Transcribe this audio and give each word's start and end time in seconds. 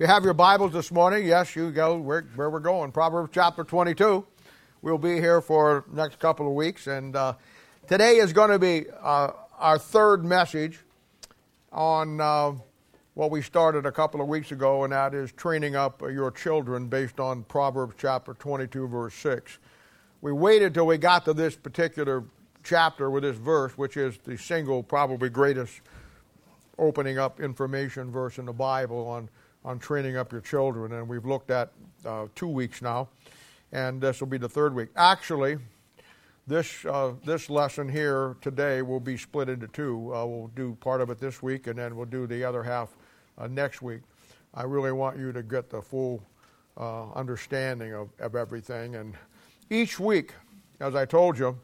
you 0.00 0.06
have 0.06 0.24
your 0.24 0.32
Bibles 0.32 0.72
this 0.72 0.90
morning, 0.90 1.26
yes, 1.26 1.54
you 1.54 1.70
go 1.70 1.98
where, 1.98 2.22
where 2.34 2.48
we're 2.48 2.58
going. 2.58 2.90
Proverbs 2.90 3.28
chapter 3.34 3.64
22. 3.64 4.26
We'll 4.80 4.96
be 4.96 5.16
here 5.16 5.42
for 5.42 5.84
next 5.92 6.18
couple 6.18 6.48
of 6.48 6.54
weeks, 6.54 6.86
and 6.86 7.14
uh, 7.14 7.34
today 7.86 8.16
is 8.16 8.32
going 8.32 8.48
to 8.48 8.58
be 8.58 8.86
uh, 9.02 9.32
our 9.58 9.78
third 9.78 10.24
message 10.24 10.78
on 11.70 12.18
uh, 12.18 12.52
what 13.12 13.30
we 13.30 13.42
started 13.42 13.84
a 13.84 13.92
couple 13.92 14.22
of 14.22 14.28
weeks 14.28 14.52
ago, 14.52 14.84
and 14.84 14.94
that 14.94 15.12
is 15.12 15.32
training 15.32 15.76
up 15.76 16.00
your 16.00 16.30
children 16.30 16.86
based 16.86 17.20
on 17.20 17.42
Proverbs 17.42 17.94
chapter 17.98 18.32
22, 18.32 18.88
verse 18.88 19.14
6. 19.16 19.58
We 20.22 20.32
waited 20.32 20.72
till 20.72 20.86
we 20.86 20.96
got 20.96 21.26
to 21.26 21.34
this 21.34 21.56
particular 21.56 22.24
chapter 22.64 23.10
with 23.10 23.22
this 23.22 23.36
verse, 23.36 23.76
which 23.76 23.98
is 23.98 24.16
the 24.24 24.38
single, 24.38 24.82
probably 24.82 25.28
greatest 25.28 25.82
opening 26.78 27.18
up 27.18 27.38
information 27.38 28.10
verse 28.10 28.38
in 28.38 28.46
the 28.46 28.52
Bible 28.54 29.06
on 29.06 29.28
on 29.64 29.78
training 29.78 30.16
up 30.16 30.32
your 30.32 30.40
children, 30.40 30.92
and 30.92 31.08
we've 31.08 31.26
looked 31.26 31.50
at 31.50 31.72
uh, 32.06 32.26
two 32.34 32.48
weeks 32.48 32.80
now, 32.80 33.08
and 33.72 34.00
this 34.00 34.20
will 34.20 34.28
be 34.28 34.38
the 34.38 34.48
third 34.48 34.74
week. 34.74 34.88
Actually, 34.96 35.58
this 36.46 36.84
uh, 36.86 37.12
this 37.24 37.50
lesson 37.50 37.88
here 37.88 38.36
today 38.40 38.82
will 38.82 39.00
be 39.00 39.16
split 39.16 39.48
into 39.48 39.68
two. 39.68 40.14
Uh, 40.14 40.24
we'll 40.24 40.50
do 40.54 40.76
part 40.80 41.00
of 41.00 41.10
it 41.10 41.18
this 41.18 41.42
week, 41.42 41.66
and 41.66 41.78
then 41.78 41.96
we'll 41.96 42.06
do 42.06 42.26
the 42.26 42.42
other 42.42 42.62
half 42.62 42.96
uh, 43.38 43.46
next 43.46 43.82
week. 43.82 44.00
I 44.54 44.64
really 44.64 44.92
want 44.92 45.18
you 45.18 45.32
to 45.32 45.42
get 45.42 45.70
the 45.70 45.80
full 45.80 46.22
uh, 46.76 47.12
understanding 47.12 47.94
of, 47.94 48.08
of 48.18 48.34
everything, 48.34 48.96
and 48.96 49.14
each 49.68 50.00
week, 50.00 50.34
as 50.80 50.94
I 50.94 51.04
told 51.04 51.38
you, 51.38 51.58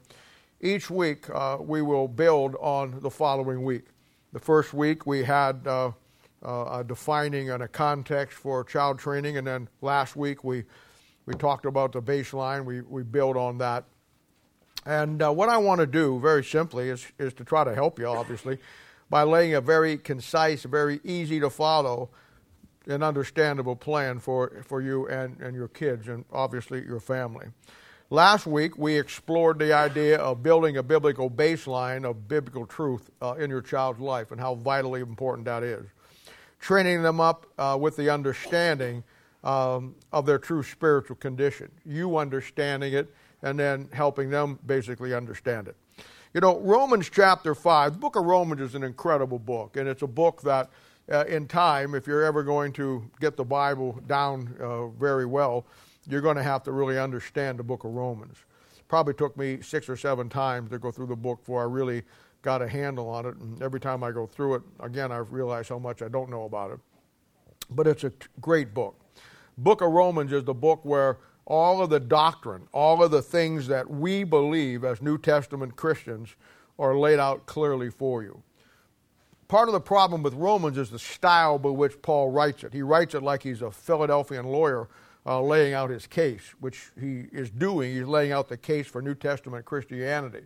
each 0.61 0.89
week 0.89 1.29
uh, 1.31 1.57
we 1.59 1.81
will 1.81 2.07
build 2.07 2.55
on 2.59 2.99
the 3.01 3.09
following 3.09 3.63
week. 3.63 3.87
The 4.33 4.39
first 4.39 4.73
week 4.73 5.05
we 5.05 5.23
had 5.23 5.67
uh, 6.43 6.83
defining 6.83 7.49
and 7.49 7.63
a 7.63 7.67
context 7.67 8.37
for 8.37 8.63
child 8.63 8.99
training. 8.99 9.37
And 9.37 9.47
then 9.47 9.69
last 9.81 10.15
week 10.15 10.43
we, 10.43 10.63
we 11.25 11.33
talked 11.33 11.65
about 11.65 11.91
the 11.91 12.01
baseline. 12.01 12.65
We, 12.65 12.81
we 12.81 13.03
build 13.03 13.37
on 13.37 13.57
that. 13.59 13.85
And 14.85 15.21
uh, 15.21 15.31
what 15.31 15.49
I 15.49 15.57
want 15.57 15.81
to 15.81 15.87
do, 15.87 16.19
very 16.19 16.43
simply, 16.43 16.89
is, 16.89 17.05
is 17.19 17.33
to 17.35 17.43
try 17.43 17.63
to 17.63 17.75
help 17.75 17.99
you, 17.99 18.07
obviously, 18.07 18.57
by 19.09 19.23
laying 19.23 19.53
a 19.53 19.61
very 19.61 19.97
concise, 19.97 20.63
very 20.63 21.01
easy 21.03 21.39
to 21.41 21.49
follow, 21.49 22.09
and 22.87 23.03
understandable 23.03 23.75
plan 23.75 24.17
for, 24.19 24.63
for 24.65 24.81
you 24.81 25.05
and, 25.09 25.41
and 25.41 25.55
your 25.55 25.67
kids, 25.67 26.07
and 26.07 26.23
obviously 26.31 26.85
your 26.85 27.01
family. 27.01 27.47
Last 28.09 28.45
week, 28.45 28.77
we 28.77 28.97
explored 28.97 29.59
the 29.59 29.73
idea 29.73 30.17
of 30.19 30.41
building 30.41 30.77
a 30.77 30.83
biblical 30.83 31.29
baseline 31.29 32.09
of 32.09 32.29
biblical 32.29 32.65
truth 32.65 33.09
uh, 33.21 33.33
in 33.33 33.49
your 33.49 33.61
child's 33.61 33.99
life 33.99 34.31
and 34.31 34.39
how 34.39 34.55
vitally 34.55 35.01
important 35.01 35.43
that 35.45 35.63
is 35.63 35.85
training 36.59 37.01
them 37.01 37.19
up 37.19 37.45
uh, 37.57 37.77
with 37.79 37.95
the 37.95 38.09
understanding 38.09 39.03
um, 39.43 39.95
of 40.11 40.25
their 40.25 40.39
true 40.39 40.63
spiritual 40.63 41.15
condition. 41.15 41.69
You 41.85 42.17
understanding 42.17 42.93
it 42.93 43.13
and 43.43 43.59
then 43.59 43.87
helping 43.91 44.29
them 44.29 44.59
basically 44.65 45.13
understand 45.13 45.67
it. 45.67 45.75
You 46.33 46.41
know, 46.41 46.59
Romans 46.59 47.09
chapter 47.09 47.55
5, 47.55 47.93
the 47.93 47.99
book 47.99 48.15
of 48.15 48.25
Romans 48.25 48.61
is 48.61 48.75
an 48.75 48.83
incredible 48.83 49.39
book, 49.39 49.77
and 49.77 49.87
it's 49.87 50.01
a 50.01 50.07
book 50.07 50.41
that, 50.41 50.69
uh, 51.11 51.25
in 51.25 51.47
time, 51.47 51.95
if 51.95 52.05
you're 52.05 52.23
ever 52.23 52.43
going 52.43 52.73
to 52.73 53.09
get 53.19 53.37
the 53.37 53.45
Bible 53.45 53.99
down 54.07 54.53
uh, 54.59 54.87
very 54.87 55.25
well, 55.25 55.65
you're 56.09 56.21
going 56.21 56.37
to 56.37 56.43
have 56.43 56.63
to 56.63 56.71
really 56.71 56.99
understand 56.99 57.57
the 57.57 57.63
book 57.63 57.83
of 57.85 57.91
Romans. 57.91 58.37
Probably 58.87 59.13
took 59.13 59.35
me 59.37 59.61
six 59.61 59.89
or 59.89 59.97
seven 59.97 60.29
times 60.29 60.69
to 60.71 60.79
go 60.79 60.91
through 60.91 61.07
the 61.07 61.15
book 61.15 61.39
before 61.39 61.61
I 61.61 61.65
really 61.65 62.03
got 62.47 62.61
a 62.61 62.67
handle 62.69 63.09
on 63.09 63.25
it. 63.25 63.35
And 63.35 63.61
every 63.61 63.81
time 63.81 64.05
I 64.05 64.11
go 64.11 64.25
through 64.25 64.55
it, 64.55 64.61
again, 64.79 65.11
I 65.11 65.17
realize 65.17 65.67
how 65.67 65.79
much 65.79 66.01
I 66.01 66.07
don't 66.07 66.29
know 66.29 66.45
about 66.45 66.71
it. 66.71 66.79
But 67.69 67.87
it's 67.87 68.05
a 68.05 68.13
great 68.39 68.73
book. 68.73 68.95
Book 69.57 69.81
of 69.81 69.91
Romans 69.91 70.31
is 70.31 70.45
the 70.45 70.53
book 70.53 70.79
where 70.83 71.17
all 71.43 71.81
of 71.81 71.89
the 71.89 71.99
doctrine, 71.99 72.65
all 72.71 73.03
of 73.03 73.11
the 73.11 73.21
things 73.21 73.67
that 73.67 73.89
we 73.89 74.23
believe 74.23 74.85
as 74.85 75.01
New 75.01 75.17
Testament 75.17 75.75
Christians 75.75 76.37
are 76.79 76.97
laid 76.97 77.19
out 77.19 77.47
clearly 77.47 77.89
for 77.89 78.23
you. 78.23 78.41
Part 79.49 79.67
of 79.67 79.73
the 79.73 79.81
problem 79.81 80.23
with 80.23 80.33
Romans 80.33 80.77
is 80.77 80.89
the 80.89 80.99
style 80.99 81.59
by 81.59 81.71
which 81.71 82.01
Paul 82.01 82.31
writes 82.31 82.63
it. 82.63 82.71
He 82.71 82.81
writes 82.81 83.13
it 83.13 83.23
like 83.23 83.43
he's 83.43 83.61
a 83.61 83.71
Philadelphian 83.71 84.45
lawyer 84.45 84.87
uh, 85.25 85.41
laying 85.41 85.73
out 85.73 85.89
his 85.89 86.07
case, 86.07 86.55
which 86.61 86.91
he 86.97 87.25
is 87.33 87.49
doing. 87.49 87.93
He's 87.93 88.05
laying 88.05 88.31
out 88.31 88.47
the 88.47 88.55
case 88.55 88.87
for 88.87 89.01
New 89.01 89.15
Testament 89.15 89.65
Christianity. 89.65 90.45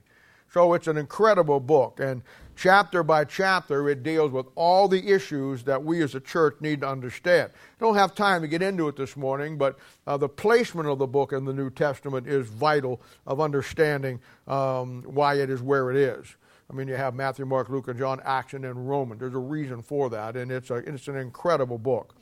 So 0.52 0.74
it's 0.74 0.88
an 0.88 0.98
incredible 0.98 1.62
book. 1.62 2.02
And 2.02 2.24
chapter 2.58 3.04
by 3.04 3.24
chapter, 3.24 3.88
it 3.90 4.04
deals 4.04 4.32
with 4.32 4.48
all 4.56 4.90
the 4.90 5.10
issues 5.10 5.64
that 5.64 5.82
we 5.82 6.02
as 6.02 6.14
a 6.14 6.20
church 6.20 6.58
need 6.60 6.82
to 6.82 6.90
understand. 6.90 7.52
Don't 7.80 7.96
have 7.96 8.14
time 8.14 8.42
to 8.42 8.48
get 8.50 8.62
into 8.62 8.90
it 8.90 8.98
this 8.98 9.16
morning, 9.16 9.58
but 9.58 9.80
uh, 10.08 10.18
the 10.18 10.28
placement 10.28 10.90
of 10.90 11.00
the 11.00 11.08
book 11.08 11.32
in 11.32 11.46
the 11.46 11.54
New 11.54 11.70
Testament 11.70 12.28
is 12.28 12.48
vital 12.48 13.02
of 13.26 13.40
understanding 13.40 14.20
um, 14.48 15.04
why 15.04 15.36
it 15.36 15.50
is 15.50 15.62
where 15.62 15.90
it 15.90 15.96
is. 15.96 16.36
I 16.70 16.74
mean, 16.74 16.90
you 16.90 16.96
have 16.96 17.16
Matthew, 17.16 17.46
Mark, 17.46 17.70
Luke, 17.70 17.88
and 17.88 17.98
John, 17.98 18.22
Acts, 18.26 18.54
and 18.54 18.66
then 18.66 18.78
Romans. 18.78 19.22
There's 19.22 19.36
a 19.36 19.40
reason 19.40 19.82
for 19.82 20.10
that, 20.10 20.36
and 20.36 20.52
it's, 20.52 20.70
a, 20.70 20.76
it's 20.76 21.08
an 21.08 21.16
incredible 21.16 21.78
book. 21.78 22.16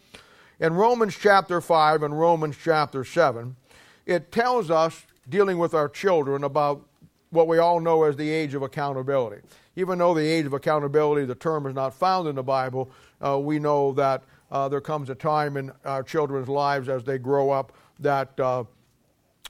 In 0.60 0.74
Romans 0.74 1.18
chapter 1.20 1.62
5 1.62 2.04
and 2.04 2.20
Romans 2.20 2.58
chapter 2.62 3.04
7, 3.04 3.56
it 4.06 4.32
tells 4.32 4.70
us, 4.70 5.06
dealing 5.28 5.58
with 5.58 5.74
our 5.74 5.88
children, 5.88 6.44
about 6.44 6.89
what 7.32 7.48
we 7.48 7.60
all 7.60 7.80
know 7.80 8.04
as 8.04 8.16
the 8.16 8.30
age 8.30 8.54
of 8.54 8.62
accountability. 8.62 9.42
Even 9.76 10.00
though 10.00 10.14
the 10.14 10.26
age 10.26 10.46
of 10.46 10.54
accountability, 10.54 11.26
the 11.26 11.36
term 11.36 11.66
is 11.66 11.76
not 11.76 11.94
found 11.94 12.28
in 12.28 12.36
the 12.36 12.44
Bible, 12.44 12.90
uh, 13.24 13.38
we 13.40 13.60
know 13.60 13.94
that 13.94 14.24
uh, 14.52 14.68
there 14.68 14.82
comes 14.82 15.10
a 15.10 15.16
time 15.16 15.58
in 15.58 15.72
our 15.86 16.04
children's 16.04 16.50
lives 16.50 16.90
as 16.90 17.04
they 17.04 17.18
grow 17.18 17.52
up 17.52 17.74
that 18.00 18.38
uh, 18.40 18.64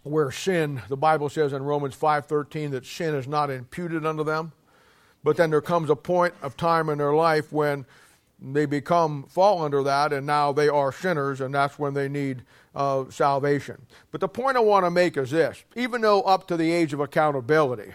where 0.03 0.31
sin, 0.31 0.81
the 0.89 0.97
Bible 0.97 1.29
says 1.29 1.53
in 1.53 1.63
Romans 1.63 1.95
5:13 1.95 2.71
that 2.71 2.85
sin 2.85 3.15
is 3.15 3.27
not 3.27 3.49
imputed 3.49 4.05
unto 4.05 4.23
them. 4.23 4.51
But 5.23 5.35
then 5.35 5.49
there 5.49 5.61
comes 5.61 5.89
a 5.89 5.95
point 5.95 6.33
of 6.41 6.55
time 6.55 6.89
in 6.89 6.97
their 6.97 7.13
life 7.13 7.51
when 7.51 7.85
they 8.41 8.65
become 8.65 9.23
fall 9.23 9.61
under 9.61 9.83
that 9.83 10.13
and 10.13 10.25
now 10.25 10.51
they 10.51 10.69
are 10.69 10.91
sinners 10.91 11.41
and 11.41 11.53
that's 11.53 11.77
when 11.77 11.93
they 11.93 12.07
need 12.07 12.43
uh, 12.75 13.05
salvation. 13.09 13.85
But 14.11 14.21
the 14.21 14.27
point 14.27 14.57
i 14.57 14.61
want 14.61 14.85
to 14.85 14.91
make 14.91 15.17
is 15.17 15.31
this. 15.31 15.63
Even 15.75 16.01
though 16.01 16.21
up 16.21 16.47
to 16.47 16.57
the 16.57 16.71
age 16.71 16.93
of 16.93 16.99
accountability 16.99 17.93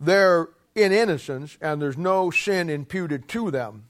they're 0.00 0.48
in 0.74 0.92
innocence 0.92 1.58
and 1.60 1.82
there's 1.82 1.98
no 1.98 2.30
sin 2.30 2.70
imputed 2.70 3.28
to 3.28 3.50
them 3.50 3.84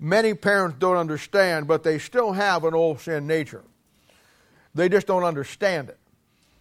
many 0.00 0.32
parents 0.34 0.76
don't 0.78 0.96
understand 0.96 1.68
but 1.68 1.82
they 1.82 1.98
still 1.98 2.32
have 2.32 2.64
an 2.64 2.74
old 2.74 3.00
sin 3.00 3.26
nature. 3.26 3.62
They 4.74 4.88
just 4.88 5.06
don't 5.06 5.24
understand 5.24 5.88
it. 5.88 5.98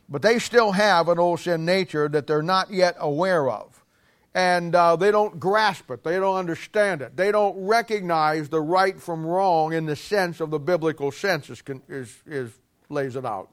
But 0.10 0.24
they 0.24 0.40
still 0.40 0.72
have 0.72 1.08
an 1.08 1.20
old 1.20 1.40
sin 1.40 1.66
nature 1.66 2.10
that 2.10 2.28
they're 2.28 2.42
not 2.42 2.72
yet 2.72 2.96
aware 3.00 3.50
of 3.50 3.69
and 4.36 4.76
uh, 4.76 4.96
they 4.96 5.12
don't 5.12 5.40
grasp 5.40 5.90
it. 5.92 6.04
They 6.04 6.16
don't 6.16 6.36
understand 6.36 7.02
it. 7.02 7.18
They 7.18 7.32
don't 7.32 7.56
recognize 7.66 8.50
the 8.50 8.62
right 8.62 9.00
from 9.00 9.26
wrong 9.26 9.74
in 9.74 9.86
the 9.86 9.96
sense 9.96 10.40
of 10.40 10.52
the 10.52 10.60
biblical 10.60 11.12
sense, 11.12 11.50
is, 11.50 11.64
is, 11.88 12.18
is 12.28 12.52
lays 12.90 13.16
it 13.16 13.26
out. 13.26 13.50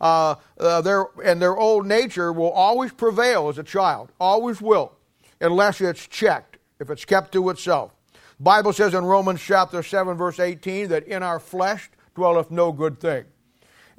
Uh, 0.00 0.34
uh, 0.58 0.80
their, 0.82 1.06
and 1.24 1.40
their 1.40 1.56
old 1.56 1.86
nature 1.86 2.32
will 2.32 2.50
always 2.50 2.92
prevail 2.92 3.48
as 3.48 3.58
a 3.58 3.62
child, 3.62 4.12
always 4.20 4.60
will, 4.60 4.92
unless 5.40 5.80
it's 5.80 6.06
checked, 6.06 6.58
if 6.80 6.90
it's 6.90 7.04
kept 7.04 7.32
to 7.32 7.48
itself. 7.50 7.92
Bible 8.38 8.74
says 8.74 8.92
in 8.92 9.04
Romans 9.04 9.40
chapter 9.40 9.82
7, 9.82 10.16
verse 10.16 10.38
18, 10.38 10.88
that 10.88 11.04
in 11.04 11.22
our 11.22 11.40
flesh 11.40 11.90
dwelleth 12.14 12.50
no 12.50 12.72
good 12.72 13.00
thing. 13.00 13.24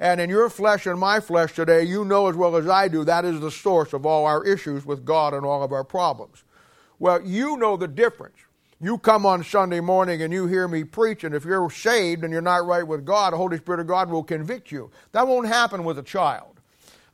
And 0.00 0.20
in 0.20 0.30
your 0.30 0.48
flesh 0.48 0.86
and 0.86 0.98
my 0.98 1.18
flesh 1.20 1.54
today, 1.54 1.82
you 1.82 2.04
know 2.04 2.28
as 2.28 2.36
well 2.36 2.56
as 2.56 2.68
I 2.68 2.88
do, 2.88 3.04
that 3.04 3.24
is 3.24 3.40
the 3.40 3.50
source 3.50 3.92
of 3.92 4.06
all 4.06 4.26
our 4.26 4.44
issues 4.44 4.86
with 4.86 5.04
God 5.04 5.34
and 5.34 5.44
all 5.44 5.62
of 5.62 5.72
our 5.72 5.84
problems. 5.84 6.44
Well, 6.98 7.20
you 7.22 7.56
know 7.56 7.76
the 7.76 7.88
difference. 7.88 8.36
You 8.80 8.98
come 8.98 9.26
on 9.26 9.42
Sunday 9.42 9.80
morning 9.80 10.22
and 10.22 10.32
you 10.32 10.46
hear 10.46 10.68
me 10.68 10.84
preach, 10.84 11.24
and 11.24 11.34
if 11.34 11.44
you're 11.44 11.68
saved 11.68 12.22
and 12.22 12.32
you're 12.32 12.40
not 12.40 12.64
right 12.64 12.86
with 12.86 13.04
God, 13.04 13.32
the 13.32 13.36
Holy 13.36 13.56
Spirit 13.56 13.80
of 13.80 13.88
God 13.88 14.08
will 14.08 14.22
convict 14.22 14.70
you. 14.70 14.90
That 15.10 15.26
won't 15.26 15.48
happen 15.48 15.82
with 15.82 15.98
a 15.98 16.02
child. 16.02 16.60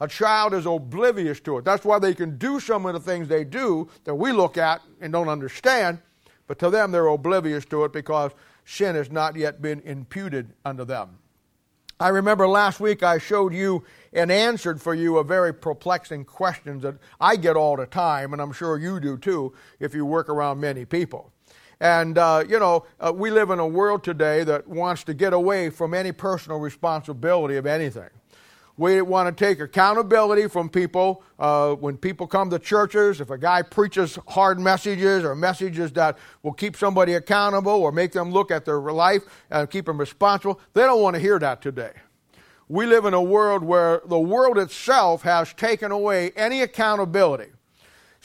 A 0.01 0.09
child 0.09 0.53
is 0.53 0.67
oblivious 0.67 1.41
to 1.41 1.57
it. 1.57 1.65
That's 1.65 1.85
why 1.85 1.99
they 1.99 2.13
can 2.13 2.37
do 2.37 2.61
some 2.61 2.85
of 2.85 2.93
the 2.93 3.01
things 3.01 3.29
they 3.29 3.45
do 3.45 3.89
that 4.05 4.15
we 4.15 4.33
look 4.33 4.59
at 4.59 4.83
and 5.01 5.11
don't 5.11 5.29
understand, 5.29 6.01
but 6.47 6.59
to 6.59 6.69
them 6.69 6.93
they're 6.93 7.07
oblivious 7.07 7.65
to 7.67 7.85
it 7.85 7.93
because 7.95 8.33
sin 8.67 8.95
has 8.97 9.11
not 9.11 9.35
yet 9.35 9.63
been 9.63 9.81
imputed 9.81 10.53
unto 10.67 10.85
them. 10.85 11.17
I 12.05 12.09
remember 12.09 12.47
last 12.47 12.81
week 12.81 13.03
I 13.03 13.17
showed 13.17 13.55
you 13.55 13.83
and 14.13 14.31
answered 14.31 14.79
for 14.79 14.93
you 14.93 15.17
a 15.17 15.25
very 15.25 15.55
perplexing 15.55 16.27
question 16.27 16.81
that 16.81 16.97
I 17.19 17.37
get 17.37 17.57
all 17.57 17.79
the 17.79 17.87
time, 17.87 18.35
and 18.35 18.43
I'm 18.43 18.53
sure 18.53 18.77
you 18.77 19.01
do 19.01 19.17
too 19.17 19.55
if 19.81 19.95
you 19.95 20.05
work 20.05 20.29
around 20.29 20.61
many 20.61 20.85
people. 20.85 21.33
And, 21.81 22.19
uh, 22.19 22.45
you 22.47 22.59
know, 22.59 22.85
uh, 23.01 23.11
we 23.15 23.31
live 23.31 23.49
in 23.49 23.59
a 23.59 23.67
world 23.67 24.05
today 24.05 24.45
that 24.45 24.69
wants 24.69 25.05
to 25.05 25.15
get 25.15 25.33
away 25.33 25.71
from 25.71 25.95
any 25.95 26.13
personal 26.13 26.59
responsibility 26.59 27.57
of 27.57 27.65
anything. 27.65 28.11
We 28.77 29.01
want 29.03 29.37
to 29.37 29.45
take 29.45 29.61
accountability 29.61 30.49
from 30.49 30.69
people. 30.69 31.23
Uh, 31.39 31.75
when 31.75 31.97
people 31.97 32.27
come 32.27 32.51
to 32.51 32.59
churches, 32.59 33.21
if 33.21 33.31
a 33.31 33.39
guy 33.39 33.63
preaches 33.63 34.19
hard 34.27 34.59
messages 34.59 35.23
or 35.23 35.37
messages 35.37 35.93
that 35.93 36.19
will 36.43 36.53
keep 36.53 36.77
somebody 36.77 37.15
accountable 37.15 37.73
or 37.73 37.93
make 37.93 38.11
them 38.11 38.33
look 38.33 38.51
at 38.51 38.65
their 38.65 38.81
life 38.81 39.23
and 39.51 39.71
keep 39.71 39.87
them 39.87 39.99
responsible, 39.99 40.61
they 40.73 40.83
don't 40.83 41.01
want 41.01 41.15
to 41.15 41.21
hear 41.21 41.39
that 41.39 41.63
today. 41.63 41.93
We 42.69 42.87
live 42.87 43.05
in 43.05 43.15
a 43.15 43.23
world 43.23 43.63
where 43.63 44.01
the 44.07 44.19
world 44.19 44.59
itself 44.59 45.23
has 45.23 45.53
taken 45.53 45.93
away 45.93 46.33
any 46.35 46.63
accountability. 46.63 47.54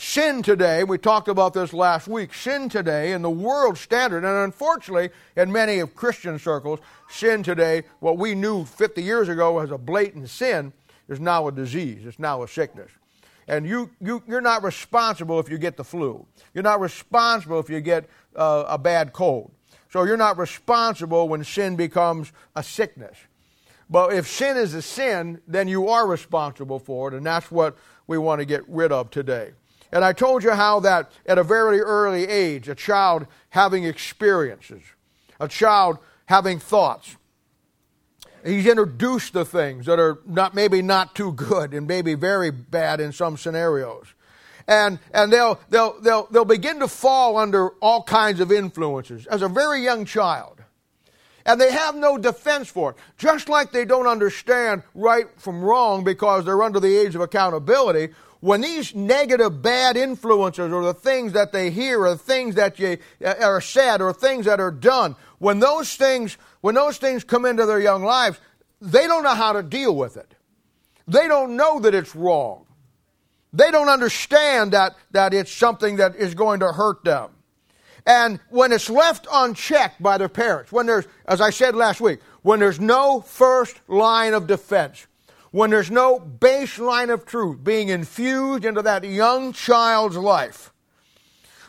Sin 0.02 0.42
today, 0.42 0.86
we 0.86 0.98
talked 0.98 1.28
about 1.28 1.54
this 1.54 1.74
last 1.74 2.08
week, 2.08 2.34
sin 2.34 2.70
today 2.70 3.12
in 3.12 3.22
the 3.22 3.30
world 3.30 3.78
standard, 3.78 4.24
and 4.24 4.46
unfortunately, 4.46 5.10
in 5.36 5.52
many 5.52 5.80
of 5.80 5.94
Christian 5.94 6.40
circles, 6.40 6.80
sin 7.10 7.44
today, 7.44 7.84
what 8.00 8.18
we 8.18 8.34
knew 8.34 8.64
50 8.64 9.04
years 9.04 9.28
ago 9.28 9.60
as 9.60 9.72
a 9.72 9.78
blatant 9.78 10.30
sin, 10.30 10.72
is 11.10 11.20
now 11.20 11.50
a 11.50 11.52
disease, 11.52 12.06
it's 12.06 12.18
now 12.18 12.44
a 12.44 12.48
sickness. 12.48 12.90
And 13.50 13.68
you, 13.68 13.90
you, 14.00 14.24
you're 14.26 14.40
not 14.40 14.64
responsible 14.64 15.38
if 15.42 15.50
you 15.50 15.58
get 15.58 15.76
the 15.76 15.84
flu. 15.84 16.26
You're 16.54 16.64
not 16.64 16.80
responsible 16.80 17.60
if 17.60 17.70
you 17.70 17.82
get 17.82 18.10
uh, 18.38 18.64
a 18.70 18.78
bad 18.78 19.12
cold. 19.12 19.52
So 19.92 20.06
you're 20.06 20.16
not 20.16 20.38
responsible 20.38 21.28
when 21.28 21.44
sin 21.44 21.76
becomes 21.76 22.32
a 22.56 22.64
sickness. 22.64 23.18
But 23.90 24.14
if 24.14 24.30
sin 24.30 24.56
is 24.56 24.74
a 24.76 24.82
sin, 24.82 25.42
then 25.46 25.68
you 25.68 25.90
are 25.90 26.08
responsible 26.08 26.80
for 26.80 27.10
it, 27.10 27.18
and 27.18 27.26
that's 27.26 27.52
what 27.52 27.78
we 28.08 28.18
want 28.18 28.40
to 28.40 28.46
get 28.46 28.64
rid 28.70 28.94
of 28.94 29.10
today. 29.10 29.52
And 29.92 30.06
I 30.06 30.14
told 30.14 30.44
you 30.44 30.52
how 30.52 30.80
that 30.82 31.12
at 31.26 31.38
a 31.38 31.44
very 31.44 31.80
early 31.82 32.28
age, 32.28 32.70
a 32.70 32.76
child 32.76 33.26
having 33.50 33.86
experiences, 33.86 34.84
a 35.40 35.48
child 35.48 35.98
having 36.26 36.60
thoughts, 36.60 37.16
he's 38.46 38.68
introduced 38.68 39.34
to 39.34 39.46
things 39.46 39.88
that 39.88 40.00
are 40.00 40.20
not 40.26 40.54
maybe 40.54 40.82
not 40.82 41.16
too 41.16 41.32
good 41.34 41.74
and 41.74 41.88
maybe 41.88 42.14
very 42.14 42.52
bad 42.52 43.00
in 43.00 43.12
some 43.12 43.38
scenarios. 43.38 44.14
And, 44.68 45.00
and 45.12 45.34
they'll, 45.34 45.60
they'll, 45.70 46.00
they'll, 46.00 46.28
they'll 46.30 46.46
begin 46.46 46.80
to 46.80 46.88
fall 46.88 47.38
under 47.38 47.70
all 47.82 48.04
kinds 48.04 48.40
of 48.40 48.52
influences 48.52 49.26
as 49.26 49.42
a 49.42 49.48
very 49.48 49.84
young 49.84 50.06
child. 50.06 50.60
And 51.44 51.60
they 51.60 51.72
have 51.72 51.96
no 51.96 52.20
defense 52.20 52.70
for 52.70 52.92
it. 52.92 52.98
Just 53.18 53.50
like 53.50 53.72
they 53.72 53.86
don't 53.86 54.06
understand 54.06 54.84
right 54.94 55.26
from 55.38 55.64
wrong 55.64 56.04
because 56.04 56.46
they're 56.46 56.62
under 56.62 56.80
the 56.80 56.96
age 56.96 57.16
of 57.16 57.22
accountability, 57.22 58.14
when 58.42 58.62
these 58.62 58.96
negative, 58.96 59.62
bad 59.62 59.98
influences 59.98 60.72
or 60.72 60.84
the 60.84 60.94
things 60.94 61.34
that 61.34 61.52
they 61.52 61.70
hear 61.72 62.02
or 62.02 62.12
the 62.12 62.18
things 62.18 62.56
that 62.56 62.80
you, 62.80 62.98
uh, 63.24 63.36
are 63.42 63.60
said 63.60 64.02
or 64.02 64.14
things 64.14 64.46
that 64.46 64.60
are 64.60 64.72
done, 64.72 65.16
when 65.40 65.60
those 65.60 65.96
things, 65.96 66.38
when 66.62 66.76
those 66.76 66.98
things 66.98 67.24
come 67.24 67.46
into 67.46 67.66
their 67.66 67.80
young 67.80 68.04
lives, 68.04 68.40
they 68.82 69.08
don't 69.08 69.24
know 69.24 69.36
how 69.36 69.54
to 69.54 69.64
deal 69.64 69.96
with 69.96 70.16
it. 70.16 70.36
They 71.08 71.28
don't 71.28 71.58
know 71.58 71.80
that 71.82 71.94
it's 71.94 72.16
wrong. 72.16 72.66
They 73.52 73.72
don't 73.72 73.90
understand 73.90 74.72
that, 74.74 74.96
that 75.12 75.34
it's 75.34 75.52
something 75.52 75.98
that 75.98 76.16
is 76.16 76.34
going 76.34 76.60
to 76.62 76.72
hurt 76.72 77.04
them. 77.04 77.32
And 78.06 78.40
when 78.50 78.72
it's 78.72 78.90
left 78.90 79.28
unchecked 79.32 80.02
by 80.02 80.18
their 80.18 80.30
parents, 80.30 80.72
when 80.72 80.86
there's, 80.86 81.06
as 81.26 81.42
I 81.42 81.50
said 81.50 81.76
last 81.76 82.00
week, 82.00 82.20
when 82.42 82.60
there's 82.60 82.80
no 82.80 83.22
first 83.22 83.82
line 83.88 84.34
of 84.34 84.48
defense, 84.48 85.08
when 85.52 85.70
there's 85.70 85.92
no 85.92 86.20
baseline 86.20 87.12
of 87.12 87.26
truth 87.26 87.64
being 87.64 87.90
infused 87.90 88.66
into 88.66 88.82
that 88.82 89.04
young 89.04 89.54
child's 89.54 90.18
life, 90.18 90.72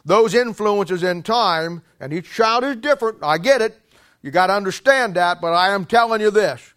those 0.05 0.35
influences 0.35 1.03
in 1.03 1.23
time, 1.23 1.83
and 1.99 2.13
each 2.13 2.31
child 2.31 2.65
is 2.65 2.77
different, 2.77 3.19
I 3.23 3.39
get 3.39 3.63
it, 3.63 3.79
you 4.23 4.31
got 4.31 4.49
to 4.49 4.55
understand 4.55 5.15
that, 5.15 5.41
but 5.41 5.53
I 5.53 5.71
am 5.71 5.85
telling 5.85 6.21
you 6.21 6.31
this 6.31 6.75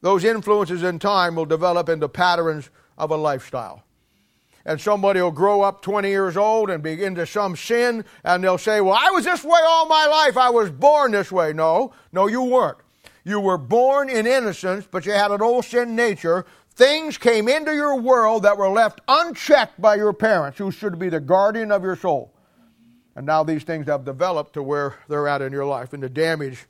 those 0.00 0.22
influences 0.22 0.82
in 0.82 0.98
time 0.98 1.34
will 1.34 1.46
develop 1.46 1.88
into 1.88 2.08
patterns 2.10 2.68
of 2.98 3.10
a 3.10 3.16
lifestyle. 3.16 3.84
And 4.66 4.78
somebody 4.78 5.22
will 5.22 5.30
grow 5.30 5.62
up 5.62 5.80
20 5.80 6.10
years 6.10 6.36
old 6.36 6.68
and 6.68 6.82
be 6.82 7.02
into 7.02 7.26
some 7.26 7.56
sin, 7.56 8.04
and 8.22 8.44
they'll 8.44 8.58
say, 8.58 8.82
Well, 8.82 8.98
I 8.98 9.10
was 9.10 9.24
this 9.24 9.42
way 9.42 9.60
all 9.66 9.86
my 9.86 10.06
life. 10.06 10.36
I 10.36 10.50
was 10.50 10.70
born 10.70 11.12
this 11.12 11.32
way. 11.32 11.54
No, 11.54 11.94
no, 12.12 12.26
you 12.26 12.42
weren't. 12.42 12.78
You 13.24 13.40
were 13.40 13.58
born 13.58 14.10
in 14.10 14.26
innocence, 14.26 14.86
but 14.90 15.06
you 15.06 15.12
had 15.12 15.30
an 15.30 15.40
old 15.40 15.64
sin 15.64 15.96
nature. 15.96 16.44
Things 16.74 17.16
came 17.16 17.48
into 17.48 17.72
your 17.72 17.98
world 17.98 18.42
that 18.42 18.58
were 18.58 18.68
left 18.68 19.00
unchecked 19.08 19.80
by 19.80 19.94
your 19.96 20.12
parents, 20.12 20.58
who 20.58 20.70
should 20.70 20.98
be 20.98 21.08
the 21.08 21.20
guardian 21.20 21.72
of 21.72 21.82
your 21.82 21.96
soul. 21.96 22.32
And 23.16 23.24
now 23.24 23.44
these 23.44 23.62
things 23.62 23.86
have 23.86 24.04
developed 24.04 24.54
to 24.54 24.62
where 24.62 24.96
they're 25.08 25.28
at 25.28 25.40
in 25.40 25.52
your 25.52 25.64
life, 25.64 25.92
and 25.92 26.02
the 26.02 26.08
damage, 26.08 26.66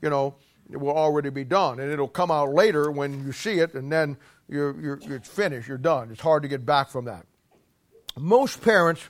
you 0.00 0.10
know, 0.10 0.34
will 0.70 0.96
already 0.96 1.30
be 1.30 1.44
done. 1.44 1.80
And 1.80 1.90
it'll 1.90 2.06
come 2.06 2.30
out 2.30 2.52
later 2.52 2.90
when 2.90 3.24
you 3.24 3.32
see 3.32 3.58
it, 3.58 3.74
and 3.74 3.90
then 3.90 4.16
you're, 4.48 4.78
you're, 4.80 5.00
it's 5.10 5.28
finished, 5.28 5.66
you're 5.66 5.78
done. 5.78 6.10
It's 6.12 6.20
hard 6.20 6.42
to 6.42 6.48
get 6.48 6.64
back 6.64 6.90
from 6.90 7.06
that. 7.06 7.26
Most 8.16 8.62
parents 8.62 9.08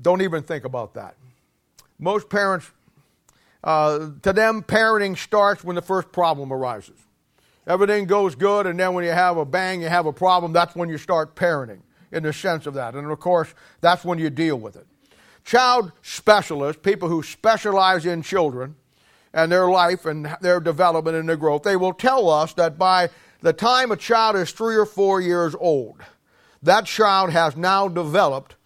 don't 0.00 0.22
even 0.22 0.42
think 0.42 0.64
about 0.64 0.94
that. 0.94 1.16
Most 1.98 2.28
parents 2.28 2.70
uh, 3.64 4.10
to 4.22 4.32
them, 4.32 4.62
parenting 4.62 5.16
starts 5.16 5.64
when 5.64 5.76
the 5.76 5.82
first 5.82 6.12
problem 6.12 6.52
arises. 6.52 6.98
Everything 7.66 8.06
goes 8.06 8.34
good, 8.34 8.66
and 8.66 8.78
then 8.78 8.94
when 8.94 9.04
you 9.04 9.10
have 9.10 9.36
a 9.36 9.44
bang, 9.44 9.82
you 9.82 9.88
have 9.88 10.06
a 10.06 10.12
problem, 10.12 10.52
that's 10.52 10.74
when 10.74 10.88
you 10.88 10.96
start 10.96 11.34
parenting, 11.34 11.80
in 12.12 12.22
the 12.22 12.32
sense 12.32 12.66
of 12.66 12.74
that. 12.74 12.94
And 12.94 13.10
of 13.10 13.20
course, 13.20 13.52
that's 13.80 14.04
when 14.04 14.18
you 14.18 14.30
deal 14.30 14.56
with 14.56 14.76
it. 14.76 14.86
Child 15.44 15.92
specialists, 16.02 16.80
people 16.82 17.08
who 17.08 17.22
specialize 17.22 18.06
in 18.06 18.22
children 18.22 18.76
and 19.34 19.52
their 19.52 19.68
life 19.68 20.06
and 20.06 20.34
their 20.40 20.60
development 20.60 21.16
and 21.16 21.28
their 21.28 21.36
growth, 21.36 21.62
they 21.62 21.76
will 21.76 21.92
tell 21.92 22.30
us 22.30 22.54
that 22.54 22.78
by 22.78 23.10
the 23.40 23.52
time 23.52 23.90
a 23.90 23.96
child 23.96 24.36
is 24.36 24.50
three 24.50 24.76
or 24.76 24.86
four 24.86 25.20
years 25.20 25.54
old, 25.58 26.00
that 26.62 26.86
child 26.86 27.30
has 27.30 27.56
now 27.56 27.88
developed 27.88 28.56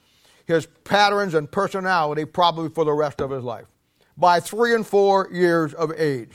his 0.46 0.66
patterns 0.84 1.34
and 1.34 1.50
personality 1.50 2.24
probably 2.24 2.68
for 2.68 2.84
the 2.84 2.92
rest 2.92 3.20
of 3.20 3.30
his 3.30 3.42
life 3.42 3.66
by 4.22 4.38
three 4.38 4.72
and 4.72 4.86
four 4.86 5.28
years 5.32 5.74
of 5.74 5.92
age. 5.98 6.30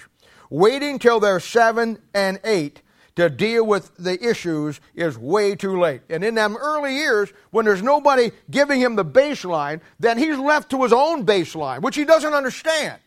Waiting 0.50 1.00
till 1.00 1.22
they're 1.22 1.40
seven 1.40 1.98
and 2.14 2.38
eight 2.44 2.82
to 3.16 3.30
deal 3.30 3.66
with 3.66 3.96
the 3.96 4.22
issues 4.24 4.82
is 4.94 5.18
way 5.18 5.56
too 5.56 5.80
late. 5.80 6.02
And 6.10 6.22
in 6.22 6.36
them 6.36 6.58
early 6.58 6.98
years, 6.98 7.32
when 7.52 7.64
there's 7.64 7.82
nobody 7.82 8.32
giving 8.52 8.82
him 8.82 8.98
the 8.98 9.06
baseline, 9.06 9.80
then 10.02 10.18
he's 10.18 10.38
left 10.38 10.70
to 10.72 10.84
his 10.84 10.92
own 10.92 11.26
baseline, 11.26 11.82
which 11.82 11.96
he 11.96 12.04
doesn't 12.04 12.34
understand. 12.34 13.00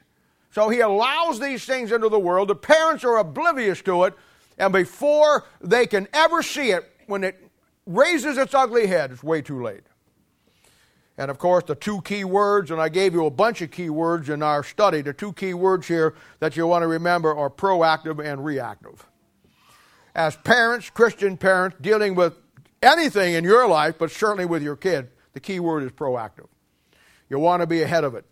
So 0.50 0.70
he 0.70 0.80
allows 0.80 1.38
these 1.38 1.66
things 1.66 1.92
into 1.92 2.08
the 2.08 2.18
world. 2.18 2.48
The 2.48 2.56
parents 2.56 3.04
are 3.04 3.18
oblivious 3.18 3.82
to 3.82 4.04
it, 4.04 4.14
and 4.58 4.72
before 4.72 5.44
they 5.60 5.86
can 5.86 6.08
ever 6.14 6.42
see 6.42 6.70
it, 6.70 6.90
when 7.06 7.22
it 7.22 7.36
raises 7.84 8.38
its 8.38 8.54
ugly 8.54 8.86
head, 8.86 9.12
it's 9.12 9.22
way 9.22 9.42
too 9.42 9.62
late. 9.62 9.84
And 11.18 11.30
of 11.30 11.38
course, 11.38 11.64
the 11.64 11.74
two 11.74 12.00
key 12.02 12.24
words, 12.24 12.70
and 12.70 12.80
I 12.80 12.88
gave 12.88 13.12
you 13.12 13.26
a 13.26 13.30
bunch 13.30 13.60
of 13.60 13.70
key 13.70 13.90
words 13.90 14.28
in 14.28 14.42
our 14.42 14.64
study, 14.64 15.02
the 15.02 15.12
two 15.12 15.32
key 15.32 15.54
words 15.54 15.86
here 15.86 16.14
that 16.38 16.56
you 16.56 16.66
want 16.66 16.82
to 16.82 16.86
remember 16.86 17.36
are 17.36 17.50
proactive 17.50 18.24
and 18.24 18.44
reactive. 18.44 19.06
As 20.14 20.36
parents, 20.36 20.88
Christian 20.90 21.36
parents, 21.36 21.76
dealing 21.80 22.14
with 22.14 22.34
anything 22.82 23.34
in 23.34 23.44
your 23.44 23.68
life, 23.68 23.96
but 23.98 24.10
certainly 24.10 24.46
with 24.46 24.62
your 24.62 24.76
kid, 24.76 25.10
the 25.34 25.40
key 25.40 25.60
word 25.60 25.82
is 25.82 25.92
proactive. 25.92 26.46
You 27.28 27.38
want 27.38 27.60
to 27.60 27.66
be 27.66 27.82
ahead 27.82 28.04
of 28.04 28.14
it. 28.14 28.24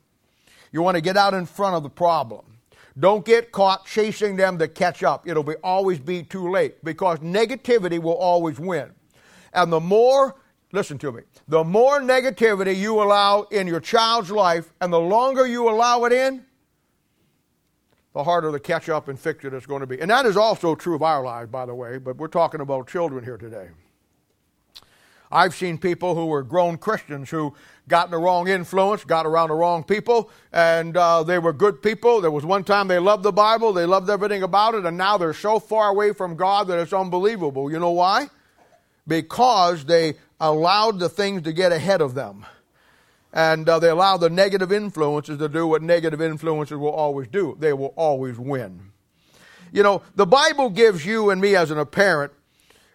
You 0.73 0.82
want 0.82 0.97
to 0.97 1.00
get 1.00 1.16
out 1.16 1.35
in 1.35 1.47
front 1.47 1.76
of 1.76 1.82
the 1.82 1.90
problem. 1.90 2.44
Don't 2.99 3.25
get 3.25 3.52
caught 3.52 3.87
chasing 3.87 4.37
them 4.37 4.58
to 4.58 4.66
catch 4.66 5.02
up. 5.04 5.28
It'll 5.28 5.44
be, 5.44 5.54
always 5.62 6.00
be 6.00 6.25
too 6.25 6.50
late 6.50 6.85
because 6.85 7.18
negativity 7.20 8.00
will 8.00 8.16
always 8.16 8.58
win. 8.58 8.90
And 9.52 9.73
the 9.73 9.80
more 9.80 10.35
Listen 10.72 10.98
to 10.98 11.12
me. 11.12 11.22
The 11.48 11.64
more 11.64 12.00
negativity 12.00 12.76
you 12.76 13.02
allow 13.02 13.42
in 13.44 13.66
your 13.66 13.80
child's 13.80 14.30
life 14.30 14.72
and 14.80 14.92
the 14.92 15.00
longer 15.00 15.46
you 15.46 15.68
allow 15.68 16.04
it 16.04 16.12
in, 16.12 16.44
the 18.12 18.25
harder 18.25 18.50
the 18.50 18.60
catch 18.60 18.88
up 18.88 19.08
and 19.08 19.18
fix 19.18 19.44
it 19.44 19.54
is 19.54 19.64
going 19.64 19.80
to 19.80 19.87
be. 19.87 20.00
And 20.00 20.10
that 20.10 20.26
is 20.26 20.37
also 20.37 20.75
true 20.75 20.94
of 20.94 21.02
our 21.02 21.22
lives, 21.22 21.50
by 21.50 21.64
the 21.64 21.75
way, 21.75 21.98
but 21.98 22.16
we're 22.16 22.28
talking 22.28 22.60
about 22.60 22.88
children 22.88 23.25
here 23.25 23.38
today. 23.38 23.68
I've 25.30 25.54
seen 25.54 25.76
people 25.78 26.14
who 26.14 26.26
were 26.26 26.42
grown 26.42 26.78
Christians 26.78 27.30
who 27.30 27.54
got 27.87 28.10
the 28.10 28.18
wrong 28.18 28.48
influence, 28.48 29.04
got 29.04 29.26
around 29.26 29.48
the 29.48 29.54
wrong 29.54 29.84
people, 29.84 30.30
and 30.52 30.96
uh, 30.96 31.22
they 31.22 31.38
were 31.38 31.52
good 31.52 31.82
people. 31.82 32.20
There 32.20 32.30
was 32.30 32.46
one 32.46 32.64
time 32.64 32.88
they 32.88 32.98
loved 32.98 33.22
the 33.22 33.32
Bible, 33.32 33.72
they 33.72 33.84
loved 33.84 34.08
everything 34.08 34.42
about 34.42 34.75
it, 34.75 34.87
and 34.87 34.96
now 34.96 35.18
they're 35.18 35.34
so 35.34 35.58
far 35.58 35.90
away 35.90 36.12
from 36.12 36.34
God 36.34 36.68
that 36.68 36.78
it's 36.78 36.92
unbelievable. 36.92 37.70
You 37.70 37.78
know 37.78 37.90
why? 37.90 38.28
Because 39.06 39.84
they 39.84 40.14
allowed 40.40 40.99
the 40.99 41.09
things 41.09 41.42
to 41.42 41.52
get 41.52 41.73
ahead 41.73 42.00
of 42.00 42.14
them. 42.14 42.47
And 43.33 43.68
uh, 43.68 43.78
they 43.78 43.90
allowed 43.90 44.18
the 44.18 44.30
negative 44.30 44.73
influences 44.73 45.38
to 45.38 45.49
do 45.49 45.66
what 45.66 45.83
negative 45.83 46.21
influences 46.21 46.76
will 46.76 46.90
always 46.90 47.28
do. 47.28 47.57
They 47.59 47.73
will 47.73 47.92
always 47.97 48.38
win. 48.38 48.92
You 49.73 49.83
know, 49.83 50.02
the 50.14 50.26
Bible 50.26 50.71
gives 50.71 51.04
you 51.04 51.30
and 51.30 51.40
me 51.40 51.54
as 51.54 51.71
an 51.71 51.85
parent 51.87 52.33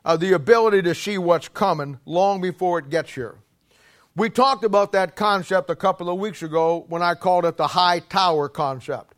uh, 0.03 0.17
the 0.17 0.33
ability 0.33 0.81
to 0.81 0.95
see 0.95 1.17
what's 1.17 1.47
coming 1.47 2.00
long 2.05 2.41
before 2.41 2.79
it 2.79 2.89
gets 2.89 3.13
here. 3.13 3.35
We 4.15 4.29
talked 4.29 4.63
about 4.63 4.91
that 4.91 5.15
concept 5.15 5.69
a 5.69 5.75
couple 5.75 6.09
of 6.09 6.19
weeks 6.19 6.43
ago 6.43 6.85
when 6.88 7.01
I 7.01 7.15
called 7.15 7.45
it 7.45 7.57
the 7.57 7.67
high 7.67 8.00
tower 8.00 8.50
concept. 8.50 9.12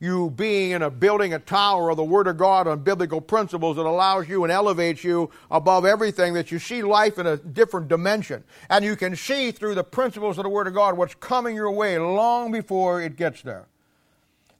You 0.00 0.30
being 0.30 0.70
in 0.70 0.82
a 0.82 0.90
building 0.90 1.34
a 1.34 1.38
tower 1.38 1.90
of 1.90 1.96
the 1.96 2.04
Word 2.04 2.28
of 2.28 2.36
God 2.36 2.68
on 2.68 2.80
biblical 2.80 3.20
principles 3.20 3.76
that 3.76 3.86
allows 3.86 4.28
you 4.28 4.44
and 4.44 4.52
elevates 4.52 5.02
you 5.02 5.30
above 5.50 5.84
everything, 5.84 6.34
that 6.34 6.52
you 6.52 6.58
see 6.58 6.82
life 6.82 7.18
in 7.18 7.26
a 7.26 7.36
different 7.36 7.88
dimension. 7.88 8.44
And 8.70 8.84
you 8.84 8.94
can 8.94 9.16
see 9.16 9.50
through 9.50 9.74
the 9.74 9.84
principles 9.84 10.38
of 10.38 10.44
the 10.44 10.50
Word 10.50 10.68
of 10.68 10.74
God 10.74 10.96
what's 10.96 11.14
coming 11.16 11.56
your 11.56 11.72
way 11.72 11.98
long 11.98 12.52
before 12.52 13.02
it 13.02 13.16
gets 13.16 13.42
there. 13.42 13.66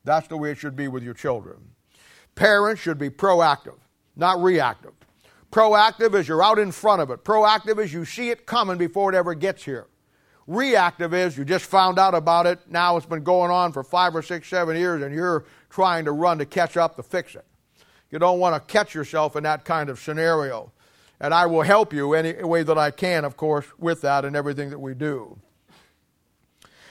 That's 0.04 0.26
the 0.26 0.37
way 0.37 0.50
it 0.50 0.59
should 0.59 0.75
be 0.75 0.88
with 0.88 1.04
your 1.04 1.14
children. 1.14 1.59
Parents 2.35 2.80
should 2.80 2.99
be 2.99 3.11
proactive, 3.11 3.78
not 4.16 4.42
reactive. 4.42 4.92
Proactive 5.52 6.14
is 6.14 6.28
you're 6.28 6.42
out 6.42 6.59
in 6.59 6.73
front 6.73 7.00
of 7.00 7.11
it. 7.11 7.25
Proactive 7.25 7.78
is 7.78 7.92
you 7.92 8.04
see 8.04 8.30
it 8.30 8.45
coming 8.45 8.76
before 8.76 9.12
it 9.12 9.16
ever 9.16 9.35
gets 9.35 9.64
here. 9.64 9.87
Reactive 10.48 11.12
is 11.12 11.36
you 11.36 11.44
just 11.44 11.66
found 11.66 11.98
out 11.98 12.14
about 12.14 12.46
it. 12.46 12.58
Now 12.70 12.96
it's 12.96 13.04
been 13.04 13.22
going 13.22 13.50
on 13.50 13.70
for 13.70 13.84
five 13.84 14.16
or 14.16 14.22
six, 14.22 14.48
seven 14.48 14.76
years, 14.76 15.02
and 15.02 15.14
you're 15.14 15.44
trying 15.68 16.06
to 16.06 16.12
run 16.12 16.38
to 16.38 16.46
catch 16.46 16.78
up 16.78 16.96
to 16.96 17.02
fix 17.02 17.34
it. 17.34 17.44
You 18.10 18.18
don't 18.18 18.38
want 18.38 18.54
to 18.56 18.72
catch 18.72 18.94
yourself 18.94 19.36
in 19.36 19.42
that 19.42 19.66
kind 19.66 19.90
of 19.90 20.00
scenario. 20.00 20.72
And 21.20 21.34
I 21.34 21.44
will 21.44 21.62
help 21.62 21.92
you 21.92 22.14
any 22.14 22.42
way 22.42 22.62
that 22.62 22.78
I 22.78 22.90
can, 22.90 23.26
of 23.26 23.36
course, 23.36 23.66
with 23.78 24.00
that 24.00 24.24
and 24.24 24.34
everything 24.34 24.70
that 24.70 24.78
we 24.78 24.94
do. 24.94 25.38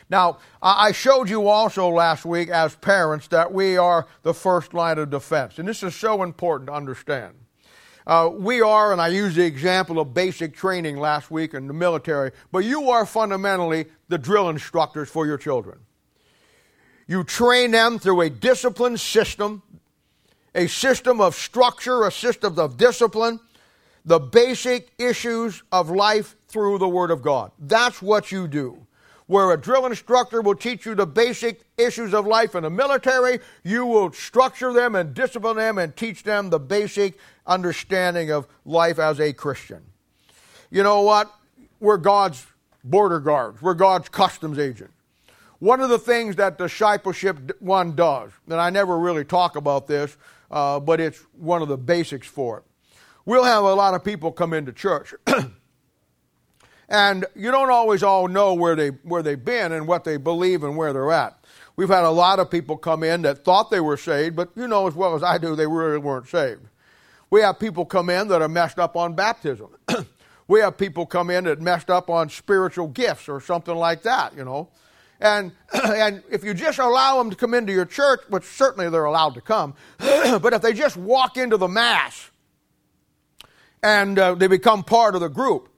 Now, 0.07 0.37
I 0.61 0.91
showed 0.91 1.27
you 1.27 1.47
also 1.47 1.89
last 1.89 2.25
week 2.25 2.49
as 2.49 2.75
parents 2.75 3.27
that 3.29 3.51
we 3.51 3.75
are 3.75 4.05
the 4.21 4.35
first 4.35 4.75
line 4.75 4.99
of 4.99 5.09
defense. 5.09 5.57
And 5.57 5.67
this 5.67 5.81
is 5.81 5.95
so 5.95 6.21
important 6.21 6.67
to 6.67 6.73
understand. 6.73 7.33
Uh, 8.07 8.29
we 8.33 8.61
are, 8.61 8.93
and 8.93 9.01
I 9.01 9.09
used 9.09 9.35
the 9.35 9.43
example 9.43 9.99
of 9.99 10.13
basic 10.13 10.55
training 10.55 10.95
last 10.95 11.29
week 11.29 11.53
in 11.53 11.67
the 11.67 11.73
military, 11.73 12.31
but 12.53 12.59
you 12.59 12.89
are 12.89 13.05
fundamentally 13.05 13.87
the 14.07 14.17
drill 14.17 14.47
instructors 14.47 15.09
for 15.09 15.25
your 15.25 15.37
children. 15.37 15.77
You 17.05 17.25
train 17.25 17.71
them 17.71 17.99
through 17.99 18.21
a 18.21 18.29
disciplined 18.29 19.01
system, 19.01 19.61
a 20.55 20.67
system 20.67 21.19
of 21.19 21.35
structure, 21.35 22.07
a 22.07 22.11
system 22.11 22.57
of 22.57 22.77
discipline, 22.77 23.41
the 24.05 24.19
basic 24.19 24.89
issues 24.97 25.63
of 25.73 25.89
life 25.89 26.37
through 26.47 26.77
the 26.77 26.87
Word 26.87 27.11
of 27.11 27.21
God. 27.21 27.51
That's 27.59 28.01
what 28.01 28.31
you 28.31 28.47
do 28.47 28.87
where 29.27 29.51
a 29.51 29.57
drill 29.57 29.86
instructor 29.86 30.41
will 30.41 30.55
teach 30.55 30.86
you 30.86 30.96
the 30.96 31.05
basic 31.05 31.62
issues 31.77 32.13
of 32.13 32.25
life 32.25 32.55
in 32.55 32.63
the 32.63 32.69
military, 32.69 33.39
you 33.63 33.86
will 33.86 34.12
structure 34.12 34.74
them 34.74 34.96
and 34.96 35.13
discipline 35.13 35.57
them 35.57 35.77
and 35.77 35.96
teach 35.96 36.24
them 36.24 36.50
the 36.50 36.60
basic 36.60 37.17
understanding 37.46 38.31
of 38.31 38.48
life 38.65 39.00
as 39.00 39.19
a 39.19 39.34
Christian. 39.34 39.81
You 40.72 40.84
know 40.84 41.01
what? 41.01 41.31
We're 41.79 41.98
God's 41.98 42.46
border 42.84 43.19
guards, 43.19 43.62
we're 43.62 43.74
God's 43.74 44.10
customs 44.10 44.57
agent. 44.57 44.91
One 45.60 45.81
of 45.81 45.89
the 45.89 46.00
things 46.00 46.36
that 46.36 46.57
discipleship 46.57 47.60
one 47.60 47.96
does, 47.96 48.31
and 48.46 48.62
I 48.62 48.69
never 48.69 48.98
really 48.98 49.25
talk 49.25 49.55
about 49.55 49.88
this, 49.88 50.15
uh, 50.51 50.79
but 50.79 51.01
it's 51.01 51.19
one 51.38 51.62
of 51.62 51.67
the 51.67 51.77
basics 51.77 52.27
for 52.27 52.60
it. 52.60 52.63
We'll 53.25 53.43
have 53.43 53.63
a 53.63 53.74
lot 53.74 53.93
of 53.93 54.03
people 54.03 54.31
come 54.31 54.53
into 54.53 54.72
church. 54.72 55.13
And 56.89 57.25
you 57.36 57.51
don't 57.51 57.70
always 57.70 58.01
all 58.01 58.27
know 58.27 58.53
where, 58.53 58.75
they, 58.75 58.89
where 58.89 59.22
they've 59.22 59.44
been 59.44 59.74
and 59.74 59.88
what 59.88 60.03
they 60.03 60.17
believe 60.17 60.63
and 60.63 60.77
where 60.77 60.94
they're 60.94 61.12
at. 61.12 61.38
We've 61.75 61.89
had 61.89 62.06
a 62.06 62.10
lot 62.10 62.39
of 62.39 62.50
people 62.50 62.77
come 62.77 63.03
in 63.03 63.22
that 63.24 63.44
thought 63.44 63.70
they 63.70 63.82
were 63.82 63.98
saved, 63.98 64.36
but 64.36 64.50
you 64.56 64.67
know 64.67 64.88
as 64.88 64.96
well 64.96 65.15
as 65.15 65.22
I 65.22 65.38
do, 65.38 65.56
they 65.56 65.67
really 65.67 65.98
weren't 65.98 66.27
saved. 66.27 66.62
We 67.29 67.41
have 67.41 67.60
people 67.60 67.86
come 67.86 68.10
in 68.10 68.29
that 68.29 68.41
are 68.41 68.48
messed 68.48 68.79
up 68.79 68.96
on 68.96 69.13
baptism. 69.13 69.67
we 70.48 70.62
have 70.62 70.77
people 70.77 71.06
come 71.06 71.29
in 71.29 71.44
that 71.44 71.62
messed 71.62 71.89
up 71.89 72.10
on 72.10 72.29
spiritual 72.29 72.88
gifts 72.88 73.27
or 73.27 73.41
something 73.41 73.75
like 73.75 74.01
that, 74.03 74.36
you 74.36 74.46
know. 74.46 74.70
And, 75.20 75.51
and 75.74 76.24
if 76.32 76.44
you 76.44 76.53
just 76.53 76.79
allow 76.79 77.17
them 77.17 77.29
to 77.29 77.36
come 77.36 77.53
into 77.53 77.74
your 77.74 77.86
church, 77.86 78.22
which 78.29 78.46
certainly 78.46 78.89
they're 78.89 79.06
allowed 79.06 79.34
to 79.34 79.41
come, 79.41 79.75
but 79.98 80.53
if 80.53 80.62
they 80.62 80.74
just 80.74 80.96
walk 80.96 81.38
into 81.38 81.58
the 81.58 81.67
Mass 81.67 82.32
and 83.84 84.17
uh, 84.17 84.36
they 84.36 84.48
become 84.48 84.84
part 84.84 85.15
of 85.15 85.22
the 85.22 85.29
group, 85.29 85.70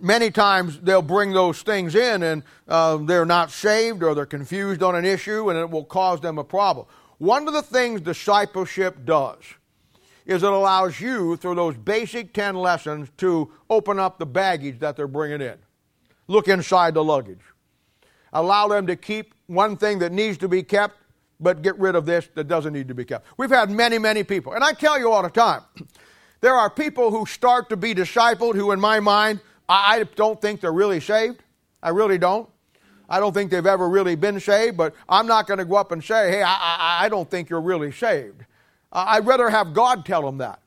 many 0.00 0.30
times 0.30 0.80
they'll 0.80 1.02
bring 1.02 1.32
those 1.32 1.62
things 1.62 1.94
in 1.94 2.22
and 2.22 2.42
uh, 2.68 2.96
they're 2.96 3.26
not 3.26 3.50
saved 3.50 4.02
or 4.02 4.14
they're 4.14 4.26
confused 4.26 4.82
on 4.82 4.94
an 4.94 5.04
issue 5.04 5.50
and 5.50 5.58
it 5.58 5.70
will 5.70 5.84
cause 5.84 6.20
them 6.20 6.38
a 6.38 6.44
problem. 6.44 6.86
One 7.18 7.46
of 7.46 7.54
the 7.54 7.62
things 7.62 8.00
discipleship 8.00 9.04
does 9.04 9.38
is 10.24 10.42
it 10.42 10.52
allows 10.52 11.00
you, 11.00 11.36
through 11.36 11.56
those 11.56 11.76
basic 11.76 12.32
10 12.32 12.54
lessons, 12.54 13.08
to 13.18 13.50
open 13.68 13.98
up 13.98 14.18
the 14.18 14.26
baggage 14.26 14.78
that 14.78 14.96
they're 14.96 15.08
bringing 15.08 15.40
in. 15.40 15.56
Look 16.28 16.48
inside 16.48 16.94
the 16.94 17.04
luggage. 17.04 17.40
Allow 18.32 18.68
them 18.68 18.86
to 18.86 18.96
keep 18.96 19.34
one 19.46 19.76
thing 19.76 19.98
that 19.98 20.12
needs 20.12 20.38
to 20.38 20.48
be 20.48 20.62
kept, 20.62 20.96
but 21.40 21.62
get 21.62 21.78
rid 21.78 21.96
of 21.96 22.06
this 22.06 22.28
that 22.34 22.44
doesn't 22.48 22.72
need 22.72 22.88
to 22.88 22.94
be 22.94 23.04
kept. 23.04 23.26
We've 23.36 23.50
had 23.50 23.70
many, 23.70 23.98
many 23.98 24.22
people, 24.22 24.52
and 24.52 24.62
I 24.62 24.72
tell 24.72 24.98
you 24.98 25.10
all 25.10 25.22
the 25.22 25.30
time, 25.30 25.62
there 26.40 26.54
are 26.54 26.70
people 26.70 27.10
who 27.10 27.26
start 27.26 27.68
to 27.70 27.76
be 27.76 27.94
discipled 27.94 28.54
who, 28.54 28.72
in 28.72 28.80
my 28.80 29.00
mind, 29.00 29.40
I 29.72 30.04
don't 30.16 30.40
think 30.40 30.60
they're 30.60 30.72
really 30.72 31.00
saved. 31.00 31.42
I 31.82 31.90
really 31.90 32.18
don't. 32.18 32.48
I 33.08 33.20
don't 33.20 33.32
think 33.32 33.50
they've 33.50 33.66
ever 33.66 33.88
really 33.88 34.14
been 34.14 34.40
saved, 34.40 34.76
but 34.76 34.94
I'm 35.08 35.26
not 35.26 35.46
going 35.46 35.58
to 35.58 35.64
go 35.64 35.76
up 35.76 35.92
and 35.92 36.02
say, 36.02 36.30
hey, 36.30 36.42
I, 36.42 36.50
I, 36.50 36.98
I 37.04 37.08
don't 37.08 37.30
think 37.30 37.50
you're 37.50 37.60
really 37.60 37.92
saved. 37.92 38.42
Uh, 38.90 39.04
I'd 39.08 39.26
rather 39.26 39.50
have 39.50 39.74
God 39.74 40.06
tell 40.06 40.22
them 40.22 40.38
that. 40.38 40.60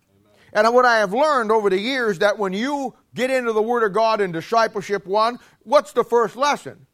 And 0.54 0.74
what 0.74 0.86
I 0.86 0.98
have 0.98 1.14
learned 1.14 1.52
over 1.52 1.70
the 1.70 1.80
years 1.80 2.20
that 2.20 2.38
when 2.38 2.54
you 2.54 2.96
get 3.14 3.30
into 3.30 3.52
the 3.52 3.62
Word 3.62 3.84
of 3.84 3.94
God 3.94 4.22
in 4.22 4.32
discipleship 4.32 5.06
one, 5.06 5.40
what's 5.64 5.92
the 5.92 6.04
first 6.04 6.36
lesson? 6.36 6.86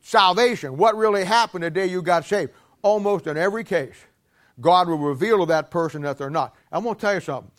Salvation. 0.00 0.76
What 0.76 0.96
really 0.96 1.24
happened 1.24 1.62
the 1.62 1.70
day 1.70 1.86
you 1.86 2.02
got 2.02 2.24
saved? 2.24 2.50
Almost 2.82 3.28
in 3.28 3.36
every 3.36 3.62
case, 3.62 3.94
God 4.60 4.88
will 4.88 4.98
reveal 4.98 5.38
to 5.38 5.46
that 5.46 5.70
person 5.70 6.02
that 6.02 6.18
they're 6.18 6.30
not. 6.30 6.56
I'm 6.72 6.82
going 6.82 6.96
to 6.96 7.00
tell 7.00 7.14
you 7.14 7.20
something. 7.20 7.52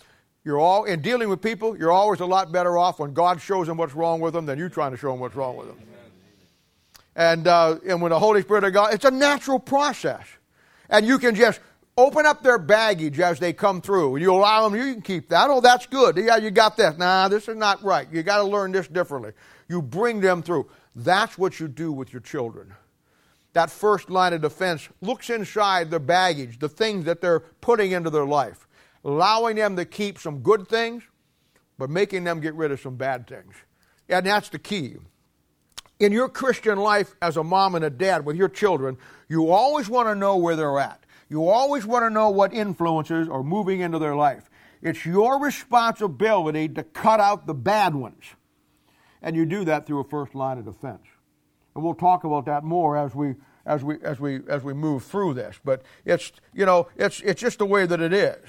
You're 0.45 0.59
all 0.59 0.83
in 0.83 1.01
dealing 1.01 1.29
with 1.29 1.41
people. 1.41 1.77
You're 1.77 1.91
always 1.91 2.19
a 2.19 2.25
lot 2.25 2.51
better 2.51 2.77
off 2.77 2.99
when 2.99 3.13
God 3.13 3.41
shows 3.41 3.67
them 3.67 3.77
what's 3.77 3.95
wrong 3.95 4.19
with 4.19 4.33
them 4.33 4.45
than 4.45 4.59
you 4.59 4.67
trying 4.67 4.91
to 4.91 4.97
show 4.97 5.11
them 5.11 5.19
what's 5.19 5.35
wrong 5.35 5.55
with 5.55 5.67
them. 5.67 5.77
And 7.15 7.47
uh, 7.47 7.77
and 7.87 8.01
when 8.01 8.09
the 8.09 8.19
Holy 8.19 8.41
Spirit 8.41 8.63
of 8.63 8.73
God, 8.73 8.93
it's 8.93 9.05
a 9.05 9.11
natural 9.11 9.59
process, 9.59 10.25
and 10.89 11.05
you 11.05 11.19
can 11.19 11.35
just 11.35 11.59
open 11.95 12.25
up 12.25 12.41
their 12.41 12.57
baggage 12.57 13.19
as 13.19 13.39
they 13.39 13.53
come 13.53 13.79
through. 13.79 14.17
You 14.17 14.33
allow 14.33 14.67
them. 14.67 14.75
You 14.75 14.93
can 14.93 15.01
keep 15.01 15.29
that. 15.29 15.49
Oh, 15.49 15.61
that's 15.61 15.85
good. 15.85 16.17
Yeah, 16.17 16.37
you 16.37 16.49
got 16.49 16.75
this. 16.75 16.97
Nah, 16.97 17.27
this 17.27 17.47
is 17.47 17.55
not 17.55 17.83
right. 17.83 18.07
You 18.11 18.23
got 18.23 18.37
to 18.37 18.43
learn 18.43 18.71
this 18.71 18.87
differently. 18.87 19.33
You 19.69 19.81
bring 19.81 20.21
them 20.21 20.41
through. 20.41 20.69
That's 20.95 21.37
what 21.37 21.59
you 21.59 21.67
do 21.67 21.91
with 21.91 22.11
your 22.11 22.21
children. 22.21 22.73
That 23.53 23.69
first 23.69 24.09
line 24.09 24.33
of 24.33 24.41
defense 24.41 24.89
looks 25.01 25.29
inside 25.29 25.91
their 25.91 25.99
baggage, 25.99 26.57
the 26.57 26.69
things 26.69 27.05
that 27.05 27.21
they're 27.21 27.41
putting 27.61 27.91
into 27.91 28.09
their 28.09 28.25
life 28.25 28.67
allowing 29.03 29.55
them 29.55 29.75
to 29.75 29.85
keep 29.85 30.19
some 30.19 30.39
good 30.39 30.67
things, 30.67 31.03
but 31.77 31.89
making 31.89 32.23
them 32.23 32.39
get 32.39 32.53
rid 32.55 32.71
of 32.71 32.79
some 32.79 32.95
bad 32.95 33.27
things. 33.27 33.53
And 34.09 34.25
that's 34.25 34.49
the 34.49 34.59
key. 34.59 34.95
In 35.99 36.11
your 36.11 36.29
Christian 36.29 36.77
life 36.77 37.15
as 37.21 37.37
a 37.37 37.43
mom 37.43 37.75
and 37.75 37.85
a 37.85 37.89
dad 37.89 38.25
with 38.25 38.35
your 38.35 38.49
children, 38.49 38.97
you 39.29 39.51
always 39.51 39.89
want 39.89 40.07
to 40.07 40.15
know 40.15 40.37
where 40.37 40.55
they're 40.55 40.79
at. 40.79 41.03
You 41.29 41.47
always 41.47 41.85
want 41.85 42.03
to 42.03 42.09
know 42.09 42.29
what 42.29 42.53
influences 42.53 43.27
are 43.29 43.43
moving 43.43 43.79
into 43.79 43.99
their 43.99 44.15
life. 44.15 44.49
It's 44.81 45.05
your 45.05 45.39
responsibility 45.39 46.67
to 46.69 46.83
cut 46.83 47.19
out 47.19 47.47
the 47.47 47.53
bad 47.53 47.95
ones. 47.95 48.23
And 49.21 49.35
you 49.35 49.45
do 49.45 49.63
that 49.65 49.87
through 49.87 50.01
a 50.01 50.03
first 50.03 50.35
line 50.35 50.57
of 50.57 50.65
defense. 50.65 51.07
And 51.73 51.83
we'll 51.83 51.95
talk 51.95 52.23
about 52.23 52.45
that 52.45 52.63
more 52.63 52.97
as 52.97 53.15
we 53.15 53.35
as 53.65 53.83
we 53.83 53.95
as 54.03 54.19
we 54.19 54.41
as 54.47 54.63
we 54.63 54.73
move 54.73 55.05
through 55.05 55.35
this. 55.35 55.59
But 55.63 55.83
it's 56.05 56.31
you 56.53 56.65
know, 56.65 56.89
it's 56.97 57.21
it's 57.21 57.41
just 57.41 57.59
the 57.59 57.65
way 57.65 57.85
that 57.85 58.01
it 58.01 58.13
is. 58.13 58.41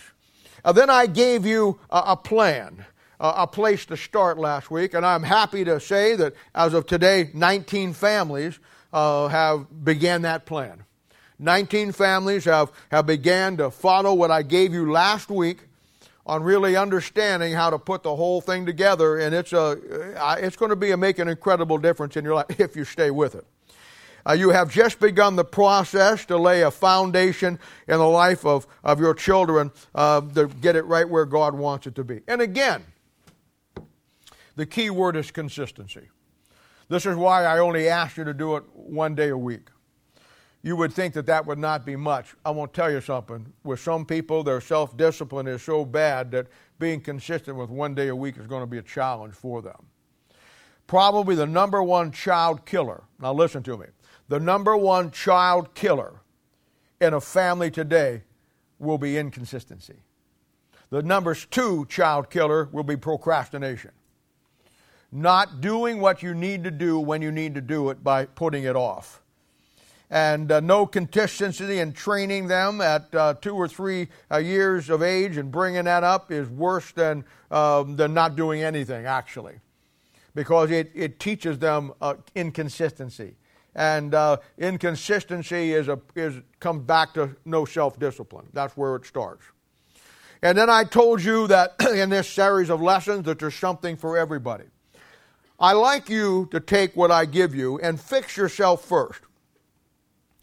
Uh, 0.65 0.73
then 0.73 0.89
I 0.89 1.07
gave 1.07 1.45
you 1.45 1.79
a, 1.91 2.17
plan, 2.17 2.87
a 3.21 3.47
place 3.47 3.85
to 3.87 3.97
start 3.97 4.39
last 4.39 4.71
week, 4.71 4.95
and 4.95 5.05
I'm 5.05 5.23
happy 5.23 5.65
to 5.65 5.79
say 5.79 6.17
that 6.17 6.35
as 6.55 6.73
of 6.73 6.87
today, 6.87 7.31
19 7.35 7.93
families 7.93 8.59
uh, 8.93 9.29
have 9.29 9.85
began 9.85 10.23
that 10.23 10.47
plan. 10.47 10.85
19 11.39 11.93
families 11.93 12.45
have, 12.47 12.73
have 12.91 13.07
began 13.07 13.57
to 13.59 13.71
follow 13.71 14.15
what 14.15 14.31
I 14.31 14.43
gave 14.43 14.73
you 14.73 14.91
last 14.91 15.29
week 15.29 15.59
on 16.27 16.43
really 16.43 16.77
understanding 16.77 17.53
how 17.53 17.69
to 17.69 17.79
put 17.79 18.03
the 18.03 18.17
whole 18.17 18.41
thing 18.41 18.65
together, 18.65 19.19
and 19.19 19.35
it's, 19.35 19.53
a, 19.53 19.79
it's 20.41 20.57
going 20.57 20.71
to 20.71 20.77
be 20.77 20.93
a, 20.93 20.97
make 20.97 21.19
an 21.19 21.29
incredible 21.29 21.77
difference 21.77 22.17
in 22.17 22.25
your 22.25 22.37
life 22.37 22.47
if 22.61 22.75
you 22.75 22.85
stay 22.85 23.11
with 23.11 23.35
it. 23.35 23.45
Uh, 24.27 24.33
you 24.33 24.51
have 24.51 24.71
just 24.71 25.01
begun 25.01 25.37
the 25.37 25.45
process 25.45 26.25
to 26.25 26.37
lay 26.39 26.63
a 26.63 26.71
foundation 26.71 27.59
in 27.87 27.99
the 27.99 28.09
life 28.09 28.47
of, 28.47 28.67
of 28.83 28.99
your 28.99 29.15
children 29.15 29.71
uh, 29.95 30.21
to 30.21 30.47
get 30.47 30.77
it 30.77 30.85
right 30.87 31.09
where 31.09 31.27
God 31.27 31.55
wants 31.55 31.87
it 31.87 31.95
to 31.97 32.05
be. 32.05 32.21
And 32.27 32.41
again, 32.41 32.85
the 34.57 34.67
key 34.67 34.89
word 34.91 35.17
is 35.17 35.31
consistency. 35.31 36.09
This 36.89 37.07
is 37.07 37.17
why 37.17 37.45
I 37.45 37.59
only 37.59 37.89
asked 37.89 38.17
you 38.17 38.25
to 38.25 38.35
do 38.35 38.57
it 38.57 38.65
one 38.73 39.15
day 39.15 39.29
a 39.29 39.39
week. 39.39 39.69
You 40.63 40.77
would 40.77 40.95
think 40.95 41.13
that 41.15 41.27
that 41.27 41.45
would 41.45 41.59
not 41.59 41.85
be 41.85 41.95
much. 41.95 42.35
I 42.45 42.51
won't 42.51 42.73
tell 42.73 42.91
you 42.91 43.03
something. 43.03 43.53
With 43.65 43.81
some 43.81 44.07
people, 44.07 44.43
their 44.43 44.63
self 44.63 44.97
discipline 44.97 45.47
is 45.47 45.63
so 45.63 45.85
bad 45.85 46.31
that 46.31 46.47
being 46.79 47.03
consistent 47.03 47.59
with 47.59 47.69
one 47.69 47.95
day 47.95 48.09
a 48.09 48.17
week 48.17 48.39
is 48.39 48.47
going 48.47 48.63
to 48.63 48.67
be 48.67 48.79
a 48.79 48.83
challenge 48.83 49.35
for 49.35 49.61
them. 49.61 49.89
Probably 50.87 51.35
the 51.35 51.47
number 51.47 51.83
one 51.83 52.13
child 52.13 52.65
killer. 52.65 53.05
Now, 53.21 53.35
listen 53.35 53.63
to 53.65 53.77
me 53.77 53.87
the 54.29 54.41
number 54.41 54.77
one 54.77 55.11
child 55.11 55.75
killer 55.75 56.21
in 57.01 57.15
a 57.15 57.21
family 57.21 57.71
today 57.71 58.23
will 58.79 58.99
be 58.99 59.19
inconsistency. 59.19 59.97
The 60.91 61.03
numbers 61.03 61.47
two 61.51 61.87
child 61.87 62.31
killer 62.31 62.69
will 62.73 62.85
be 62.85 62.97
procrastination. 62.97 63.91
Not 65.13 65.61
doing 65.61 66.01
what 66.01 66.23
you 66.23 66.35
need 66.35 66.65
to 66.65 66.71
do 66.71 66.99
when 66.99 67.23
you 67.23 67.31
need 67.31 67.55
to 67.55 67.61
do 67.61 67.91
it 67.91 68.03
by 68.03 68.27
putting 68.27 68.65
it 68.65 68.77
off. 68.77 69.21
And 70.11 70.51
uh, 70.53 70.61
no 70.61 70.87
consistency 70.87 71.79
in 71.79 71.93
training 71.93 72.47
them 72.47 72.81
at 72.81 73.15
uh, 73.15 73.35
two 73.35 73.55
or 73.55 73.67
three 73.69 74.09
uh, 74.31 74.37
years 74.39 74.91
of 74.91 75.03
age 75.03 75.37
and 75.37 75.51
bringing 75.51 75.85
that 75.85 76.05
up 76.05 76.31
is 76.31 76.49
worse 76.49 76.93
than, 76.93 77.25
um, 77.51 77.97
than 77.97 78.15
not 78.15 78.37
doing 78.37 78.63
anything, 78.63 79.07
actually, 79.07 79.61
because 80.35 80.71
it, 80.71 80.91
it 80.95 81.19
teaches 81.19 81.59
them 81.59 81.93
uh, 82.01 82.15
inconsistency 82.35 83.35
and 83.75 84.15
uh, 84.15 84.37
inconsistency 84.59 85.73
is 85.73 85.89
a 85.89 85.99
is 86.15 86.41
comes 86.61 86.83
back 86.83 87.15
to 87.15 87.37
no 87.45 87.65
self 87.65 87.99
discipline. 87.99 88.47
That's 88.53 88.77
where 88.77 88.95
it 88.97 89.07
starts. 89.07 89.45
And 90.43 90.57
then 90.59 90.69
I 90.69 90.85
told 90.85 91.23
you 91.23 91.47
that 91.49 91.75
in 91.95 92.11
this 92.11 92.29
series 92.29 92.71
of 92.71 92.81
lessons 92.81 93.25
that 93.25 93.39
there's 93.39 93.55
something 93.55 93.97
for 93.97 94.17
everybody. 94.17 94.65
I 95.59 95.73
like 95.73 96.09
you 96.09 96.49
to 96.51 96.61
take 96.61 96.97
what 96.97 97.11
I 97.11 97.25
give 97.25 97.55
you 97.55 97.79
and 97.79 98.01
fix 98.01 98.37
yourself 98.37 98.85
first. 98.85 99.21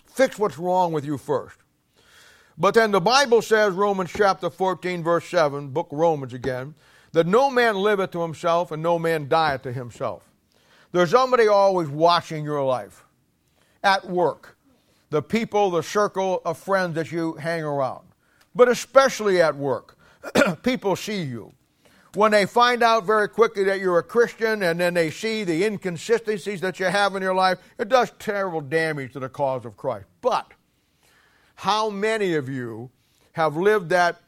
Fix 0.07 0.39
what's 0.39 0.57
wrong 0.57 0.93
with 0.93 1.05
you 1.05 1.17
first. 1.17 1.57
But 2.57 2.73
then 2.73 2.91
the 2.91 3.01
Bible 3.01 3.41
says, 3.41 3.73
Romans 3.73 4.11
chapter 4.15 4.49
14, 4.49 5.03
verse 5.03 5.27
7, 5.27 5.69
book 5.69 5.87
Romans 5.91 6.33
again, 6.33 6.75
that 7.11 7.27
no 7.27 7.49
man 7.49 7.75
liveth 7.75 8.11
to 8.11 8.21
himself 8.21 8.71
and 8.71 8.81
no 8.81 8.99
man 8.99 9.27
dieth 9.27 9.63
to 9.63 9.73
himself. 9.73 10.29
There's 10.91 11.11
somebody 11.11 11.47
always 11.47 11.87
watching 11.87 12.43
your 12.43 12.63
life 12.63 13.05
at 13.83 14.07
work, 14.09 14.57
the 15.09 15.21
people, 15.21 15.71
the 15.71 15.83
circle 15.83 16.41
of 16.45 16.57
friends 16.57 16.95
that 16.95 17.11
you 17.11 17.33
hang 17.33 17.63
around, 17.63 18.07
but 18.55 18.67
especially 18.67 19.41
at 19.41 19.55
work. 19.55 19.97
people 20.63 20.95
see 20.95 21.21
you. 21.21 21.53
When 22.13 22.31
they 22.31 22.45
find 22.45 22.83
out 22.83 23.05
very 23.05 23.29
quickly 23.29 23.63
that 23.65 23.79
you're 23.79 23.97
a 23.97 24.03
Christian 24.03 24.63
and 24.63 24.79
then 24.79 24.93
they 24.93 25.09
see 25.09 25.45
the 25.45 25.63
inconsistencies 25.63 26.59
that 26.59 26.79
you 26.79 26.85
have 26.87 27.15
in 27.15 27.23
your 27.23 27.33
life, 27.33 27.59
it 27.79 27.87
does 27.87 28.11
terrible 28.19 28.59
damage 28.59 29.13
to 29.13 29.19
the 29.19 29.29
cause 29.29 29.65
of 29.65 29.77
Christ. 29.77 30.05
But 30.21 30.51
how 31.55 31.89
many 31.89 32.35
of 32.35 32.49
you 32.49 32.89
have 33.31 33.55
lived 33.55 33.89
that 33.89 34.21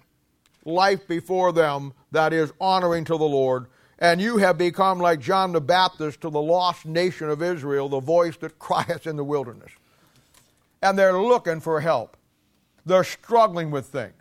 life 0.65 1.07
before 1.07 1.51
them 1.51 1.93
that 2.11 2.31
is 2.31 2.53
honoring 2.61 3.03
to 3.05 3.17
the 3.17 3.25
Lord 3.25 3.67
and 3.99 4.21
you 4.21 4.37
have 4.37 4.57
become 4.57 4.99
like 4.99 5.19
John 5.19 5.51
the 5.51 5.61
Baptist 5.61 6.21
to 6.21 6.29
the 6.29 6.41
lost 6.41 6.85
nation 6.85 7.29
of 7.29 7.41
Israel, 7.41 7.89
the 7.89 7.99
voice 7.99 8.37
that 8.37 8.59
crieth 8.59 9.07
in 9.07 9.15
the 9.15 9.23
wilderness. 9.23 9.71
And 10.81 10.97
they're 10.97 11.17
looking 11.19 11.59
for 11.59 11.79
help. 11.79 12.17
They're 12.85 13.03
struggling 13.03 13.71
with 13.71 13.85
things. 13.85 14.13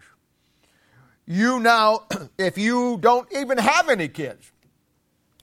You 1.26 1.60
now, 1.60 2.06
if 2.38 2.58
you 2.58 2.98
don't 3.00 3.28
even 3.32 3.58
have 3.58 3.88
any 3.88 4.08
kids, 4.08 4.52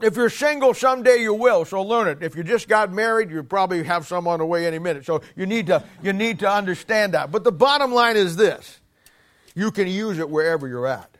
if 0.02 0.16
you're 0.16 0.30
single, 0.30 0.74
someday 0.74 1.18
you 1.18 1.34
will, 1.34 1.66
so 1.66 1.82
learn 1.82 2.08
it. 2.08 2.24
If 2.24 2.36
you 2.36 2.44
just 2.44 2.70
got 2.70 2.94
married, 2.94 3.30
you 3.30 3.44
probably 3.44 3.84
have 3.84 4.08
some 4.08 4.28
on 4.30 4.40
the 4.40 4.46
way 4.46 4.66
any 4.66 4.80
minute. 4.80 5.06
So 5.06 5.22
you 5.36 5.46
need 5.46 5.68
to, 5.68 5.84
you 6.02 6.14
need 6.14 6.40
to 6.40 6.50
understand 6.50 7.14
that. 7.14 7.32
But 7.32 7.44
the 7.44 7.52
bottom 7.52 7.92
line 7.92 8.16
is 8.16 8.38
this 8.38 8.80
you 9.56 9.72
can 9.72 9.88
use 9.88 10.20
it 10.20 10.30
wherever 10.30 10.68
you're 10.68 10.88
at. 10.88 11.19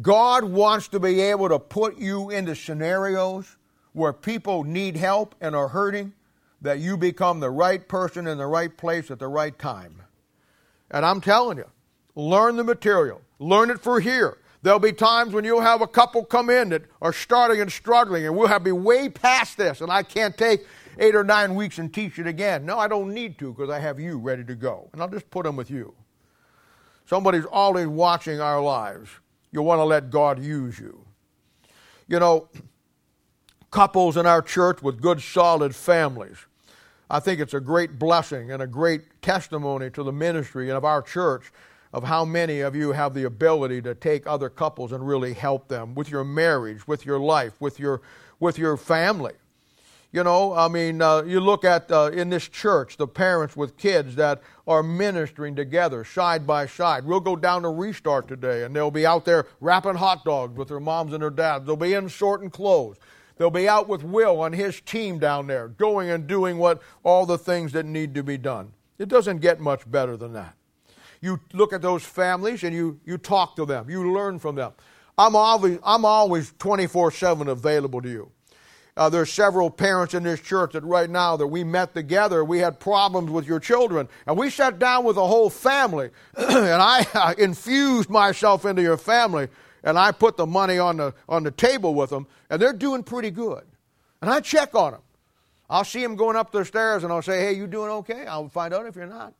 God 0.00 0.44
wants 0.44 0.88
to 0.88 1.00
be 1.00 1.20
able 1.20 1.48
to 1.48 1.58
put 1.58 1.98
you 1.98 2.30
into 2.30 2.54
scenarios 2.54 3.56
where 3.92 4.12
people 4.12 4.62
need 4.62 4.96
help 4.96 5.34
and 5.40 5.56
are 5.56 5.68
hurting, 5.68 6.12
that 6.60 6.78
you 6.78 6.96
become 6.96 7.40
the 7.40 7.50
right 7.50 7.88
person 7.88 8.26
in 8.26 8.38
the 8.38 8.46
right 8.46 8.76
place 8.76 9.10
at 9.10 9.18
the 9.18 9.28
right 9.28 9.58
time. 9.58 10.02
And 10.90 11.04
I'm 11.04 11.20
telling 11.20 11.58
you, 11.58 11.66
learn 12.14 12.56
the 12.56 12.64
material, 12.64 13.20
learn 13.38 13.70
it 13.70 13.80
for 13.80 14.00
here. 14.00 14.38
There'll 14.62 14.80
be 14.80 14.92
times 14.92 15.32
when 15.32 15.44
you'll 15.44 15.60
have 15.60 15.82
a 15.82 15.86
couple 15.86 16.24
come 16.24 16.50
in 16.50 16.70
that 16.70 16.82
are 17.00 17.12
starting 17.12 17.60
and 17.60 17.70
struggling, 17.70 18.26
and 18.26 18.36
we'll 18.36 18.48
have 18.48 18.62
to 18.62 18.64
be 18.66 18.72
way 18.72 19.08
past 19.08 19.56
this, 19.56 19.80
and 19.80 19.90
I 19.90 20.02
can't 20.02 20.36
take 20.36 20.66
eight 20.98 21.14
or 21.14 21.22
nine 21.22 21.54
weeks 21.54 21.78
and 21.78 21.94
teach 21.94 22.18
it 22.18 22.26
again. 22.26 22.66
No, 22.66 22.78
I 22.78 22.88
don't 22.88 23.14
need 23.14 23.38
to 23.38 23.52
because 23.52 23.70
I 23.70 23.78
have 23.78 24.00
you 24.00 24.18
ready 24.18 24.44
to 24.44 24.54
go, 24.56 24.90
and 24.92 25.00
I'll 25.00 25.08
just 25.08 25.30
put 25.30 25.44
them 25.44 25.54
with 25.54 25.70
you. 25.70 25.94
Somebody's 27.06 27.44
always 27.46 27.86
watching 27.86 28.40
our 28.40 28.60
lives. 28.60 29.10
You'll 29.50 29.64
want 29.64 29.78
to 29.80 29.84
let 29.84 30.10
God 30.10 30.42
use 30.42 30.78
you. 30.78 31.04
You 32.06 32.18
know, 32.18 32.48
couples 33.70 34.16
in 34.16 34.26
our 34.26 34.42
church 34.42 34.82
with 34.82 35.00
good, 35.00 35.20
solid 35.20 35.74
families. 35.74 36.38
I 37.10 37.20
think 37.20 37.40
it's 37.40 37.54
a 37.54 37.60
great 37.60 37.98
blessing 37.98 38.50
and 38.50 38.62
a 38.62 38.66
great 38.66 39.22
testimony 39.22 39.90
to 39.90 40.02
the 40.02 40.12
ministry 40.12 40.68
and 40.68 40.76
of 40.76 40.84
our 40.84 41.02
church 41.02 41.50
of 41.92 42.04
how 42.04 42.24
many 42.24 42.60
of 42.60 42.76
you 42.76 42.92
have 42.92 43.14
the 43.14 43.24
ability 43.24 43.80
to 43.82 43.94
take 43.94 44.26
other 44.26 44.50
couples 44.50 44.92
and 44.92 45.06
really 45.06 45.32
help 45.32 45.68
them 45.68 45.94
with 45.94 46.10
your 46.10 46.24
marriage, 46.24 46.86
with 46.86 47.06
your 47.06 47.18
life, 47.18 47.58
with 47.60 47.78
your, 47.78 48.02
with 48.40 48.58
your 48.58 48.76
family. 48.76 49.32
You 50.12 50.24
know, 50.24 50.54
I 50.54 50.68
mean, 50.68 51.02
uh, 51.02 51.22
you 51.22 51.40
look 51.40 51.64
at 51.64 51.90
uh, 51.90 52.10
in 52.12 52.30
this 52.30 52.48
church 52.48 52.96
the 52.96 53.06
parents 53.06 53.56
with 53.56 53.76
kids 53.76 54.16
that 54.16 54.42
are 54.68 54.82
ministering 54.82 55.56
together 55.56 56.04
side 56.04 56.46
by 56.46 56.66
side. 56.66 57.04
We'll 57.04 57.20
go 57.20 57.34
down 57.34 57.62
to 57.62 57.70
Restart 57.70 58.28
today, 58.28 58.64
and 58.64 58.76
they'll 58.76 58.90
be 58.90 59.06
out 59.06 59.24
there 59.24 59.46
wrapping 59.60 59.94
hot 59.94 60.26
dogs 60.26 60.56
with 60.58 60.68
their 60.68 60.78
moms 60.78 61.14
and 61.14 61.22
their 61.22 61.30
dads. 61.30 61.64
They'll 61.64 61.74
be 61.74 61.94
in 61.94 62.08
sorting 62.10 62.50
clothes. 62.50 62.98
They'll 63.38 63.50
be 63.50 63.66
out 63.66 63.88
with 63.88 64.04
Will 64.04 64.44
and 64.44 64.54
his 64.54 64.80
team 64.82 65.18
down 65.18 65.46
there, 65.46 65.68
going 65.68 66.10
and 66.10 66.26
doing 66.26 66.58
what 66.58 66.82
all 67.02 67.24
the 67.24 67.38
things 67.38 67.72
that 67.72 67.86
need 67.86 68.14
to 68.14 68.22
be 68.22 68.36
done. 68.36 68.72
It 68.98 69.08
doesn't 69.08 69.38
get 69.38 69.58
much 69.58 69.90
better 69.90 70.18
than 70.18 70.34
that. 70.34 70.54
You 71.22 71.40
look 71.54 71.72
at 71.72 71.80
those 71.80 72.04
families 72.04 72.62
and 72.62 72.74
you, 72.74 73.00
you 73.06 73.16
talk 73.16 73.56
to 73.56 73.64
them, 73.64 73.88
you 73.88 74.12
learn 74.12 74.38
from 74.38 74.54
them. 74.54 74.72
I'm 75.16 75.34
always, 75.34 75.78
I'm 75.82 76.04
always 76.04 76.52
24 76.58 77.10
7 77.12 77.48
available 77.48 78.02
to 78.02 78.08
you. 78.08 78.30
Uh, 78.98 79.08
there's 79.08 79.32
several 79.32 79.70
parents 79.70 80.12
in 80.12 80.24
this 80.24 80.40
church 80.40 80.72
that 80.72 80.82
right 80.82 81.08
now 81.08 81.36
that 81.36 81.46
we 81.46 81.62
met 81.62 81.94
together, 81.94 82.44
we 82.44 82.58
had 82.58 82.80
problems 82.80 83.30
with 83.30 83.46
your 83.46 83.60
children, 83.60 84.08
and 84.26 84.36
we 84.36 84.50
sat 84.50 84.80
down 84.80 85.04
with 85.04 85.14
the 85.14 85.24
whole 85.24 85.48
family, 85.48 86.10
and 86.36 86.48
I 86.82 87.36
infused 87.38 88.10
myself 88.10 88.64
into 88.64 88.82
your 88.82 88.96
family, 88.96 89.46
and 89.84 89.96
I 89.96 90.10
put 90.10 90.36
the 90.36 90.46
money 90.46 90.80
on 90.80 90.96
the 90.96 91.14
on 91.28 91.44
the 91.44 91.52
table 91.52 91.94
with 91.94 92.10
them, 92.10 92.26
and 92.50 92.60
they're 92.60 92.72
doing 92.72 93.04
pretty 93.04 93.30
good. 93.30 93.62
And 94.20 94.28
I 94.28 94.40
check 94.40 94.74
on 94.74 94.94
them. 94.94 95.02
I'll 95.70 95.84
see 95.84 96.02
them 96.02 96.16
going 96.16 96.34
up 96.34 96.50
the 96.50 96.64
stairs, 96.64 97.04
and 97.04 97.12
I'll 97.12 97.22
say, 97.22 97.38
"Hey, 97.38 97.52
you 97.52 97.68
doing 97.68 97.90
okay?" 97.90 98.26
I'll 98.26 98.48
find 98.48 98.74
out 98.74 98.84
if 98.86 98.96
you're 98.96 99.06
not. 99.06 99.32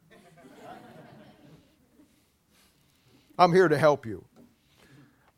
I'm 3.36 3.52
here 3.52 3.66
to 3.66 3.76
help 3.76 4.06
you. 4.06 4.24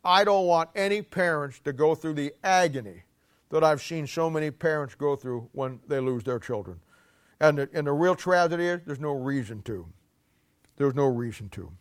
I 0.05 0.25
don't 0.25 0.47
want 0.47 0.69
any 0.77 1.01
parents 1.01 1.59
to 1.61 1.73
go 1.73 1.95
through 1.95 2.15
the 2.15 2.35
agony 2.45 3.05
that 3.51 3.65
I've 3.65 3.83
seen 3.83 4.07
so 4.07 4.31
many 4.31 4.51
parents 4.51 4.95
go 4.95 5.17
through 5.17 5.49
when 5.53 5.81
they 5.89 6.01
lose 6.01 6.25
their 6.25 6.39
children. 6.39 6.81
And 7.41 7.59
the, 7.59 7.69
and 7.73 7.87
the 7.87 7.93
real 7.93 8.15
tragedy 8.15 8.67
is 8.67 8.81
there's 8.87 9.01
no 9.01 9.13
reason 9.13 9.63
to. 9.63 9.87
There's 10.77 10.95
no 10.95 11.07
reason 11.07 11.49
to. 11.51 11.73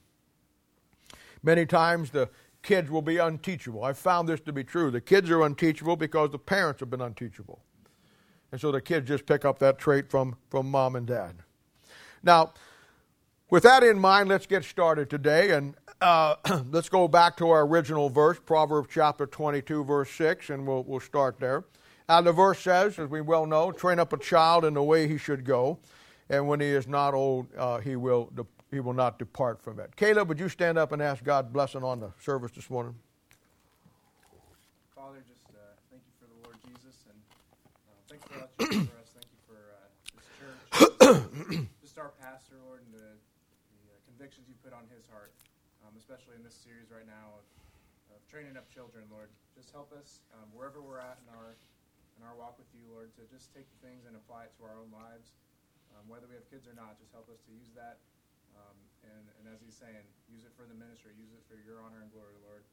Many 1.43 1.65
times 1.65 2.09
the 2.09 2.29
kids 2.63 2.89
will 2.89 3.01
be 3.01 3.17
unteachable. 3.17 3.83
I've 3.83 3.97
found 3.97 4.27
this 4.27 4.41
to 4.41 4.53
be 4.53 4.63
true. 4.63 4.91
The 4.91 5.01
kids 5.01 5.29
are 5.29 5.41
unteachable 5.43 5.95
because 5.95 6.31
the 6.31 6.39
parents 6.39 6.81
have 6.81 6.89
been 6.89 7.01
unteachable. 7.01 7.61
And 8.51 8.59
so 8.59 8.71
the 8.71 8.81
kids 8.81 9.07
just 9.07 9.25
pick 9.25 9.45
up 9.45 9.59
that 9.59 9.77
trait 9.77 10.09
from, 10.09 10.35
from 10.49 10.69
mom 10.69 10.95
and 10.95 11.05
dad. 11.05 11.35
Now, 12.23 12.53
with 13.49 13.63
that 13.63 13.83
in 13.83 13.99
mind, 13.99 14.29
let's 14.29 14.45
get 14.45 14.63
started 14.63 15.09
today. 15.09 15.51
And 15.51 15.75
uh, 16.01 16.35
let's 16.71 16.89
go 16.89 17.07
back 17.07 17.37
to 17.37 17.49
our 17.49 17.65
original 17.65 18.09
verse, 18.09 18.39
Proverbs 18.45 18.89
chapter 18.91 19.25
22, 19.25 19.83
verse 19.83 20.09
6, 20.11 20.49
and 20.49 20.67
we'll, 20.67 20.83
we'll 20.83 20.99
start 20.99 21.39
there. 21.39 21.65
And 22.07 22.25
the 22.25 22.33
verse 22.33 22.59
says, 22.59 22.97
as 22.97 23.09
we 23.09 23.21
well 23.21 23.45
know, 23.45 23.71
train 23.71 23.99
up 23.99 24.13
a 24.13 24.17
child 24.17 24.65
in 24.65 24.73
the 24.73 24.83
way 24.83 25.07
he 25.07 25.17
should 25.17 25.45
go, 25.45 25.79
and 26.29 26.47
when 26.47 26.59
he 26.59 26.67
is 26.67 26.87
not 26.87 27.13
old, 27.13 27.47
uh, 27.55 27.79
he, 27.79 27.95
will 27.95 28.31
de- 28.35 28.47
he 28.71 28.79
will 28.79 28.93
not 28.93 29.19
depart 29.19 29.61
from 29.61 29.79
it. 29.79 29.95
Caleb, 29.95 30.29
would 30.29 30.39
you 30.39 30.49
stand 30.49 30.77
up 30.77 30.91
and 30.91 31.01
ask 31.01 31.23
God 31.23 31.53
blessing 31.53 31.83
on 31.83 31.99
the 31.99 32.11
service 32.19 32.51
this 32.51 32.69
morning? 32.69 32.95
Father, 34.95 35.23
just 35.27 35.45
uh, 35.49 35.59
thank 35.91 36.01
you 36.01 36.13
for 36.19 36.25
the 36.25 36.39
Lord 36.43 36.57
Jesus, 36.65 36.97
and 37.09 37.19
uh, 37.85 38.01
thanks 38.09 38.25
for 38.25 38.39
what 38.39 38.73
you 38.73 38.87
for 38.87 38.97
us. 38.97 39.09
Thank 39.13 39.29
you 39.29 39.41
for 39.45 39.59
uh, 39.69 39.87
this 40.17 40.27
church, 40.33 41.67
just 41.81 41.97
our 41.99 42.11
pastor, 42.19 42.55
Lord, 42.65 42.81
and 42.85 42.93
the, 42.93 43.05
the 43.05 43.81
uh, 43.85 44.01
convictions 44.09 44.47
you 44.49 44.55
put 44.63 44.73
on 44.73 44.83
his 44.89 45.05
heart 45.13 45.31
um, 45.89 45.95
especially 46.09 46.41
in 46.41 46.41
this 46.41 46.57
series 46.57 46.89
right 46.89 47.05
now 47.05 47.37
of, 47.37 47.45
of, 48.09 48.17
training 48.25 48.57
up 48.57 48.65
children, 48.73 49.05
Lord. 49.13 49.29
Just 49.53 49.69
help 49.69 49.93
us 49.93 50.25
um, 50.33 50.49
wherever 50.57 50.81
we're 50.81 50.97
at 50.97 51.21
in 51.21 51.29
our 51.37 51.53
in 52.17 52.25
our 52.25 52.33
walk 52.33 52.57
with 52.57 52.65
you, 52.73 52.81
Lord, 52.89 53.13
to 53.21 53.29
just 53.29 53.53
take 53.53 53.69
the 53.69 53.79
things 53.85 54.09
and 54.09 54.17
apply 54.17 54.49
it 54.49 54.51
to 54.57 54.65
our 54.65 54.73
own 54.73 54.89
lives, 54.89 55.37
um, 55.93 56.09
whether 56.09 56.25
we 56.25 56.33
have 56.33 56.49
kids 56.49 56.65
or 56.65 56.73
not. 56.73 56.97
Just 56.97 57.13
help 57.13 57.29
us 57.29 57.37
to 57.45 57.53
use 57.53 57.69
that, 57.77 58.01
um, 58.57 58.73
and, 59.05 59.21
and 59.37 59.53
as 59.53 59.61
he's 59.61 59.77
saying, 59.77 60.01
use 60.33 60.49
it 60.49 60.53
for 60.57 60.65
the 60.65 60.73
ministry, 60.73 61.13
use 61.13 61.29
it 61.29 61.45
for 61.45 61.61
your 61.61 61.77
honor 61.77 62.01
and 62.01 62.09
glory, 62.09 62.33
Lord. 62.41 62.65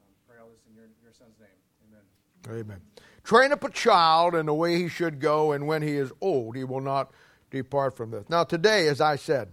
Um, 0.00 0.08
pray 0.24 0.40
all 0.40 0.48
this 0.48 0.64
in 0.64 0.72
your 0.72 0.88
your 1.04 1.12
son's 1.12 1.36
name, 1.36 1.60
Amen. 1.84 2.04
Amen. 2.48 2.80
Train 3.28 3.52
up 3.52 3.60
a 3.60 3.68
child 3.68 4.32
in 4.32 4.48
the 4.48 4.56
way 4.56 4.80
he 4.80 4.88
should 4.88 5.20
go, 5.20 5.52
and 5.52 5.68
when 5.68 5.84
he 5.84 6.00
is 6.00 6.16
old, 6.24 6.56
he 6.56 6.64
will 6.64 6.80
not 6.80 7.12
depart 7.52 7.92
from 7.92 8.08
this. 8.08 8.24
Now, 8.32 8.48
today, 8.48 8.88
as 8.88 9.04
I 9.04 9.20
said, 9.20 9.52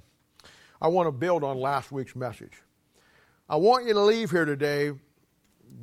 I 0.80 0.88
want 0.88 1.12
to 1.12 1.12
build 1.12 1.44
on 1.44 1.60
last 1.60 1.92
week's 1.92 2.16
message. 2.16 2.64
I 3.50 3.56
want 3.56 3.86
you 3.86 3.94
to 3.94 4.02
leave 4.02 4.32
here 4.32 4.44
today 4.44 4.92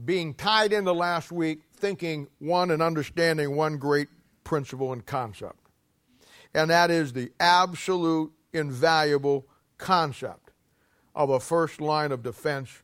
being 0.04 0.34
tied 0.34 0.74
into 0.74 0.92
last 0.92 1.32
week, 1.32 1.62
thinking 1.74 2.28
one 2.38 2.70
and 2.70 2.82
understanding 2.82 3.56
one 3.56 3.78
great 3.78 4.08
principle 4.44 4.92
and 4.92 5.04
concept. 5.06 5.56
And 6.52 6.68
that 6.68 6.90
is 6.90 7.14
the 7.14 7.32
absolute, 7.40 8.32
invaluable 8.52 9.46
concept 9.78 10.50
of 11.14 11.30
a 11.30 11.40
first 11.40 11.80
line 11.80 12.12
of 12.12 12.22
defense 12.22 12.82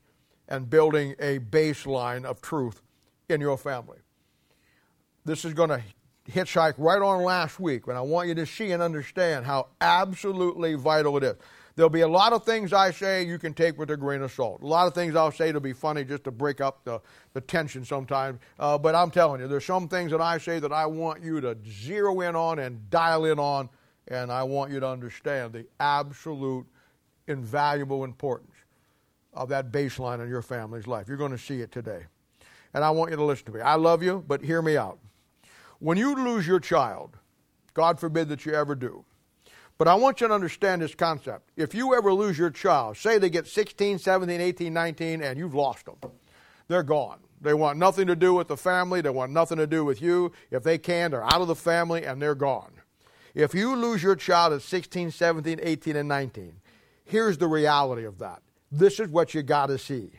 and 0.49 0.71
building 0.71 1.15
a 1.19 1.41
baseline 1.41 2.25
of 2.25 2.41
truth 2.41 2.81
in 3.29 3.43
your 3.43 3.59
family. 3.59 3.99
This 5.27 5.45
is 5.45 5.53
going 5.53 5.69
to 5.69 5.83
hitchhike 6.31 6.75
right 6.79 7.03
on 7.03 7.23
last 7.23 7.61
week, 7.61 7.87
and 7.87 7.99
I 7.99 8.01
want 8.01 8.29
you 8.29 8.35
to 8.37 8.47
see 8.47 8.73
and 8.73 8.83
understand 8.83 9.45
how 9.45 9.69
absolutely 9.81 10.73
vital 10.75 11.19
it 11.19 11.25
is. 11.25 11.37
There'll 11.77 11.89
be 11.91 12.01
a 12.01 12.09
lot 12.09 12.33
of 12.33 12.45
things 12.45 12.73
I 12.73 12.91
say 12.91 13.23
you 13.23 13.39
can 13.39 13.55
take 13.55 13.79
with 13.79 13.91
a 13.91 13.97
grain 13.97 14.23
of 14.23 14.33
salt. 14.33 14.63
A 14.63 14.67
lot 14.67 14.87
of 14.87 14.95
things 14.95 15.15
I'll 15.17 15.33
say 15.33 15.53
to 15.53 15.61
be 15.61 15.73
funny 15.73 16.05
just 16.05 16.25
to 16.25 16.31
break 16.31 16.61
up 16.61 16.85
the, 16.85 17.01
the 17.33 17.41
tension 17.41 17.85
sometimes. 17.85 18.41
Uh, 18.59 18.77
but 18.77 18.95
I'm 18.95 19.11
telling 19.11 19.41
you, 19.41 19.49
there's 19.49 19.65
some 19.65 19.89
things 19.89 20.11
that 20.11 20.21
I 20.21 20.39
say 20.39 20.59
that 20.59 20.73
I 20.73 20.87
want 20.87 21.23
you 21.23 21.41
to 21.41 21.57
zero 21.69 22.21
in 22.21 22.37
on 22.37 22.59
and 22.59 22.91
dial 22.91 23.25
in 23.25 23.39
on, 23.39 23.69
and 24.09 24.31
I 24.33 24.43
want 24.43 24.73
you 24.73 24.81
to 24.81 24.89
understand 24.89 25.53
the 25.53 25.67
absolute 25.79 26.67
invaluable 27.29 28.05
importance 28.05 28.55
of 29.33 29.49
that 29.51 29.71
baseline 29.71 30.23
in 30.23 30.29
your 30.29 30.43
family's 30.43 30.87
life. 30.87 31.07
You're 31.09 31.17
going 31.17 31.31
to 31.33 31.39
see 31.39 31.61
it 31.61 31.71
today. 31.71 32.03
And 32.75 32.85
I 32.85 32.91
want 32.91 33.11
you 33.11 33.17
to 33.17 33.25
listen 33.25 33.47
to 33.47 33.53
me. 33.53 33.61
I 33.61 33.77
love 33.77 34.03
you, 34.03 34.25
but 34.27 34.43
hear 34.43 34.63
me 34.63 34.77
out. 34.77 34.99
When 35.79 35.97
you 35.97 36.15
lose 36.15 36.47
your 36.47 36.61
child, 36.61 37.17
God 37.75 37.99
forbid 37.99 38.29
that 38.29 38.45
you 38.45 38.53
ever 38.53 38.75
do, 38.75 39.05
but 39.81 39.89
I 39.89 39.95
want 39.95 40.21
you 40.21 40.29
to 40.29 40.35
understand 40.35 40.83
this 40.83 40.95
concept. 40.95 41.53
If 41.57 41.75
you 41.75 41.95
ever 41.95 42.13
lose 42.13 42.37
your 42.37 42.51
child, 42.51 42.99
say 42.99 43.17
they 43.17 43.31
get 43.31 43.47
16, 43.47 43.99
17, 43.99 44.39
18, 44.39 44.75
19, 44.75 45.23
and 45.23 45.39
you've 45.39 45.55
lost 45.55 45.87
them, 45.87 45.97
they're 46.69 46.83
gone. 46.83 47.21
They 47.41 47.55
want 47.55 47.79
nothing 47.79 48.07
to 48.09 48.15
do 48.15 48.35
with 48.35 48.49
the 48.49 48.59
family, 48.59 49.01
they 49.01 49.09
want 49.09 49.33
nothing 49.33 49.57
to 49.57 49.67
do 49.67 49.83
with 49.83 50.03
you. 50.03 50.33
If 50.51 50.65
they 50.65 50.77
can, 50.77 51.13
they're 51.13 51.25
out 51.25 51.41
of 51.41 51.49
the 51.49 51.55
family 51.55 52.05
and 52.05 52.21
they're 52.21 52.35
gone. 52.35 52.73
If 53.35 53.55
you 53.55 53.75
lose 53.75 54.03
your 54.03 54.17
child 54.17 54.53
at 54.53 54.61
16, 54.61 55.13
17, 55.13 55.61
18, 55.63 55.97
and 55.97 56.11
19, 56.11 56.61
here's 57.07 57.39
the 57.39 57.49
reality 57.49 58.05
of 58.05 58.19
that. 58.19 58.43
This 58.71 59.01
is 59.01 59.09
what 59.09 59.33
you 59.33 59.43
got 59.43 59.69
to 59.69 59.79
see. 59.79 60.11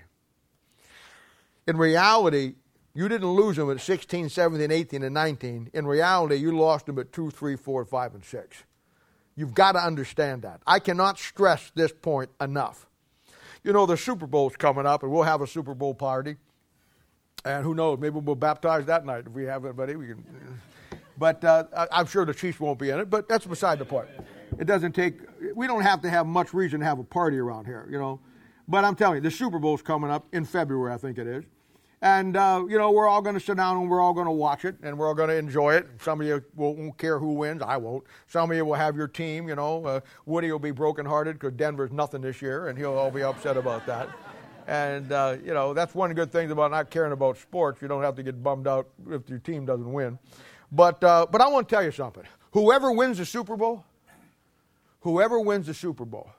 In 1.67 1.77
reality, 1.77 2.55
you 2.95 3.07
didn't 3.07 3.29
lose 3.29 3.57
them 3.57 3.69
at 3.69 3.79
16, 3.79 4.29
17, 4.29 4.71
18, 4.71 5.03
and 5.03 5.13
19. 5.13 5.69
In 5.71 5.85
reality, 5.85 6.37
you 6.37 6.57
lost 6.57 6.87
them 6.87 6.97
at 6.97 7.13
2, 7.13 7.29
3, 7.29 7.55
4, 7.55 7.85
5, 7.85 8.15
and 8.15 8.25
6. 8.25 8.63
You've 9.35 9.53
got 9.53 9.73
to 9.73 9.79
understand 9.79 10.41
that. 10.43 10.61
I 10.67 10.79
cannot 10.79 11.17
stress 11.17 11.71
this 11.73 11.91
point 11.91 12.29
enough. 12.39 12.87
You 13.63 13.73
know, 13.73 13.85
the 13.85 13.97
Super 13.97 14.27
Bowl's 14.27 14.55
coming 14.55 14.85
up, 14.85 15.03
and 15.03 15.11
we'll 15.11 15.23
have 15.23 15.41
a 15.41 15.47
Super 15.47 15.73
Bowl 15.73 15.93
party. 15.93 16.35
And 17.45 17.63
who 17.63 17.73
knows, 17.73 17.99
maybe 17.99 18.19
we'll 18.19 18.35
baptize 18.35 18.85
that 18.85 19.05
night 19.05 19.23
if 19.27 19.31
we 19.31 19.45
have 19.45 19.65
anybody. 19.65 19.95
We 19.95 20.07
can. 20.07 20.23
But 21.17 21.43
uh, 21.43 21.87
I'm 21.91 22.07
sure 22.07 22.25
the 22.25 22.33
Chiefs 22.33 22.59
won't 22.59 22.79
be 22.79 22.89
in 22.89 22.99
it, 22.99 23.09
but 23.09 23.29
that's 23.29 23.45
beside 23.45 23.79
the 23.79 23.85
point. 23.85 24.07
It 24.59 24.65
doesn't 24.65 24.93
take, 24.93 25.19
we 25.55 25.67
don't 25.67 25.81
have 25.81 26.01
to 26.01 26.09
have 26.09 26.25
much 26.25 26.53
reason 26.53 26.79
to 26.79 26.85
have 26.85 26.99
a 26.99 27.03
party 27.03 27.37
around 27.37 27.65
here, 27.65 27.87
you 27.89 27.99
know. 27.99 28.19
But 28.67 28.85
I'm 28.85 28.95
telling 28.95 29.15
you, 29.17 29.21
the 29.21 29.31
Super 29.31 29.59
Bowl's 29.59 29.81
coming 29.81 30.09
up 30.09 30.25
in 30.33 30.45
February, 30.45 30.93
I 30.93 30.97
think 30.97 31.17
it 31.17 31.27
is. 31.27 31.43
And, 32.03 32.35
uh, 32.35 32.65
you 32.67 32.79
know, 32.79 32.89
we're 32.89 33.07
all 33.07 33.21
going 33.21 33.35
to 33.35 33.39
sit 33.39 33.57
down 33.57 33.77
and 33.77 33.87
we're 33.87 34.01
all 34.01 34.13
going 34.13 34.25
to 34.25 34.31
watch 34.31 34.65
it 34.65 34.75
and 34.81 34.97
we're 34.97 35.07
all 35.07 35.13
going 35.13 35.29
to 35.29 35.35
enjoy 35.35 35.75
it. 35.75 35.87
Some 36.01 36.19
of 36.19 36.25
you 36.25 36.43
won't 36.55 36.97
care 36.97 37.19
who 37.19 37.33
wins. 37.33 37.61
I 37.61 37.77
won't. 37.77 38.03
Some 38.27 38.49
of 38.49 38.57
you 38.57 38.65
will 38.65 38.73
have 38.73 38.95
your 38.95 39.07
team, 39.07 39.47
you 39.47 39.55
know. 39.55 39.85
Uh, 39.85 39.99
Woody 40.25 40.51
will 40.51 40.57
be 40.57 40.71
brokenhearted 40.71 41.35
because 41.35 41.53
Denver's 41.53 41.91
nothing 41.91 42.21
this 42.21 42.41
year 42.41 42.69
and 42.69 42.77
he'll 42.77 42.93
all 42.93 43.11
be 43.11 43.21
upset 43.21 43.55
about 43.55 43.85
that. 43.85 44.09
And, 44.67 45.11
uh, 45.11 45.37
you 45.45 45.53
know, 45.53 45.75
that's 45.75 45.93
one 45.93 46.11
good 46.13 46.31
things 46.31 46.49
about 46.51 46.71
not 46.71 46.89
caring 46.89 47.11
about 47.11 47.37
sports. 47.37 47.83
You 47.83 47.87
don't 47.87 48.01
have 48.01 48.15
to 48.15 48.23
get 48.23 48.41
bummed 48.41 48.67
out 48.67 48.87
if 49.09 49.29
your 49.29 49.39
team 49.39 49.65
doesn't 49.65 49.91
win. 49.91 50.17
But, 50.71 51.03
uh, 51.03 51.27
but 51.29 51.39
I 51.41 51.47
want 51.49 51.69
to 51.69 51.75
tell 51.75 51.83
you 51.83 51.91
something. 51.91 52.23
Whoever 52.53 52.91
wins 52.91 53.19
the 53.19 53.25
Super 53.25 53.55
Bowl, 53.55 53.85
whoever 55.01 55.39
wins 55.39 55.67
the 55.67 55.73
Super 55.73 56.05
Bowl, 56.05 56.31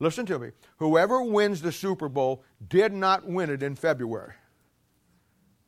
listen 0.00 0.26
to 0.26 0.40
me, 0.40 0.50
whoever 0.78 1.22
wins 1.22 1.62
the 1.62 1.72
Super 1.72 2.08
Bowl 2.08 2.42
did 2.68 2.92
not 2.92 3.26
win 3.28 3.48
it 3.48 3.62
in 3.62 3.76
February. 3.76 4.32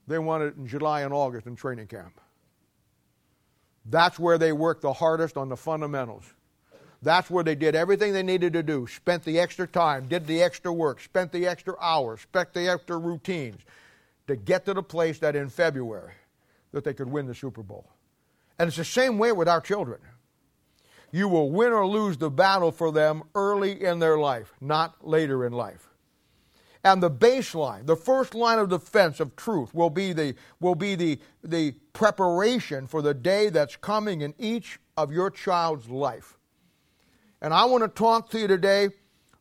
They 0.09 0.18
won 0.18 0.42
it 0.42 0.57
in 0.57 0.66
July 0.66 1.03
and 1.03 1.12
August 1.12 1.47
in 1.47 1.55
training 1.55 1.87
camp. 1.87 2.18
That's 3.85 4.18
where 4.18 4.38
they 4.38 4.53
worked 4.53 4.83
the 4.83 4.92
hardest 4.92 5.37
on 5.37 5.49
the 5.49 5.57
fundamentals. 5.57 6.25
That's 7.03 7.31
where 7.31 7.44
they 7.44 7.55
did 7.55 7.77
everything 7.77 8.12
they 8.12 8.23
needed 8.23 8.55
to 8.55 8.62
do, 8.62 8.87
spent 8.87 9.23
the 9.25 9.38
extra 9.38 9.66
time, 9.68 10.09
did 10.09 10.27
the 10.27 10.42
extra 10.42 10.73
work, 10.73 11.01
spent 11.01 11.31
the 11.31 11.47
extra 11.47 11.75
hours, 11.81 12.23
spent 12.23 12.53
the 12.55 12.68
extra 12.68 12.99
routines 12.99 13.61
to 14.27 14.35
get 14.35 14.64
to 14.64 14.75
the 14.75 14.83
place 14.83 15.18
that 15.21 15.37
in 15.37 15.49
February 15.49 16.14
that 16.73 16.85
they 16.85 16.94
could 16.94 17.09
win 17.09 17.27
the 17.27 17.35
Super 17.35 17.62
Bowl. 17.62 17.88
And 18.59 18.66
it's 18.66 18.77
the 18.77 18.85
same 18.85 19.18
way 19.18 19.33
with 19.33 19.49
our 19.49 19.61
children. 19.61 20.01
You 21.12 21.29
will 21.29 21.51
win 21.51 21.73
or 21.73 21.87
lose 21.87 22.16
the 22.16 22.31
battle 22.31 22.73
for 22.73 22.92
them 22.92 23.23
early 23.35 23.85
in 23.85 23.99
their 23.99 24.18
life, 24.18 24.53
not 24.61 25.07
later 25.07 25.47
in 25.47 25.53
life. 25.53 25.88
And 26.85 27.03
the 27.03 27.11
baseline, 27.11 27.87
the 27.87 27.97
first 27.97 28.35
line 28.35 28.59
of 28.59 28.69
defense 28.69 29.21
of 29.21 29.35
truth 29.37 29.75
will 29.75 29.91
be 29.91 30.12
the, 30.12 30.35
will 30.61 30.75
be 30.75 30.95
the, 30.95 31.19
the 31.43 31.73
preparation 31.93 32.87
for 32.87 33.03
the 33.03 33.14
day 33.14 33.49
that's 33.49 33.77
coming 33.77 34.21
in 34.21 34.35
each 34.38 34.79
of 34.97 35.12
your 35.12 35.31
child's 35.31 35.88
life. 35.88 36.38
And 37.41 37.53
I 37.53 37.64
want 37.64 37.83
to 37.83 37.88
talk 37.88 38.31
to 38.31 38.38
you 38.38 38.47
today 38.47 38.88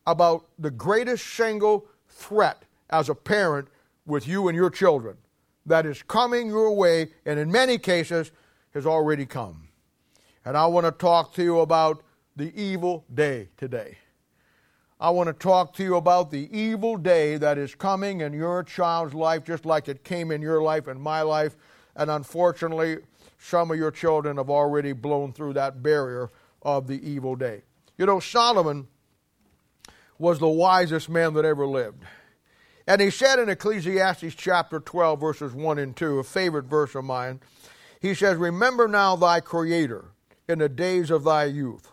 about 0.06 0.46
the 0.58 0.72
greatest 0.72 1.26
single 1.28 1.88
threat 2.08 2.64
as 2.90 3.10
a 3.10 3.16
parent 3.16 3.68
with 4.06 4.28
you 4.28 4.48
and 4.48 4.56
your 4.56 4.70
children 4.70 5.18
that 5.66 5.86
is 5.86 6.02
coming 6.04 6.48
your 6.48 6.72
way 6.72 7.10
and 7.26 7.40
in 7.40 7.52
many 7.52 7.78
cases 7.78 8.32
has 8.74 8.86
already 8.86 9.26
come. 9.26 9.68
And 10.46 10.56
I 10.56 10.66
want 10.68 10.86
to 10.86 10.92
talk 10.92 11.34
to 11.34 11.44
you 11.44 11.60
about 11.60 12.04
the 12.36 12.54
evil 12.60 13.04
day 13.14 13.50
today. 13.58 13.98
I 15.00 15.12
want 15.12 15.28
to 15.28 15.34
talk 15.34 15.74
to 15.76 15.84
you 15.84 15.96
about 15.96 16.32
the 16.32 16.50
evil 16.58 16.98
day 16.98 17.38
that 17.38 17.60
is 17.60 17.76
coming 17.76 18.22
in 18.22 18.34
your 18.34 18.64
child's 18.64 19.14
life, 19.14 19.44
just 19.44 19.64
like 19.64 19.88
it 19.88 20.04
came 20.04 20.32
in 20.32 20.42
your 20.42 20.62
life 20.62 20.88
and 20.88 21.00
my 21.00 21.22
life. 21.22 21.56
And 21.96 22.10
unfortunately, 22.10 22.98
some 23.38 23.70
of 23.70 23.78
your 23.78 23.92
children 23.92 24.38
have 24.38 24.50
already 24.50 24.94
blown 24.94 25.34
through 25.34 25.54
that 25.54 25.84
barrier 25.84 26.30
of 26.64 26.88
the 26.88 27.08
evil 27.08 27.36
day. 27.36 27.62
You 27.98 28.08
know, 28.08 28.20
Solomon 28.20 28.88
was 30.18 30.40
the 30.40 30.48
wisest 30.48 31.10
man 31.10 31.36
that 31.36 31.46
ever 31.46 31.68
lived. 31.68 32.04
And 32.88 33.00
he 33.00 33.12
said 33.12 33.38
in 33.38 33.50
Ecclesiastes 33.50 34.34
chapter 34.34 34.80
12, 34.80 35.20
verses 35.20 35.54
1 35.54 35.78
and 35.78 35.96
2, 35.96 36.20
a 36.20 36.24
favorite 36.24 36.66
verse 36.66 36.96
of 36.96 37.04
mine, 37.04 37.42
he 38.00 38.16
says, 38.16 38.38
Remember 38.38 38.88
now 38.88 39.16
thy 39.16 39.42
Creator 39.42 40.06
in 40.48 40.58
the 40.58 40.70
days 40.70 41.12
of 41.12 41.24
thy 41.24 41.46
youth, 41.46 41.92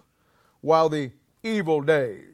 while 0.63 0.89
the 0.89 1.11
evil 1.43 1.83
days 1.83 2.34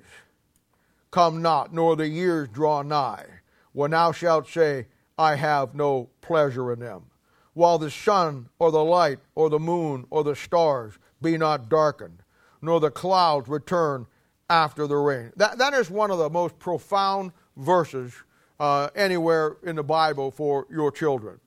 come 1.11 1.43
not, 1.43 1.73
nor 1.73 1.97
the 1.97 2.09
years 2.09 2.49
draw 2.49 2.83
nigh, 2.83 3.27
when 3.73 3.93
thou 3.93 4.13
shalt 4.13 4.49
say, 4.49 4.87
I 5.19 5.35
have 5.37 5.75
no 5.75 6.11
pleasure 6.21 6.73
in 6.73 6.81
them. 6.81 7.05
While 7.53 7.79
the 7.79 7.91
sun, 7.91 8.49
or 8.59 8.71
the 8.71 8.85
light, 8.85 9.19
or 9.35 9.51
the 9.51 9.59
moon, 9.59 10.07
or 10.11 10.25
the 10.25 10.37
stars 10.37 10.95
be 11.21 11.37
not 11.37 11.69
darkened, 11.69 12.23
nor 12.63 12.81
the 12.81 12.91
clouds 12.91 13.49
return 13.49 14.07
after 14.49 14.87
the 14.87 14.97
rain. 14.97 15.33
That, 15.37 15.59
that 15.59 15.75
is 15.75 15.91
one 15.91 16.11
of 16.11 16.19
the 16.19 16.31
most 16.31 16.59
profound 16.59 17.33
verses 17.57 18.13
uh, 18.59 18.89
anywhere 18.95 19.57
in 19.63 19.77
the 19.77 19.83
Bible 19.83 20.31
for 20.31 20.67
your 20.71 20.91
children. 20.91 21.41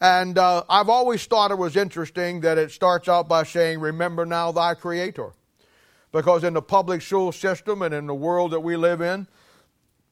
And 0.00 0.36
uh, 0.36 0.64
I've 0.68 0.88
always 0.88 1.24
thought 1.26 1.52
it 1.52 1.58
was 1.58 1.76
interesting 1.76 2.40
that 2.40 2.58
it 2.58 2.72
starts 2.72 3.08
out 3.08 3.28
by 3.28 3.44
saying, 3.44 3.78
Remember 3.78 4.26
now 4.26 4.50
thy 4.50 4.74
Creator. 4.74 5.32
Because 6.12 6.44
in 6.44 6.52
the 6.52 6.62
public 6.62 7.00
school 7.00 7.32
system 7.32 7.82
and 7.82 7.94
in 7.94 8.06
the 8.06 8.14
world 8.14 8.50
that 8.52 8.60
we 8.60 8.76
live 8.76 9.00
in, 9.00 9.26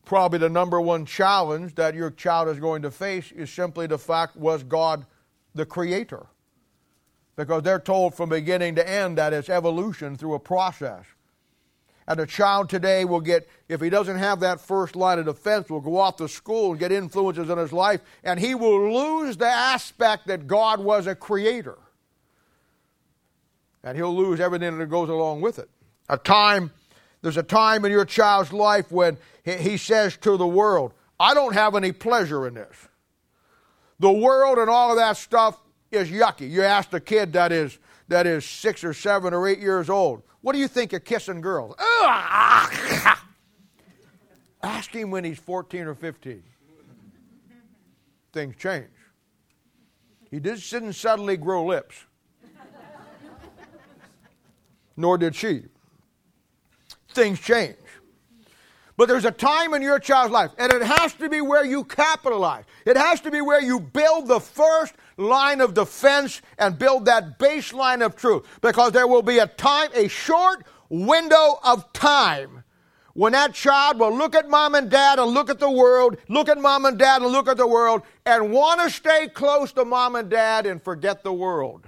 probably 0.06 0.38
the 0.38 0.48
number 0.48 0.80
one 0.80 1.04
challenge 1.04 1.74
that 1.74 1.94
your 1.94 2.10
child 2.10 2.48
is 2.48 2.58
going 2.58 2.82
to 2.82 2.90
face 2.90 3.30
is 3.32 3.52
simply 3.52 3.86
the 3.86 3.98
fact 3.98 4.34
was 4.34 4.62
God 4.62 5.04
the 5.54 5.66
creator? 5.66 6.26
Because 7.36 7.62
they're 7.62 7.78
told 7.78 8.14
from 8.14 8.30
beginning 8.30 8.74
to 8.76 8.88
end 8.88 9.18
that 9.18 9.34
it's 9.34 9.50
evolution 9.50 10.16
through 10.16 10.34
a 10.34 10.40
process. 10.40 11.04
And 12.08 12.18
a 12.18 12.26
child 12.26 12.70
today 12.70 13.04
will 13.04 13.20
get, 13.20 13.48
if 13.68 13.80
he 13.80 13.88
doesn't 13.88 14.18
have 14.18 14.40
that 14.40 14.60
first 14.60 14.96
line 14.96 15.18
of 15.18 15.26
defense, 15.26 15.68
will 15.70 15.80
go 15.80 15.98
off 15.98 16.16
to 16.16 16.28
school 16.28 16.70
and 16.70 16.80
get 16.80 16.90
influences 16.90 17.48
in 17.48 17.58
his 17.58 17.72
life, 17.72 18.00
and 18.24 18.40
he 18.40 18.54
will 18.54 18.92
lose 18.92 19.36
the 19.36 19.46
aspect 19.46 20.26
that 20.26 20.46
God 20.46 20.80
was 20.80 21.06
a 21.06 21.14
creator. 21.14 21.78
And 23.84 23.96
he'll 23.96 24.16
lose 24.16 24.40
everything 24.40 24.76
that 24.78 24.86
goes 24.86 25.08
along 25.08 25.40
with 25.40 25.58
it. 25.58 25.68
A 26.10 26.18
time, 26.18 26.72
there's 27.22 27.36
a 27.36 27.42
time 27.42 27.84
in 27.84 27.92
your 27.92 28.04
child's 28.04 28.52
life 28.52 28.90
when 28.90 29.16
he 29.44 29.76
says 29.76 30.16
to 30.18 30.36
the 30.36 30.46
world, 30.46 30.92
I 31.20 31.34
don't 31.34 31.54
have 31.54 31.76
any 31.76 31.92
pleasure 31.92 32.48
in 32.48 32.54
this. 32.54 32.88
The 34.00 34.10
world 34.10 34.58
and 34.58 34.68
all 34.68 34.90
of 34.90 34.96
that 34.96 35.16
stuff 35.16 35.56
is 35.92 36.10
yucky. 36.10 36.50
You 36.50 36.64
ask 36.64 36.92
a 36.92 36.98
kid 36.98 37.34
that 37.34 37.52
is 37.52 37.78
that 38.08 38.26
is 38.26 38.44
six 38.44 38.82
or 38.82 38.92
seven 38.92 39.32
or 39.32 39.46
eight 39.46 39.60
years 39.60 39.88
old, 39.88 40.24
what 40.40 40.52
do 40.52 40.58
you 40.58 40.66
think 40.66 40.92
of 40.92 41.04
kissing 41.04 41.40
girls? 41.40 41.76
Ask 44.62 44.90
him 44.90 45.12
when 45.12 45.22
he's 45.22 45.38
14 45.38 45.82
or 45.82 45.94
15. 45.94 46.42
Things 48.32 48.56
change. 48.56 48.88
He 50.28 50.40
didn't 50.40 50.92
suddenly 50.92 51.36
grow 51.36 51.66
lips, 51.66 52.04
nor 54.96 55.16
did 55.16 55.36
she. 55.36 55.66
Things 57.12 57.40
change. 57.40 57.76
But 58.96 59.08
there's 59.08 59.24
a 59.24 59.30
time 59.30 59.72
in 59.72 59.80
your 59.80 59.98
child's 59.98 60.32
life, 60.32 60.50
and 60.58 60.70
it 60.72 60.82
has 60.82 61.14
to 61.14 61.28
be 61.30 61.40
where 61.40 61.64
you 61.64 61.84
capitalize. 61.84 62.64
It 62.84 62.98
has 62.98 63.20
to 63.22 63.30
be 63.30 63.40
where 63.40 63.62
you 63.62 63.80
build 63.80 64.28
the 64.28 64.40
first 64.40 64.94
line 65.16 65.62
of 65.62 65.72
defense 65.72 66.42
and 66.58 66.78
build 66.78 67.06
that 67.06 67.38
baseline 67.38 68.04
of 68.04 68.14
truth. 68.14 68.46
Because 68.60 68.92
there 68.92 69.06
will 69.06 69.22
be 69.22 69.38
a 69.38 69.46
time, 69.46 69.88
a 69.94 70.08
short 70.08 70.66
window 70.90 71.58
of 71.64 71.90
time 71.94 72.62
when 73.14 73.32
that 73.32 73.54
child 73.54 73.98
will 73.98 74.16
look 74.16 74.34
at 74.34 74.48
mom 74.48 74.74
and 74.74 74.90
dad 74.90 75.18
and 75.18 75.32
look 75.32 75.50
at 75.50 75.58
the 75.58 75.70
world, 75.70 76.16
look 76.28 76.48
at 76.48 76.58
mom 76.58 76.84
and 76.84 76.98
dad 76.98 77.22
and 77.22 77.32
look 77.32 77.48
at 77.48 77.56
the 77.56 77.66
world, 77.66 78.02
and 78.24 78.52
want 78.52 78.80
to 78.80 78.90
stay 78.90 79.28
close 79.28 79.72
to 79.72 79.84
mom 79.84 80.14
and 80.14 80.30
dad 80.30 80.66
and 80.66 80.82
forget 80.82 81.22
the 81.24 81.32
world. 81.32 81.86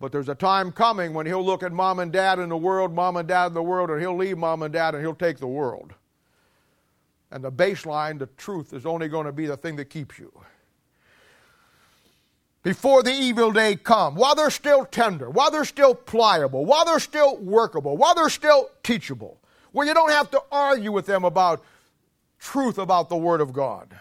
But 0.00 0.12
there's 0.12 0.30
a 0.30 0.34
time 0.34 0.72
coming 0.72 1.12
when 1.12 1.26
he'll 1.26 1.44
look 1.44 1.62
at 1.62 1.72
mom 1.72 1.98
and 1.98 2.10
dad 2.10 2.38
in 2.38 2.48
the 2.48 2.56
world, 2.56 2.94
mom 2.94 3.18
and 3.18 3.28
dad 3.28 3.48
in 3.48 3.54
the 3.54 3.62
world, 3.62 3.90
and 3.90 4.00
he'll 4.00 4.16
leave 4.16 4.38
mom 4.38 4.62
and 4.62 4.72
dad 4.72 4.94
and 4.94 5.04
he'll 5.04 5.14
take 5.14 5.38
the 5.38 5.46
world. 5.46 5.92
And 7.30 7.44
the 7.44 7.52
baseline, 7.52 8.18
the 8.18 8.26
truth, 8.26 8.72
is 8.72 8.86
only 8.86 9.08
going 9.08 9.26
to 9.26 9.32
be 9.32 9.46
the 9.46 9.58
thing 9.58 9.76
that 9.76 9.84
keeps 9.90 10.18
you. 10.18 10.32
Before 12.62 13.02
the 13.02 13.12
evil 13.12 13.52
day 13.52 13.76
come, 13.76 14.14
while 14.14 14.34
they're 14.34 14.50
still 14.50 14.84
tender, 14.84 15.30
while 15.30 15.50
they're 15.50 15.64
still 15.64 15.94
pliable, 15.94 16.64
while 16.64 16.84
they're 16.84 16.98
still 16.98 17.36
workable, 17.36 17.96
while 17.96 18.14
they're 18.14 18.28
still 18.30 18.70
teachable, 18.82 19.38
where 19.72 19.86
you 19.86 19.94
don't 19.94 20.10
have 20.10 20.30
to 20.32 20.42
argue 20.50 20.92
with 20.92 21.06
them 21.06 21.24
about 21.24 21.62
truth 22.38 22.78
about 22.78 23.08
the 23.08 23.16
Word 23.16 23.40
of 23.40 23.52
God. 23.52 23.94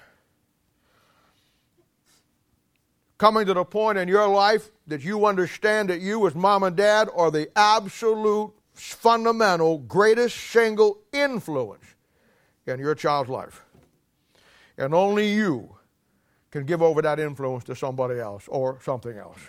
Coming 3.19 3.45
to 3.47 3.53
the 3.53 3.65
point 3.65 3.97
in 3.97 4.07
your 4.07 4.29
life 4.29 4.71
that 4.87 5.03
you 5.03 5.25
understand 5.25 5.89
that 5.89 5.99
you, 5.99 6.25
as 6.25 6.33
mom 6.33 6.63
and 6.63 6.75
dad, 6.75 7.09
are 7.13 7.29
the 7.29 7.49
absolute, 7.53 8.53
fundamental, 8.73 9.79
greatest 9.79 10.37
single 10.37 10.99
influence 11.11 11.83
in 12.65 12.79
your 12.79 12.95
child's 12.95 13.29
life. 13.29 13.65
And 14.77 14.93
only 14.93 15.33
you 15.33 15.75
can 16.49 16.65
give 16.65 16.81
over 16.81 17.01
that 17.01 17.19
influence 17.19 17.65
to 17.65 17.75
somebody 17.75 18.21
else 18.21 18.45
or 18.47 18.79
something 18.81 19.17
else. 19.17 19.39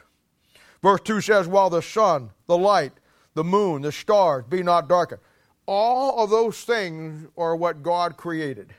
Verse 0.82 1.00
2 1.02 1.20
says, 1.20 1.46
While 1.46 1.70
the 1.70 1.80
sun, 1.80 2.30
the 2.48 2.58
light, 2.58 2.92
the 3.34 3.44
moon, 3.44 3.82
the 3.82 3.92
stars 3.92 4.44
be 4.48 4.64
not 4.64 4.88
darkened. 4.88 5.20
All 5.66 6.24
of 6.24 6.30
those 6.30 6.64
things 6.64 7.28
are 7.36 7.54
what 7.54 7.84
God 7.84 8.16
created. 8.16 8.74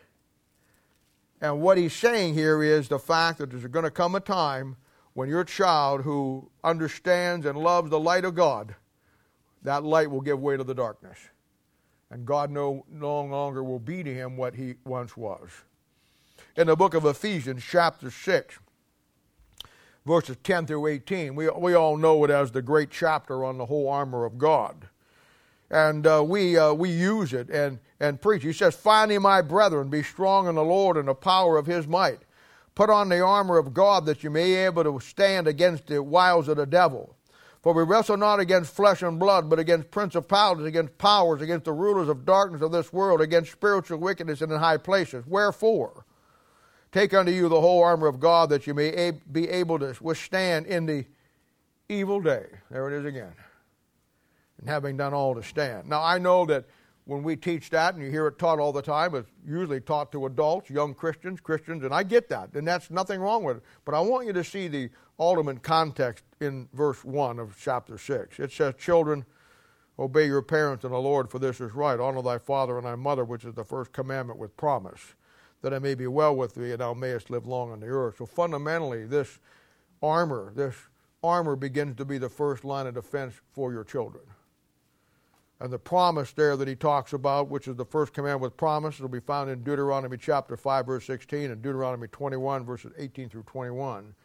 And 1.41 1.59
what 1.59 1.77
he's 1.77 1.93
saying 1.93 2.35
here 2.35 2.61
is 2.61 2.87
the 2.87 2.99
fact 2.99 3.39
that 3.39 3.49
there's 3.49 3.65
going 3.65 3.83
to 3.83 3.91
come 3.91 4.13
a 4.13 4.19
time 4.19 4.77
when 5.13 5.27
your 5.27 5.43
child 5.43 6.03
who 6.03 6.49
understands 6.63 7.45
and 7.45 7.57
loves 7.57 7.89
the 7.89 7.99
light 7.99 8.23
of 8.23 8.35
God, 8.35 8.75
that 9.63 9.83
light 9.83 10.09
will 10.09 10.21
give 10.21 10.39
way 10.39 10.55
to 10.55 10.63
the 10.63 10.75
darkness. 10.75 11.17
And 12.11 12.25
God 12.25 12.51
no, 12.51 12.85
no 12.89 13.21
longer 13.23 13.63
will 13.63 13.79
be 13.79 14.03
to 14.03 14.13
him 14.13 14.37
what 14.37 14.55
he 14.55 14.75
once 14.85 15.17
was. 15.17 15.49
In 16.55 16.67
the 16.67 16.75
book 16.75 16.93
of 16.93 17.05
Ephesians, 17.05 17.63
chapter 17.67 18.11
6, 18.11 18.59
verses 20.05 20.37
10 20.43 20.67
through 20.67 20.87
18, 20.87 21.35
we, 21.35 21.49
we 21.49 21.73
all 21.73 21.97
know 21.97 22.23
it 22.23 22.29
as 22.29 22.51
the 22.51 22.61
great 22.61 22.91
chapter 22.91 23.43
on 23.43 23.57
the 23.57 23.65
whole 23.65 23.89
armor 23.89 24.25
of 24.25 24.37
God 24.37 24.87
and 25.71 26.05
uh, 26.05 26.21
we, 26.23 26.57
uh, 26.57 26.73
we 26.73 26.89
use 26.89 27.31
it 27.31 27.49
and, 27.49 27.79
and 28.01 28.21
preach. 28.21 28.43
He 28.43 28.51
says, 28.51 28.75
Finally, 28.75 29.17
my 29.19 29.41
brethren, 29.41 29.89
be 29.89 30.03
strong 30.03 30.47
in 30.47 30.55
the 30.55 30.63
Lord 30.63 30.97
and 30.97 31.07
the 31.07 31.15
power 31.15 31.57
of 31.57 31.65
his 31.65 31.87
might. 31.87 32.19
Put 32.75 32.89
on 32.89 33.07
the 33.09 33.21
armor 33.21 33.57
of 33.57 33.73
God 33.73 34.05
that 34.05 34.23
you 34.23 34.29
may 34.29 34.45
be 34.45 34.55
able 34.55 34.83
to 34.83 34.99
stand 34.99 35.47
against 35.47 35.87
the 35.87 36.03
wiles 36.03 36.49
of 36.49 36.57
the 36.57 36.65
devil. 36.65 37.15
For 37.61 37.73
we 37.73 37.83
wrestle 37.83 38.17
not 38.17 38.39
against 38.39 38.73
flesh 38.73 39.01
and 39.01 39.19
blood, 39.19 39.49
but 39.49 39.59
against 39.59 39.91
principalities, 39.91 40.65
against 40.65 40.97
powers, 40.97 41.41
against 41.41 41.65
the 41.65 41.73
rulers 41.73 42.09
of 42.09 42.25
darkness 42.25 42.61
of 42.61 42.71
this 42.71 42.91
world, 42.91 43.21
against 43.21 43.51
spiritual 43.51 43.99
wickedness 43.99 44.41
in 44.41 44.49
high 44.49 44.77
places. 44.77 45.25
Wherefore, 45.27 46.05
take 46.91 47.13
unto 47.13 47.31
you 47.31 47.47
the 47.47 47.61
whole 47.61 47.83
armor 47.83 48.07
of 48.07 48.19
God 48.19 48.49
that 48.49 48.67
you 48.67 48.73
may 48.73 49.11
be 49.31 49.47
able 49.47 49.79
to 49.79 49.95
withstand 50.01 50.65
in 50.65 50.85
the 50.85 51.05
evil 51.87 52.19
day. 52.19 52.47
There 52.71 52.89
it 52.89 52.99
is 52.99 53.05
again 53.05 53.33
and 54.61 54.69
having 54.69 54.95
done 54.97 55.13
all 55.13 55.35
to 55.35 55.43
stand. 55.43 55.89
Now, 55.89 56.01
I 56.01 56.17
know 56.17 56.45
that 56.45 56.65
when 57.05 57.23
we 57.23 57.35
teach 57.35 57.71
that, 57.71 57.95
and 57.95 58.03
you 58.03 58.09
hear 58.11 58.27
it 58.27 58.37
taught 58.37 58.59
all 58.59 58.71
the 58.71 58.81
time, 58.81 59.15
it's 59.15 59.29
usually 59.45 59.81
taught 59.81 60.11
to 60.11 60.27
adults, 60.27 60.69
young 60.69 60.93
Christians, 60.93 61.41
Christians, 61.41 61.83
and 61.83 61.93
I 61.93 62.03
get 62.03 62.29
that, 62.29 62.53
and 62.53 62.67
that's 62.67 62.91
nothing 62.91 63.19
wrong 63.19 63.43
with 63.43 63.57
it. 63.57 63.63
But 63.85 63.95
I 63.95 63.99
want 63.99 64.27
you 64.27 64.33
to 64.33 64.43
see 64.43 64.67
the 64.67 64.89
ultimate 65.19 65.63
context 65.63 66.23
in 66.39 66.69
verse 66.73 67.03
1 67.03 67.39
of 67.39 67.57
chapter 67.59 67.97
6. 67.97 68.39
It 68.39 68.51
says, 68.51 68.75
Children, 68.77 69.25
obey 69.97 70.27
your 70.27 70.41
parents 70.43 70.85
in 70.85 70.91
the 70.91 70.99
Lord, 70.99 71.29
for 71.29 71.39
this 71.39 71.59
is 71.59 71.73
right. 71.73 71.99
Honor 71.99 72.21
thy 72.21 72.37
father 72.37 72.77
and 72.77 72.85
thy 72.85 72.95
mother, 72.95 73.25
which 73.25 73.45
is 73.45 73.55
the 73.55 73.65
first 73.65 73.91
commandment 73.91 74.39
with 74.39 74.55
promise, 74.55 75.15
that 75.63 75.73
it 75.73 75.81
may 75.81 75.95
be 75.95 76.07
well 76.07 76.35
with 76.35 76.53
thee, 76.53 76.71
and 76.71 76.81
thou 76.81 76.93
mayest 76.93 77.31
live 77.31 77.47
long 77.47 77.71
on 77.71 77.79
the 77.79 77.87
earth. 77.87 78.17
So 78.17 78.27
fundamentally, 78.27 79.05
this 79.05 79.39
armor, 80.03 80.53
this 80.55 80.75
armor 81.23 81.55
begins 81.55 81.97
to 81.97 82.05
be 82.05 82.19
the 82.19 82.29
first 82.29 82.63
line 82.63 82.85
of 82.85 82.93
defense 82.93 83.33
for 83.53 83.73
your 83.73 83.83
children. 83.83 84.23
And 85.61 85.71
the 85.71 85.77
promise 85.77 86.33
there 86.33 86.57
that 86.57 86.67
he 86.67 86.73
talks 86.75 87.13
about, 87.13 87.49
which 87.49 87.67
is 87.67 87.75
the 87.75 87.85
first 87.85 88.13
command 88.13 88.41
with 88.41 88.57
promise, 88.57 88.95
it'll 88.95 89.07
be 89.07 89.19
found 89.19 89.47
in 89.51 89.61
Deuteronomy 89.61 90.17
chapter 90.17 90.57
5, 90.57 90.87
verse 90.87 91.05
16, 91.05 91.51
and 91.51 91.61
Deuteronomy 91.61 92.07
21, 92.07 92.65
verses 92.65 92.91
18 92.97 93.29
through 93.29 93.43
21. 93.43 94.15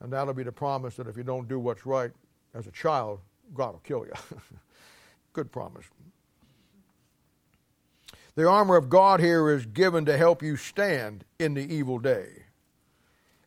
And 0.00 0.12
that'll 0.12 0.34
be 0.34 0.42
the 0.42 0.52
promise 0.52 0.96
that 0.96 1.06
if 1.06 1.16
you 1.16 1.22
don't 1.22 1.48
do 1.48 1.58
what's 1.58 1.86
right 1.86 2.10
as 2.52 2.66
a 2.66 2.70
child, 2.72 3.20
God 3.54 3.72
will 3.72 3.80
kill 3.80 4.04
you. 4.04 4.12
Good 5.32 5.50
promise. 5.50 5.86
The 8.34 8.46
armor 8.46 8.76
of 8.76 8.90
God 8.90 9.20
here 9.20 9.48
is 9.48 9.64
given 9.64 10.04
to 10.04 10.18
help 10.18 10.42
you 10.42 10.56
stand 10.56 11.24
in 11.38 11.54
the 11.54 11.74
evil 11.74 11.98
day. 11.98 12.28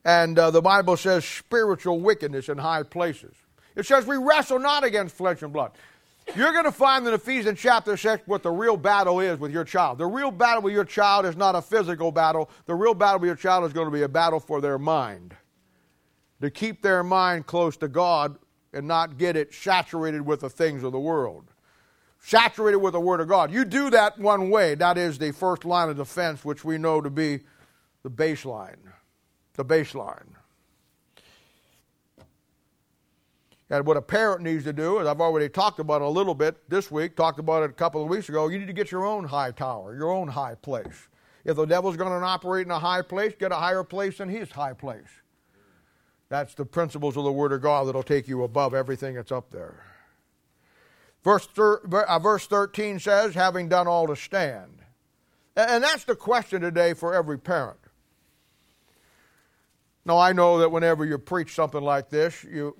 And 0.04 0.40
uh, 0.40 0.50
the 0.50 0.64
Bible 0.64 0.98
says 0.98 1.26
spiritual 1.26 2.00
wickedness 2.00 2.50
in 2.50 2.58
high 2.58 2.82
places. 2.82 3.36
It 3.76 3.86
says 3.86 4.08
we 4.08 4.18
wrestle 4.18 4.58
not 4.58 4.84
against 4.84 5.16
flesh 5.16 5.44
and 5.44 5.54
blood. 5.54 5.74
You're 6.36 6.52
going 6.52 6.66
to 6.66 6.72
find 6.72 7.06
in 7.08 7.14
Ephesians 7.14 7.60
chapter 7.60 7.96
6 7.96 8.24
what 8.26 8.44
the 8.44 8.52
real 8.52 8.78
battle 8.78 9.20
is 9.20 9.40
with 9.40 9.52
your 9.52 9.64
child. 9.64 10.00
The 10.00 10.08
real 10.08 10.32
battle 10.32 10.64
with 10.64 10.74
your 10.74 10.86
child 10.86 11.26
is 11.26 11.36
not 11.36 11.56
a 11.56 11.62
physical 11.62 12.12
battle. 12.12 12.50
The 12.66 12.74
real 12.74 12.94
battle 12.94 13.20
with 13.20 13.28
your 13.28 13.36
child 13.36 13.66
is 13.66 13.74
going 13.74 13.88
to 13.88 13.92
be 13.92 14.02
a 14.02 14.10
battle 14.10 14.40
for 14.40 14.60
their 14.60 14.80
mind. 14.80 15.36
To 16.42 16.50
keep 16.50 16.82
their 16.82 17.04
mind 17.04 17.46
close 17.46 17.78
to 17.78 17.88
God 17.88 18.38
and 18.74 18.88
not 18.88 19.18
get 19.18 19.36
it 19.36 19.54
saturated 19.54 20.22
with 20.22 20.40
the 20.40 20.50
things 20.50 20.84
of 20.84 20.92
the 20.92 21.00
world. 21.00 21.46
Saturated 22.20 22.78
with 22.78 22.94
the 22.94 23.00
Word 23.00 23.20
of 23.20 23.28
God. 23.28 23.52
You 23.52 23.66
do 23.66 23.90
that 23.92 24.18
one 24.18 24.50
way. 24.50 24.76
That 24.76 24.98
is 24.98 25.20
the 25.20 25.32
first 25.32 25.66
line 25.66 25.90
of 25.90 25.98
defense, 25.98 26.44
which 26.44 26.66
we 26.66 26.78
know 26.78 27.02
to 27.02 27.10
be 27.10 27.42
the 28.02 28.10
baseline. 28.10 28.78
The 29.54 29.66
baseline. 29.66 30.30
And 33.74 33.88
what 33.88 33.98
a 33.98 34.04
parent 34.04 34.44
needs 34.44 34.66
to 34.66 34.72
do, 34.72 35.00
as 35.00 35.08
I've 35.08 35.20
already 35.20 35.50
talked 35.50 35.80
about 35.80 36.04
a 36.04 36.08
little 36.08 36.36
bit 36.36 36.70
this 36.70 36.92
week, 36.92 37.16
talked 37.16 37.40
about 37.40 37.64
it 37.64 37.72
a 37.72 37.74
couple 37.74 38.04
of 38.04 38.08
weeks 38.08 38.30
ago, 38.30 38.48
you 38.48 38.60
need 38.60 38.68
to 38.68 38.74
get 38.74 38.92
your 38.92 39.04
own 39.04 39.24
high 39.24 39.50
tower, 39.50 39.96
your 39.96 40.12
own 40.12 40.28
high 40.28 40.54
place. 40.54 41.08
If 41.44 41.56
the 41.56 41.66
devil's 41.66 41.98
going 41.98 42.12
to 42.12 42.24
operate 42.24 42.68
in 42.68 42.72
a 42.72 42.78
high 42.78 43.02
place, 43.02 43.34
get 43.40 43.52
a 43.52 43.56
higher 43.56 43.84
place 43.84 44.20
than 44.20 44.30
his 44.30 44.52
high 44.52 44.74
place. 44.74 45.08
That's 46.30 46.54
the 46.54 46.66
principles 46.66 47.18
of 47.18 47.24
the 47.24 47.32
Word 47.32 47.52
of 47.52 47.64
God 47.64 47.88
that'll 47.88 48.04
take 48.04 48.28
you 48.28 48.44
above 48.44 48.76
everything 48.76 49.16
that's 49.16 49.32
up 49.32 49.50
there. 49.50 49.84
Verse, 51.24 51.48
uh, 51.58 52.20
verse 52.20 52.46
13 52.46 53.00
says, 53.00 53.34
having 53.34 53.70
done 53.70 53.88
all 53.88 54.06
to 54.06 54.16
stand. 54.16 54.84
And 55.58 55.84
that's 55.84 56.04
the 56.04 56.16
question 56.16 56.62
today 56.62 56.94
for 56.94 57.16
every 57.16 57.40
parent. 57.40 57.80
Now, 60.06 60.20
I 60.20 60.32
know 60.32 60.60
that 60.60 60.70
whenever 60.70 61.06
you 61.06 61.18
preach 61.18 61.56
something 61.56 61.82
like 61.82 62.12
this, 62.12 62.44
you, 62.44 62.76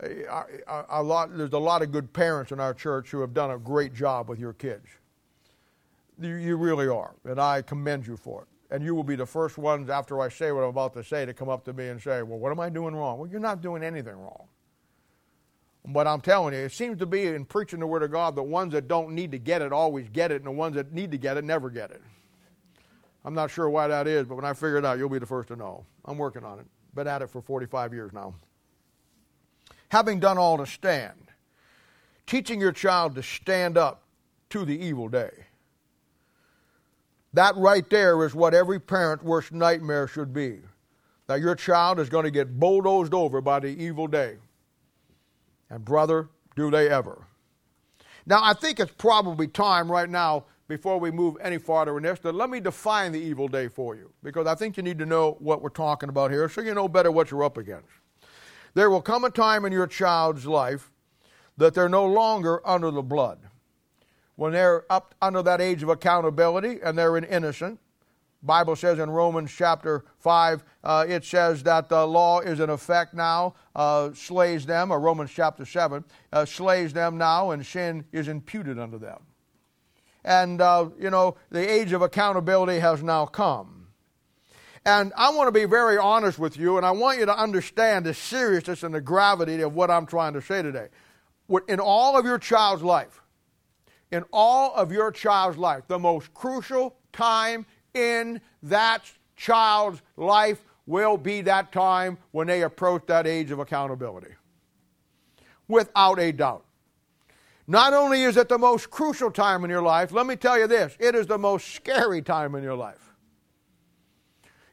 a, 0.00 1.02
lot, 1.02 1.36
there's 1.36 1.52
a 1.52 1.58
lot 1.58 1.82
of 1.82 1.90
good 1.90 2.12
parents 2.12 2.52
in 2.52 2.60
our 2.60 2.72
church 2.74 3.10
who 3.10 3.20
have 3.20 3.34
done 3.34 3.50
a 3.50 3.58
great 3.58 3.94
job 3.94 4.28
with 4.28 4.38
your 4.38 4.52
kids. 4.52 4.86
You, 6.20 6.34
you 6.34 6.56
really 6.56 6.88
are, 6.88 7.14
and 7.24 7.40
I 7.40 7.62
commend 7.62 8.06
you 8.06 8.16
for 8.16 8.42
it. 8.42 8.48
And 8.70 8.84
you 8.84 8.94
will 8.94 9.04
be 9.04 9.16
the 9.16 9.26
first 9.26 9.56
ones 9.56 9.88
after 9.88 10.20
I 10.20 10.28
say 10.28 10.52
what 10.52 10.62
I'm 10.62 10.68
about 10.68 10.92
to 10.94 11.02
say 11.02 11.24
to 11.24 11.32
come 11.32 11.48
up 11.48 11.64
to 11.64 11.72
me 11.72 11.88
and 11.88 12.00
say, 12.00 12.22
Well, 12.22 12.38
what 12.38 12.52
am 12.52 12.60
I 12.60 12.68
doing 12.68 12.94
wrong? 12.94 13.18
Well, 13.18 13.28
you're 13.28 13.40
not 13.40 13.62
doing 13.62 13.82
anything 13.82 14.14
wrong. 14.14 14.46
But 15.86 16.06
I'm 16.06 16.20
telling 16.20 16.52
you, 16.52 16.60
it 16.60 16.72
seems 16.72 16.98
to 16.98 17.06
be 17.06 17.26
in 17.26 17.46
preaching 17.46 17.80
the 17.80 17.86
Word 17.86 18.02
of 18.02 18.10
God, 18.10 18.34
the 18.36 18.42
ones 18.42 18.74
that 18.74 18.88
don't 18.88 19.12
need 19.12 19.32
to 19.32 19.38
get 19.38 19.62
it 19.62 19.72
always 19.72 20.08
get 20.10 20.30
it, 20.30 20.36
and 20.36 20.46
the 20.46 20.50
ones 20.50 20.74
that 20.74 20.92
need 20.92 21.10
to 21.12 21.18
get 21.18 21.38
it 21.38 21.44
never 21.44 21.70
get 21.70 21.90
it. 21.90 22.02
I'm 23.24 23.34
not 23.34 23.50
sure 23.50 23.70
why 23.70 23.88
that 23.88 24.06
is, 24.06 24.26
but 24.26 24.34
when 24.34 24.44
I 24.44 24.52
figure 24.52 24.76
it 24.76 24.84
out, 24.84 24.98
you'll 24.98 25.08
be 25.08 25.18
the 25.18 25.26
first 25.26 25.48
to 25.48 25.56
know. 25.56 25.84
I'm 26.04 26.18
working 26.18 26.44
on 26.44 26.58
it. 26.58 26.66
Been 26.94 27.06
at 27.06 27.22
it 27.22 27.30
for 27.30 27.40
45 27.40 27.94
years 27.94 28.12
now. 28.12 28.34
Having 29.88 30.20
done 30.20 30.38
all 30.38 30.58
to 30.58 30.66
stand. 30.66 31.14
Teaching 32.26 32.60
your 32.60 32.72
child 32.72 33.14
to 33.14 33.22
stand 33.22 33.78
up 33.78 34.02
to 34.50 34.64
the 34.64 34.78
evil 34.78 35.08
day. 35.08 35.30
That 37.34 37.56
right 37.56 37.88
there 37.88 38.24
is 38.24 38.34
what 38.34 38.54
every 38.54 38.80
parent's 38.80 39.24
worst 39.24 39.52
nightmare 39.52 40.06
should 40.06 40.32
be. 40.32 40.58
That 41.26 41.40
your 41.40 41.54
child 41.54 42.00
is 42.00 42.08
going 42.08 42.24
to 42.24 42.30
get 42.30 42.58
bulldozed 42.58 43.12
over 43.12 43.40
by 43.40 43.60
the 43.60 43.68
evil 43.68 44.06
day. 44.06 44.36
And 45.70 45.84
brother, 45.84 46.28
do 46.56 46.70
they 46.70 46.88
ever. 46.88 47.26
Now, 48.26 48.40
I 48.42 48.54
think 48.54 48.80
it's 48.80 48.92
probably 48.96 49.46
time 49.46 49.90
right 49.90 50.08
now, 50.08 50.44
before 50.68 51.00
we 51.00 51.10
move 51.10 51.36
any 51.40 51.56
farther 51.56 51.96
in 51.96 52.02
this, 52.02 52.18
that 52.20 52.34
let 52.34 52.50
me 52.50 52.60
define 52.60 53.10
the 53.10 53.18
evil 53.18 53.48
day 53.48 53.68
for 53.68 53.96
you, 53.96 54.10
because 54.22 54.46
I 54.46 54.54
think 54.54 54.76
you 54.76 54.82
need 54.82 54.98
to 54.98 55.06
know 55.06 55.36
what 55.40 55.62
we're 55.62 55.70
talking 55.70 56.10
about 56.10 56.30
here 56.30 56.46
so 56.48 56.60
you 56.60 56.74
know 56.74 56.88
better 56.88 57.10
what 57.10 57.30
you're 57.30 57.42
up 57.42 57.56
against. 57.56 57.88
There 58.74 58.90
will 58.90 59.02
come 59.02 59.24
a 59.24 59.30
time 59.30 59.64
in 59.64 59.72
your 59.72 59.86
child's 59.86 60.46
life 60.46 60.90
that 61.56 61.74
they're 61.74 61.88
no 61.88 62.06
longer 62.06 62.66
under 62.66 62.90
the 62.90 63.02
blood. 63.02 63.40
When 64.36 64.52
they're 64.52 64.84
up 64.90 65.14
under 65.20 65.42
that 65.42 65.60
age 65.60 65.82
of 65.82 65.88
accountability 65.88 66.78
and 66.82 66.96
they're 66.96 67.16
an 67.16 67.24
innocent, 67.24 67.80
Bible 68.42 68.76
says 68.76 69.00
in 69.00 69.10
Romans 69.10 69.52
chapter 69.52 70.04
5, 70.20 70.64
uh, 70.84 71.04
it 71.08 71.24
says 71.24 71.64
that 71.64 71.88
the 71.88 72.06
law 72.06 72.38
is 72.38 72.60
in 72.60 72.70
effect 72.70 73.14
now, 73.14 73.54
uh, 73.74 74.10
slays 74.14 74.64
them, 74.64 74.92
or 74.92 75.00
Romans 75.00 75.32
chapter 75.34 75.64
7, 75.64 76.04
uh, 76.32 76.44
slays 76.44 76.92
them 76.92 77.18
now, 77.18 77.50
and 77.50 77.66
sin 77.66 78.04
is 78.12 78.28
imputed 78.28 78.78
unto 78.78 78.98
them. 78.98 79.18
And, 80.24 80.60
uh, 80.60 80.90
you 81.00 81.10
know, 81.10 81.36
the 81.50 81.68
age 81.68 81.92
of 81.92 82.02
accountability 82.02 82.78
has 82.78 83.02
now 83.02 83.26
come. 83.26 83.77
And 84.88 85.12
I 85.18 85.28
want 85.32 85.48
to 85.48 85.52
be 85.52 85.66
very 85.66 85.98
honest 85.98 86.38
with 86.38 86.56
you, 86.56 86.78
and 86.78 86.86
I 86.86 86.92
want 86.92 87.18
you 87.18 87.26
to 87.26 87.38
understand 87.38 88.06
the 88.06 88.14
seriousness 88.14 88.82
and 88.82 88.94
the 88.94 89.02
gravity 89.02 89.60
of 89.60 89.74
what 89.74 89.90
I'm 89.90 90.06
trying 90.06 90.32
to 90.32 90.40
say 90.40 90.62
today. 90.62 90.88
In 91.68 91.78
all 91.78 92.18
of 92.18 92.24
your 92.24 92.38
child's 92.38 92.82
life, 92.82 93.20
in 94.10 94.24
all 94.32 94.74
of 94.74 94.90
your 94.90 95.12
child's 95.12 95.58
life, 95.58 95.82
the 95.88 95.98
most 95.98 96.32
crucial 96.32 96.96
time 97.12 97.66
in 97.92 98.40
that 98.62 99.02
child's 99.36 100.00
life 100.16 100.64
will 100.86 101.18
be 101.18 101.42
that 101.42 101.70
time 101.70 102.16
when 102.30 102.46
they 102.46 102.62
approach 102.62 103.02
that 103.08 103.26
age 103.26 103.50
of 103.50 103.58
accountability. 103.58 104.34
Without 105.68 106.18
a 106.18 106.32
doubt. 106.32 106.64
Not 107.66 107.92
only 107.92 108.22
is 108.22 108.38
it 108.38 108.48
the 108.48 108.56
most 108.56 108.88
crucial 108.88 109.30
time 109.30 109.64
in 109.64 109.70
your 109.70 109.82
life, 109.82 110.12
let 110.12 110.24
me 110.24 110.34
tell 110.34 110.58
you 110.58 110.66
this 110.66 110.96
it 110.98 111.14
is 111.14 111.26
the 111.26 111.36
most 111.36 111.74
scary 111.74 112.22
time 112.22 112.54
in 112.54 112.62
your 112.62 112.74
life. 112.74 113.07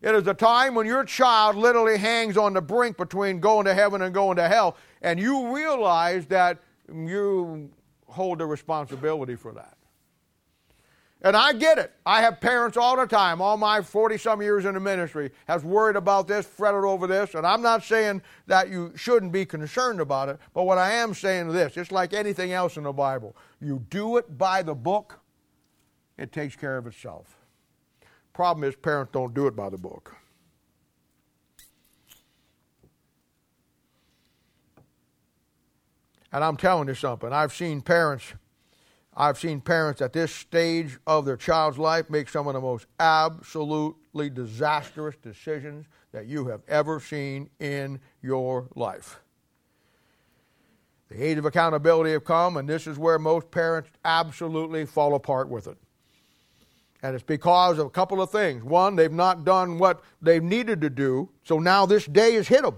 It 0.02 0.14
is 0.14 0.28
a 0.28 0.34
time 0.34 0.76
when 0.76 0.86
your 0.86 1.04
child 1.04 1.56
literally 1.56 1.98
hangs 1.98 2.38
on 2.38 2.54
the 2.54 2.62
brink 2.62 2.98
between 2.98 3.40
going 3.40 3.66
to 3.66 3.74
heaven 3.74 4.02
and 4.02 4.14
going 4.14 4.38
to 4.38 4.48
hell, 4.48 4.78
and 5.02 5.20
you 5.20 5.56
realize 5.56 6.26
that 6.28 6.60
you 6.94 7.70
hold 8.08 8.40
the 8.40 8.46
responsibility 8.46 9.36
for 9.36 9.52
that. 9.54 9.76
And 11.22 11.36
I 11.36 11.54
get 11.54 11.80
it. 11.80 11.92
I 12.06 12.22
have 12.22 12.40
parents 12.40 12.78
all 12.78 12.96
the 12.96 13.08
time, 13.08 13.42
all 13.42 13.58
my 13.58 13.82
40 13.82 14.18
some 14.20 14.44
years 14.44 14.66
in 14.66 14.76
the 14.76 14.80
ministry, 14.80 15.32
has 15.48 15.64
worried 15.64 15.96
about 15.96 16.28
this, 16.28 16.46
fretted 16.46 16.84
over 16.84 17.08
this. 17.08 17.34
And 17.34 17.48
I'm 17.48 17.64
not 17.64 17.84
saying 17.84 18.22
that 18.46 18.70
you 18.70 18.92
shouldn't 18.96 19.32
be 19.32 19.44
concerned 19.44 20.00
about 20.00 20.30
it, 20.30 20.38
but 20.54 20.66
what 20.66 20.78
I 20.78 20.92
am 20.92 21.16
saying 21.16 21.48
is 21.48 21.54
this 21.54 21.78
it's 21.78 21.92
like 21.92 22.14
anything 22.14 22.52
else 22.52 22.78
in 22.78 22.84
the 22.84 22.94
Bible. 22.94 23.36
You 23.60 23.84
do 23.90 24.18
it 24.18 24.38
by 24.38 24.62
the 24.62 24.76
book, 24.76 25.20
it 26.18 26.32
takes 26.32 26.56
care 26.56 26.78
of 26.78 26.86
itself. 26.86 27.45
Problem 28.36 28.68
is, 28.68 28.76
parents 28.76 29.14
don't 29.14 29.34
do 29.34 29.48
it 29.48 29.56
by 29.56 29.70
the 29.70 29.78
book. 29.78 30.14
And 36.34 36.44
I'm 36.44 36.58
telling 36.58 36.90
you 36.90 36.96
something, 36.96 37.32
I've 37.32 37.54
seen 37.54 37.82
parents 37.82 38.34
I've 39.18 39.40
seen 39.40 39.62
parents 39.62 40.02
at 40.02 40.12
this 40.12 40.36
stage 40.36 40.98
of 41.08 41.24
their 41.24 41.38
child's 41.38 41.78
life 41.78 42.10
make 42.10 42.28
some 42.28 42.48
of 42.48 42.54
the 42.54 42.60
most 42.60 42.86
absolutely 43.00 44.30
disastrous 44.30 45.16
decisions 45.16 45.86
that 46.12 46.26
you 46.26 46.48
have 46.48 46.60
ever 46.68 47.00
seen 47.00 47.50
in 47.62 48.02
your 48.22 48.68
life. 48.76 49.22
The 51.08 51.24
age 51.24 51.38
of 51.38 51.46
accountability 51.46 52.12
have 52.12 52.26
come, 52.26 52.58
and 52.58 52.68
this 52.68 52.88
is 52.88 52.98
where 52.98 53.18
most 53.18 53.50
parents 53.52 53.90
absolutely 54.04 54.86
fall 54.86 55.16
apart 55.16 55.48
with 55.48 55.68
it. 55.68 55.78
And 57.06 57.14
it's 57.14 57.24
because 57.24 57.78
of 57.78 57.86
a 57.86 57.92
couple 57.92 58.20
of 58.20 58.32
things. 58.32 58.64
One, 58.64 58.96
they've 58.96 59.12
not 59.12 59.46
done 59.46 59.78
what 59.78 60.02
they've 60.24 60.42
needed 60.42 60.82
to 60.82 60.90
do, 60.90 61.30
so 61.44 61.60
now 61.60 61.86
this 61.86 62.08
day 62.08 62.34
has 62.34 62.48
hit 62.48 62.64
them. 62.64 62.78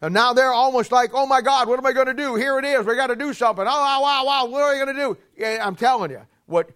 And 0.00 0.14
now 0.14 0.32
they're 0.32 0.52
almost 0.52 0.92
like, 0.92 1.10
oh 1.12 1.26
my 1.26 1.40
God, 1.40 1.66
what 1.66 1.76
am 1.76 1.84
I 1.86 1.92
going 1.92 2.06
to 2.06 2.14
do? 2.14 2.36
Here 2.36 2.56
it 2.60 2.64
is. 2.64 2.86
We 2.86 2.94
got 2.94 3.08
to 3.08 3.16
do 3.16 3.32
something. 3.34 3.64
Oh, 3.66 3.68
wow, 3.68 4.00
wow, 4.00 4.24
wow. 4.24 4.46
What 4.46 4.62
are 4.62 4.76
you 4.76 4.84
going 4.84 4.96
to 4.96 5.02
do? 5.02 5.18
Yeah, 5.36 5.58
I'm 5.60 5.74
telling 5.74 6.12
you, 6.12 6.24
what 6.46 6.70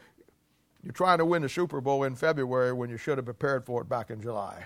you're 0.83 0.92
trying 0.92 1.18
to 1.18 1.25
win 1.25 1.42
the 1.42 1.49
Super 1.49 1.81
Bowl 1.81 2.03
in 2.03 2.16
February 2.16 2.73
when 2.73 2.90
you 2.90 2.97
should 2.97 3.16
have 3.18 3.27
prepared 3.27 3.64
for 3.64 3.83
it 3.83 3.88
back 3.88 4.11
in 4.11 4.20
July. 4.20 4.61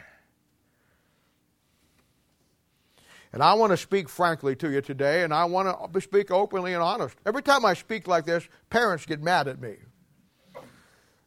And 3.35 3.43
I 3.43 3.53
want 3.53 3.73
to 3.73 3.77
speak 3.77 4.09
frankly 4.09 4.57
to 4.57 4.71
you 4.71 4.81
today, 4.81 5.23
and 5.23 5.35
I 5.35 5.45
want 5.45 5.93
to 5.93 6.01
speak 6.01 6.31
openly 6.31 6.73
and 6.73 6.83
honest. 6.83 7.19
Every 7.27 7.43
time 7.43 7.67
I 7.67 7.75
speak 7.75 8.09
like 8.09 8.25
this, 8.25 8.49
parents 8.71 9.05
get 9.05 9.23
mad 9.23 9.49
at 9.49 9.61
me. 9.61 9.77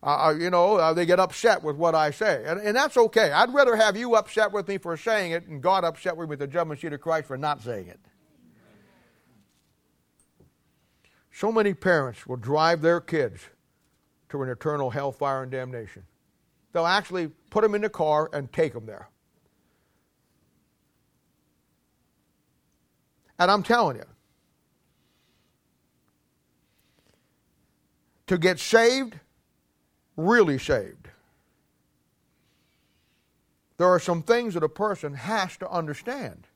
Uh, 0.04 0.28
uh, 0.28 0.36
you 0.38 0.50
know, 0.50 0.78
uh, 0.78 0.94
they 0.94 1.06
get 1.06 1.20
upset 1.20 1.62
with 1.62 1.76
what 1.76 1.94
I 1.94 2.10
say. 2.10 2.44
And, 2.46 2.60
and 2.60 2.76
that's 2.76 2.98
okay. 2.98 3.32
I'd 3.32 3.54
rather 3.54 3.76
have 3.76 3.96
you 3.96 4.16
upset 4.16 4.52
with 4.52 4.68
me 4.68 4.80
for 4.80 4.98
saying 4.98 5.32
it 5.32 5.46
and 5.48 5.62
God 5.62 5.84
upset 5.84 6.18
with 6.18 6.30
me, 6.30 6.36
the 6.36 6.48
judgment 6.48 6.82
seat 6.82 6.92
of 6.94 7.02
Christ, 7.02 7.28
for 7.28 7.38
not 7.38 7.62
saying 7.62 7.88
it. 7.88 8.00
So 11.32 11.52
many 11.52 11.74
parents 11.74 12.26
will 12.26 12.38
drive 12.38 12.82
their 12.82 13.00
kids 13.00 13.42
to 14.30 14.42
an 14.42 14.50
eternal 14.50 14.90
hellfire 14.90 15.44
and 15.44 15.52
damnation. 15.52 16.04
They'll 16.74 16.88
actually 16.88 17.28
put 17.50 17.62
them 17.62 17.76
in 17.76 17.82
the 17.82 17.90
car 17.90 18.30
and 18.34 18.52
take 18.52 18.74
them 18.74 18.86
there. 18.86 19.10
And 23.38 23.50
I'm 23.50 23.64
telling 23.64 23.98
you, 23.98 24.06
to 28.28 28.38
get 28.38 28.60
saved, 28.60 29.20
really 30.28 30.58
saved. 30.58 31.10
There 33.78 33.88
are 33.88 34.00
some 34.00 34.22
things 34.22 34.54
that 34.54 34.64
a 34.64 34.70
person 34.70 35.14
has 35.14 35.58
to 35.58 35.70
understand. 35.70 36.48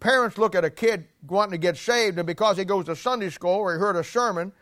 Parents 0.00 0.38
look 0.38 0.54
at 0.54 0.64
a 0.64 0.70
kid 0.70 1.06
wanting 1.26 1.52
to 1.52 1.58
get 1.58 1.76
saved, 1.76 2.18
and 2.18 2.26
because 2.26 2.56
he 2.56 2.64
goes 2.64 2.86
to 2.86 2.96
Sunday 2.96 3.30
school 3.30 3.54
or 3.54 3.74
he 3.74 3.78
heard 3.78 3.96
a 3.96 4.04
sermon, 4.04 4.52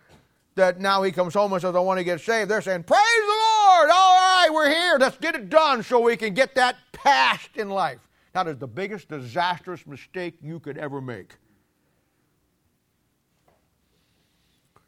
that 0.54 0.80
now 0.80 1.02
he 1.02 1.12
comes 1.12 1.34
home 1.34 1.52
and 1.52 1.62
says, 1.62 1.74
I 1.74 1.80
want 1.80 1.98
to 1.98 2.04
get 2.04 2.20
saved. 2.20 2.50
They're 2.50 2.62
saying, 2.62 2.84
Praise 2.84 3.00
the 3.00 3.26
Lord! 3.26 3.90
All 3.90 4.16
right, 4.16 4.48
we're 4.52 4.68
here. 4.68 4.98
Let's 4.98 5.16
get 5.18 5.34
it 5.34 5.48
done 5.48 5.82
so 5.82 6.00
we 6.00 6.16
can 6.16 6.34
get 6.34 6.54
that 6.56 6.76
passed 6.92 7.56
in 7.56 7.70
life. 7.70 8.00
That 8.32 8.48
is 8.48 8.58
the 8.58 8.66
biggest 8.66 9.08
disastrous 9.08 9.86
mistake 9.86 10.36
you 10.42 10.60
could 10.60 10.78
ever 10.78 11.00
make. 11.00 11.34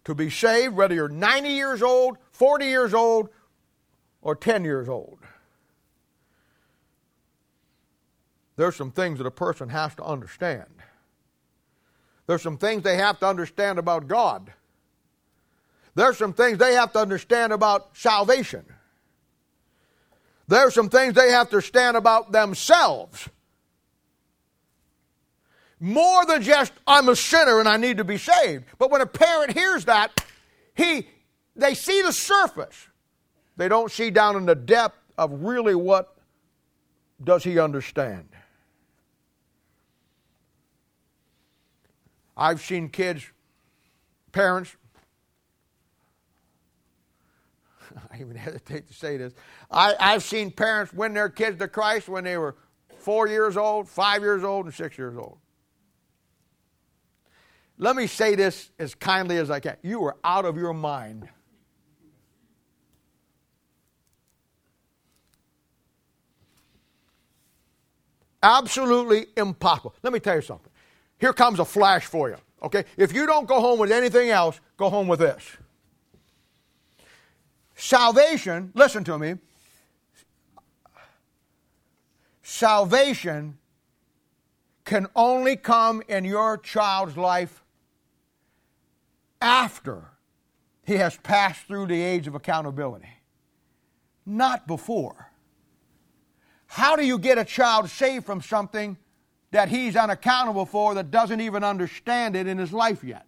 to 0.04 0.14
be 0.14 0.30
saved, 0.30 0.74
whether 0.74 0.94
you're 0.94 1.08
90 1.08 1.48
years 1.48 1.82
old, 1.82 2.18
40 2.32 2.66
years 2.66 2.94
old, 2.94 3.28
or 4.20 4.34
10 4.34 4.64
years 4.64 4.88
old. 4.88 5.18
There's 8.56 8.76
some 8.76 8.90
things 8.90 9.18
that 9.18 9.26
a 9.26 9.30
person 9.30 9.68
has 9.68 9.94
to 9.96 10.04
understand. 10.04 10.68
There's 12.26 12.42
some 12.42 12.58
things 12.58 12.82
they 12.82 12.96
have 12.96 13.18
to 13.20 13.26
understand 13.26 13.78
about 13.78 14.08
God. 14.08 14.52
There's 15.94 16.16
some 16.16 16.32
things 16.32 16.58
they 16.58 16.74
have 16.74 16.92
to 16.92 16.98
understand 16.98 17.52
about 17.52 17.96
salvation. 17.96 18.64
There's 20.48 20.74
some 20.74 20.88
things 20.88 21.14
they 21.14 21.30
have 21.30 21.48
to 21.50 21.56
understand 21.56 21.96
about 21.96 22.32
themselves 22.32 23.28
more 25.82 26.24
than 26.26 26.42
just 26.42 26.72
I'm 26.86 27.08
a 27.08 27.16
sinner 27.16 27.58
and 27.58 27.68
I 27.68 27.76
need 27.76 27.96
to 27.96 28.04
be 28.04 28.16
saved. 28.16 28.64
But 28.78 28.92
when 28.92 29.00
a 29.00 29.06
parent 29.06 29.52
hears 29.52 29.86
that, 29.86 30.24
he 30.74 31.08
they 31.54 31.74
see 31.74 32.02
the 32.02 32.12
surface. 32.12 32.88
They 33.56 33.68
don't 33.68 33.90
see 33.90 34.10
down 34.10 34.36
in 34.36 34.46
the 34.46 34.54
depth 34.54 34.98
of 35.18 35.42
really 35.42 35.74
what 35.74 36.16
does 37.22 37.44
he 37.44 37.58
understand. 37.58 38.28
I've 42.36 42.60
seen 42.60 42.88
kids, 42.88 43.24
parents, 44.32 44.74
I 48.10 48.20
even 48.20 48.36
hesitate 48.36 48.88
to 48.88 48.94
say 48.94 49.16
this. 49.16 49.34
I, 49.70 49.94
I've 49.98 50.22
seen 50.22 50.50
parents 50.50 50.92
win 50.92 51.14
their 51.14 51.28
kids 51.28 51.58
to 51.58 51.68
Christ 51.68 52.08
when 52.08 52.24
they 52.24 52.38
were 52.38 52.56
four 52.98 53.28
years 53.28 53.56
old, 53.56 53.88
five 53.88 54.22
years 54.22 54.44
old, 54.44 54.66
and 54.66 54.74
six 54.74 54.96
years 54.96 55.16
old. 55.16 55.38
Let 57.78 57.96
me 57.96 58.06
say 58.06 58.34
this 58.34 58.70
as 58.78 58.94
kindly 58.94 59.38
as 59.38 59.50
I 59.50 59.60
can. 59.60 59.76
You 59.82 60.04
are 60.04 60.16
out 60.22 60.44
of 60.44 60.56
your 60.56 60.72
mind. 60.72 61.28
Absolutely 68.42 69.26
impossible. 69.36 69.94
Let 70.02 70.12
me 70.12 70.20
tell 70.20 70.36
you 70.36 70.42
something. 70.42 70.70
here 71.18 71.32
comes 71.32 71.60
a 71.60 71.64
flash 71.64 72.06
for 72.06 72.28
you. 72.28 72.36
Okay? 72.62 72.84
If 72.96 73.12
you 73.12 73.26
don't 73.26 73.46
go 73.46 73.60
home 73.60 73.78
with 73.78 73.92
anything 73.92 74.30
else, 74.30 74.60
go 74.76 74.90
home 74.90 75.08
with 75.08 75.20
this. 75.20 75.44
Salvation, 77.76 78.72
listen 78.74 79.04
to 79.04 79.18
me. 79.18 79.36
Salvation 82.42 83.58
can 84.84 85.06
only 85.16 85.56
come 85.56 86.02
in 86.08 86.24
your 86.24 86.58
child's 86.58 87.16
life 87.16 87.62
after 89.40 90.10
he 90.84 90.94
has 90.94 91.16
passed 91.18 91.66
through 91.66 91.86
the 91.86 92.00
age 92.00 92.26
of 92.26 92.34
accountability, 92.34 93.08
not 94.26 94.66
before. 94.66 95.31
How 96.72 96.96
do 96.96 97.04
you 97.04 97.18
get 97.18 97.36
a 97.36 97.44
child 97.44 97.90
saved 97.90 98.24
from 98.24 98.40
something 98.40 98.96
that 99.50 99.68
he's 99.68 99.94
unaccountable 99.94 100.64
for 100.64 100.94
that 100.94 101.10
doesn't 101.10 101.42
even 101.42 101.62
understand 101.62 102.34
it 102.34 102.46
in 102.46 102.56
his 102.56 102.72
life 102.72 103.04
yet? 103.04 103.26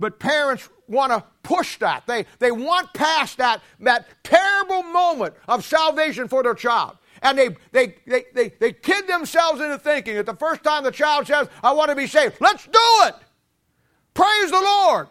But 0.00 0.18
parents 0.18 0.70
want 0.88 1.12
to 1.12 1.22
push 1.42 1.76
that. 1.80 2.06
They, 2.06 2.24
they 2.38 2.50
want 2.50 2.94
past 2.94 3.36
that, 3.36 3.60
that 3.80 4.06
terrible 4.24 4.84
moment 4.84 5.34
of 5.48 5.66
salvation 5.66 6.28
for 6.28 6.42
their 6.42 6.54
child. 6.54 6.96
And 7.20 7.36
they, 7.36 7.50
they, 7.72 7.96
they, 8.06 8.24
they, 8.32 8.48
they 8.58 8.72
kid 8.72 9.06
themselves 9.06 9.60
into 9.60 9.76
thinking 9.76 10.14
that 10.14 10.24
the 10.24 10.34
first 10.36 10.64
time 10.64 10.82
the 10.82 10.90
child 10.90 11.26
says, 11.26 11.46
I 11.62 11.72
want 11.72 11.90
to 11.90 11.94
be 11.94 12.06
saved, 12.06 12.36
let's 12.40 12.64
do 12.64 12.80
it. 13.02 13.16
Praise 14.14 14.50
the 14.50 14.62
Lord. 14.62 15.08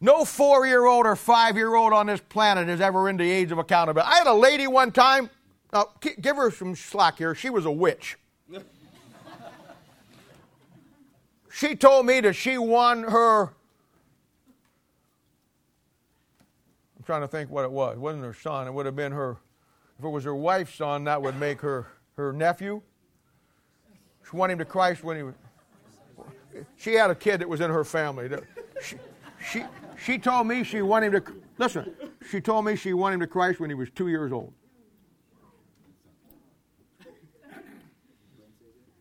No 0.00 0.24
four 0.24 0.66
year 0.66 0.86
old 0.86 1.06
or 1.06 1.14
five 1.14 1.56
year 1.56 1.74
old 1.74 1.92
on 1.92 2.06
this 2.06 2.20
planet 2.20 2.68
is 2.68 2.80
ever 2.80 3.08
in 3.08 3.16
the 3.16 3.30
age 3.30 3.52
of 3.52 3.58
accountability. 3.58 4.10
I 4.10 4.16
had 4.16 4.26
a 4.26 4.34
lady 4.34 4.66
one 4.66 4.92
time, 4.92 5.28
now 5.72 5.90
give 6.20 6.36
her 6.36 6.50
some 6.50 6.74
slack 6.74 7.18
here, 7.18 7.34
she 7.34 7.50
was 7.50 7.66
a 7.66 7.70
witch. 7.70 8.16
she 11.52 11.76
told 11.76 12.06
me 12.06 12.20
that 12.20 12.32
she 12.32 12.56
won 12.56 13.02
her. 13.02 13.52
I'm 16.96 17.04
trying 17.04 17.20
to 17.20 17.28
think 17.28 17.50
what 17.50 17.64
it 17.64 17.70
was. 17.70 17.96
It 17.96 18.00
wasn't 18.00 18.24
her 18.24 18.34
son, 18.34 18.66
it 18.66 18.72
would 18.72 18.86
have 18.86 18.96
been 18.96 19.12
her. 19.12 19.36
If 19.98 20.04
it 20.04 20.08
was 20.08 20.24
her 20.24 20.34
wife's 20.34 20.74
son, 20.74 21.04
that 21.04 21.20
would 21.20 21.38
make 21.38 21.60
her 21.60 21.86
her 22.16 22.32
nephew. 22.32 22.80
She 24.28 24.36
won 24.36 24.50
him 24.50 24.58
to 24.58 24.64
Christ 24.64 25.02
when 25.02 25.16
he 25.16 25.22
was. 25.22 25.34
She 26.76 26.94
had 26.94 27.10
a 27.10 27.14
kid 27.14 27.40
that 27.40 27.48
was 27.48 27.60
in 27.60 27.70
her 27.70 27.84
family. 27.84 28.28
She, 28.82 28.96
she, 29.50 29.64
she 30.04 30.18
told 30.18 30.46
me 30.46 30.64
she 30.64 30.82
wanted 30.82 31.14
him 31.14 31.22
to, 31.22 31.32
listen, 31.58 31.94
she 32.30 32.40
told 32.40 32.64
me 32.64 32.76
she 32.76 32.92
wanted 32.92 33.14
him 33.14 33.20
to 33.20 33.26
Christ 33.26 33.60
when 33.60 33.70
he 33.70 33.74
was 33.74 33.90
two 33.90 34.08
years 34.08 34.32
old. 34.32 34.52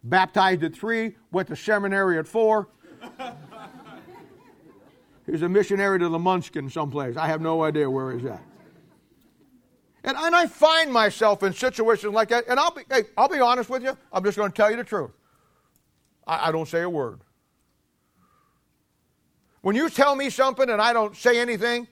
Baptized 0.04 0.64
at 0.64 0.76
three, 0.76 1.16
went 1.32 1.48
to 1.50 1.56
seminary 1.56 2.18
at 2.18 2.28
four. 2.28 2.70
He's 5.26 5.42
a 5.42 5.50
missionary 5.50 6.00
to 6.00 6.10
the 6.10 6.20
Munchkin 6.20 6.70
someplace. 6.70 7.16
I 7.16 7.28
have 7.28 7.42
no 7.42 7.64
idea 7.64 7.90
where 7.90 8.12
he's 8.18 8.26
at. 8.26 8.42
And, 10.04 10.18
and 10.18 10.36
I 10.36 10.48
find 10.48 10.92
myself 10.92 11.44
in 11.44 11.54
situations 11.54 12.14
like 12.14 12.30
that, 12.30 12.46
and 12.48 12.60
I'll 12.60 12.72
be, 12.72 12.82
hey, 12.90 13.04
I'll 13.18 13.30
be 13.30 13.40
honest 13.40 13.70
with 13.70 13.84
you. 13.84 13.98
I'm 14.12 14.24
just 14.24 14.38
going 14.38 14.52
to 14.52 14.56
tell 14.56 14.72
you 14.72 14.78
the 14.78 14.84
truth. 14.84 15.12
I, 16.26 16.48
I 16.48 16.52
don't 16.52 16.68
say 16.68 16.82
a 16.82 16.90
word. 16.90 17.20
When 19.62 19.76
you 19.76 19.90
tell 19.90 20.16
me 20.16 20.30
something 20.30 20.70
and 20.70 20.82
I 20.82 20.94
don't 20.94 21.16
say 21.16 21.40
anything, 21.40 21.88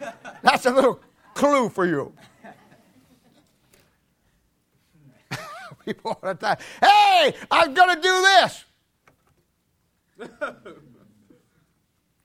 that's 0.42 0.66
a 0.66 0.70
little 0.70 1.00
clue 1.34 1.68
for 1.68 1.86
you. 1.86 2.12
People 5.84 6.18
all 6.22 6.34
the 6.34 6.58
hey, 6.82 7.34
I'm 7.50 7.72
going 7.72 7.96
to 7.96 8.02
do 8.02 8.22
this. 8.22 8.64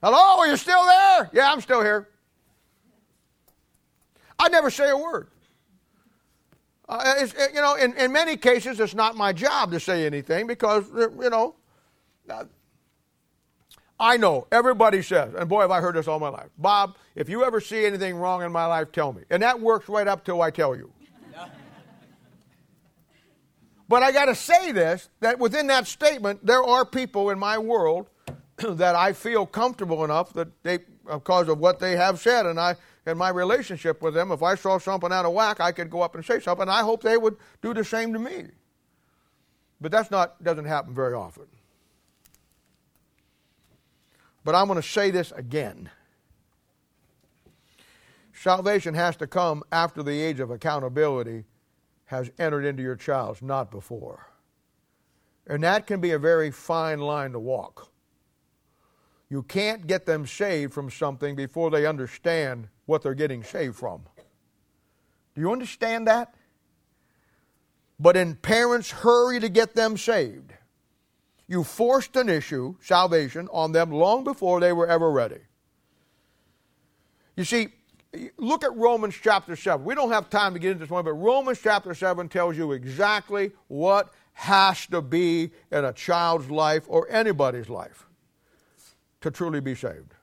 Hello, 0.04 0.40
are 0.40 0.48
you 0.48 0.58
still 0.58 0.84
there? 0.86 1.30
Yeah, 1.32 1.52
I'm 1.52 1.62
still 1.62 1.82
here. 1.82 2.10
I 4.38 4.50
never 4.50 4.70
say 4.70 4.90
a 4.90 4.98
word. 4.98 5.30
Uh, 6.90 7.26
you 7.54 7.62
know, 7.62 7.76
in, 7.76 7.94
in 7.94 8.12
many 8.12 8.36
cases, 8.36 8.82
it's 8.82 8.94
not 8.94 9.16
my 9.16 9.32
job 9.32 9.72
to 9.72 9.80
say 9.80 10.06
anything 10.06 10.46
because, 10.48 10.86
you 10.94 11.30
know, 11.30 11.56
I 14.00 14.18
know 14.18 14.48
everybody 14.52 15.02
says, 15.02 15.34
and 15.34 15.48
boy, 15.48 15.62
have 15.62 15.72
I 15.72 15.80
heard 15.80 15.96
this 15.96 16.08
all 16.08 16.20
my 16.20 16.30
life. 16.30 16.50
Bob, 16.58 16.98
if 17.16 17.30
you 17.30 17.44
ever 17.44 17.62
see 17.62 17.86
anything 17.86 18.16
wrong 18.16 18.44
in 18.44 18.52
my 18.52 18.66
life, 18.66 18.92
tell 18.92 19.14
me. 19.14 19.24
And 19.30 19.42
that 19.44 19.60
works 19.60 19.88
right 19.88 20.08
up 20.08 20.26
till 20.26 20.42
I 20.42 20.52
tell 20.52 20.76
you. 20.76 20.92
but 23.88 24.04
I 24.04 24.12
got 24.12 24.26
to 24.26 24.36
say 24.36 24.72
this 24.72 25.10
that 25.20 25.40
within 25.40 25.68
that 25.68 25.88
statement, 25.88 26.46
there 26.46 26.64
are 26.64 26.86
people 26.86 27.30
in 27.30 27.40
my 27.40 27.58
world 27.58 28.10
that 28.58 28.96
I 28.96 29.14
feel 29.14 29.46
comfortable 29.46 30.04
enough 30.04 30.34
that 30.34 30.50
they, 30.64 30.80
because 31.10 31.48
of 31.48 31.60
what 31.60 31.80
they 31.80 31.96
have 31.96 32.20
said, 32.20 32.46
and 32.46 32.60
I, 32.60 32.76
in 33.06 33.18
my 33.18 33.30
relationship 33.30 34.02
with 34.02 34.14
them, 34.14 34.32
if 34.32 34.42
I 34.44 34.56
saw 34.56 34.80
something 34.80 35.12
out 35.12 35.26
of 35.26 35.34
whack, 35.34 35.60
I 35.60 35.72
could 35.72 35.90
go 35.90 36.02
up 36.02 36.16
and 36.16 36.26
say 36.26 36.40
something. 36.40 36.64
And 36.64 36.72
I 36.72 36.82
hope 36.82 37.04
they 37.04 37.18
would 37.18 37.38
do 37.62 37.74
the 37.74 37.84
same 37.84 38.12
to 38.14 38.20
me. 38.20 38.48
But 39.80 39.92
that's 39.92 40.10
not 40.10 40.44
doesn't 40.44 40.66
happen 40.66 40.94
very 40.94 41.14
often. 41.14 41.46
But 44.44 44.56
I'm 44.56 44.68
going 44.68 44.82
to 44.82 44.88
say 44.88 45.12
this 45.12 45.32
again. 45.32 45.90
Salvation 48.34 48.94
has 48.94 49.16
to 49.18 49.28
come 49.28 49.64
after 49.72 50.04
the 50.04 50.22
age 50.22 50.40
of 50.40 50.52
accountability 50.52 51.46
has 52.06 52.30
entered 52.38 52.66
into 52.66 52.84
your 52.84 52.96
child's, 52.96 53.42
not 53.42 53.72
before. 53.72 54.28
And 55.48 55.64
that 55.64 55.88
can 55.88 56.02
be 56.02 56.12
a 56.12 56.20
very 56.20 56.52
fine 56.52 57.00
line 57.00 57.32
to 57.32 57.40
walk. 57.40 57.90
You 59.30 59.44
can't 59.44 59.88
get 59.88 60.06
them 60.06 60.28
saved 60.28 60.74
from 60.74 60.92
something 60.92 61.36
before 61.36 61.72
they 61.72 61.86
understand 61.86 62.68
what 62.86 63.02
they're 63.02 63.16
getting 63.16 63.44
saved 63.44 63.76
from. 63.76 64.04
Do 65.36 65.42
you 65.42 65.52
understand 65.52 66.08
that? 66.08 66.36
But 68.00 68.18
in 68.18 68.36
parents' 68.36 68.92
hurry 68.92 69.40
to 69.40 69.50
get 69.50 69.76
them 69.76 69.98
saved, 69.98 70.54
you 71.48 71.64
forced 71.64 72.16
an 72.16 72.30
issue, 72.30 72.76
salvation, 72.82 73.50
on 73.52 73.72
them 73.72 73.92
long 73.92 74.24
before 74.24 74.60
they 74.60 74.74
were 74.74 74.88
ever 74.88 75.12
ready. 75.12 75.40
You 77.36 77.44
see, 77.44 77.70
look 78.38 78.64
at 78.64 78.76
Romans 78.76 79.16
chapter 79.22 79.56
7. 79.56 79.84
We 79.84 79.96
don't 79.96 80.12
have 80.12 80.30
time 80.30 80.54
to 80.54 80.60
get 80.60 80.72
into 80.72 80.82
this 80.82 80.90
one, 80.90 81.04
but 81.04 81.14
Romans 81.14 81.60
chapter 81.62 81.94
7 81.94 82.30
tells 82.30 82.58
you 82.58 82.72
exactly 82.72 83.52
what 83.68 84.14
has 84.34 84.86
to 84.88 85.02
be 85.02 85.52
in 85.72 85.86
a 85.86 85.94
child's 85.94 86.50
life 86.50 86.84
or 86.88 87.08
anybody's 87.10 87.70
life 87.70 88.08
to 89.22 89.32
truly 89.32 89.60
be 89.60 89.76
saved. 89.76 90.14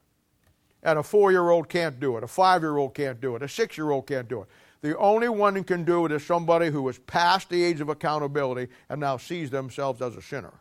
And 0.82 0.98
a 0.98 1.02
four 1.02 1.30
year 1.30 1.50
old 1.50 1.68
can't 1.68 2.00
do 2.00 2.16
it, 2.16 2.24
a 2.24 2.28
five 2.28 2.62
year 2.62 2.76
old 2.76 2.94
can't 2.94 3.20
do 3.20 3.36
it, 3.36 3.42
a 3.42 3.48
six 3.48 3.76
year 3.76 3.90
old 3.90 4.06
can't 4.06 4.28
do 4.28 4.42
it. 4.42 4.48
The 4.82 4.96
only 4.96 5.28
one 5.28 5.54
who 5.54 5.62
can 5.62 5.84
do 5.84 6.06
it 6.06 6.12
is 6.12 6.24
somebody 6.24 6.70
who 6.70 6.88
is 6.88 6.98
past 7.00 7.50
the 7.50 7.62
age 7.62 7.80
of 7.80 7.90
accountability 7.90 8.72
and 8.88 9.00
now 9.00 9.18
sees 9.18 9.50
themselves 9.50 10.00
as 10.00 10.16
a 10.16 10.22
sinner. 10.22 10.54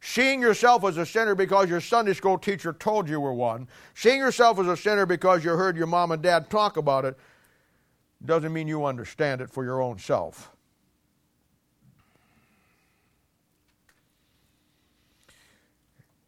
Seeing 0.00 0.40
yourself 0.40 0.82
as 0.84 0.96
a 0.96 1.04
sinner 1.04 1.34
because 1.34 1.68
your 1.68 1.80
Sunday 1.80 2.14
school 2.14 2.38
teacher 2.38 2.72
told 2.72 3.08
you 3.08 3.20
were 3.20 3.34
one, 3.34 3.68
seeing 3.94 4.18
yourself 4.18 4.58
as 4.58 4.66
a 4.66 4.76
sinner 4.76 5.04
because 5.04 5.44
you 5.44 5.50
heard 5.50 5.76
your 5.76 5.86
mom 5.86 6.10
and 6.10 6.22
dad 6.22 6.48
talk 6.48 6.78
about 6.78 7.04
it, 7.04 7.18
doesn't 8.24 8.52
mean 8.52 8.66
you 8.66 8.84
understand 8.84 9.40
it 9.40 9.50
for 9.50 9.64
your 9.64 9.80
own 9.80 9.98
self. 9.98 10.50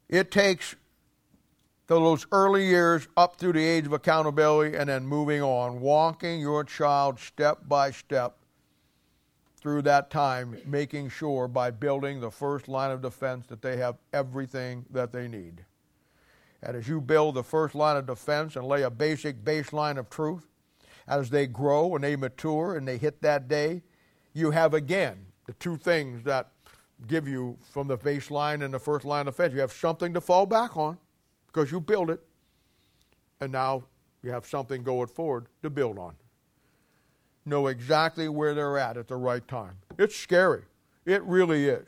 It 0.08 0.30
takes 0.30 0.74
those 1.86 2.26
early 2.30 2.66
years 2.66 3.08
up 3.16 3.36
through 3.36 3.54
the 3.54 3.64
age 3.64 3.86
of 3.86 3.94
accountability 3.94 4.76
and 4.76 4.90
then 4.90 5.06
moving 5.06 5.42
on, 5.42 5.80
walking 5.80 6.40
your 6.40 6.64
child 6.64 7.18
step 7.18 7.60
by 7.66 7.90
step 7.90 8.36
through 9.62 9.82
that 9.82 10.10
time, 10.10 10.56
making 10.66 11.08
sure 11.08 11.46
by 11.46 11.70
building 11.70 12.20
the 12.20 12.30
first 12.30 12.66
line 12.66 12.90
of 12.90 13.00
defense 13.00 13.46
that 13.46 13.62
they 13.62 13.76
have 13.76 13.96
everything 14.12 14.84
that 14.90 15.12
they 15.12 15.28
need. 15.28 15.64
And 16.64 16.76
as 16.76 16.88
you 16.88 17.00
build 17.00 17.36
the 17.36 17.44
first 17.44 17.76
line 17.76 17.96
of 17.96 18.06
defense 18.06 18.56
and 18.56 18.66
lay 18.66 18.82
a 18.82 18.90
basic 18.90 19.44
baseline 19.44 19.98
of 19.98 20.10
truth, 20.10 20.48
as 21.06 21.30
they 21.30 21.46
grow 21.46 21.94
and 21.94 22.02
they 22.02 22.16
mature 22.16 22.76
and 22.76 22.86
they 22.86 22.98
hit 22.98 23.22
that 23.22 23.46
day, 23.46 23.82
you 24.32 24.50
have 24.50 24.74
again 24.74 25.26
the 25.46 25.52
two 25.54 25.76
things 25.76 26.24
that 26.24 26.50
give 27.06 27.28
you 27.28 27.56
from 27.60 27.86
the 27.86 27.98
baseline 27.98 28.64
and 28.64 28.74
the 28.74 28.80
first 28.80 29.04
line 29.04 29.28
of 29.28 29.34
defense. 29.34 29.54
You 29.54 29.60
have 29.60 29.72
something 29.72 30.12
to 30.14 30.20
fall 30.20 30.46
back 30.46 30.76
on 30.76 30.98
because 31.46 31.70
you 31.70 31.80
build 31.80 32.10
it, 32.10 32.20
and 33.40 33.52
now 33.52 33.84
you 34.22 34.30
have 34.30 34.44
something 34.44 34.82
going 34.82 35.08
forward 35.08 35.46
to 35.62 35.70
build 35.70 35.98
on 35.98 36.14
know 37.44 37.66
exactly 37.66 38.28
where 38.28 38.54
they're 38.54 38.78
at 38.78 38.96
at 38.96 39.08
the 39.08 39.16
right 39.16 39.46
time. 39.46 39.76
It's 39.98 40.16
scary. 40.16 40.62
It 41.04 41.22
really 41.24 41.68
is. 41.68 41.86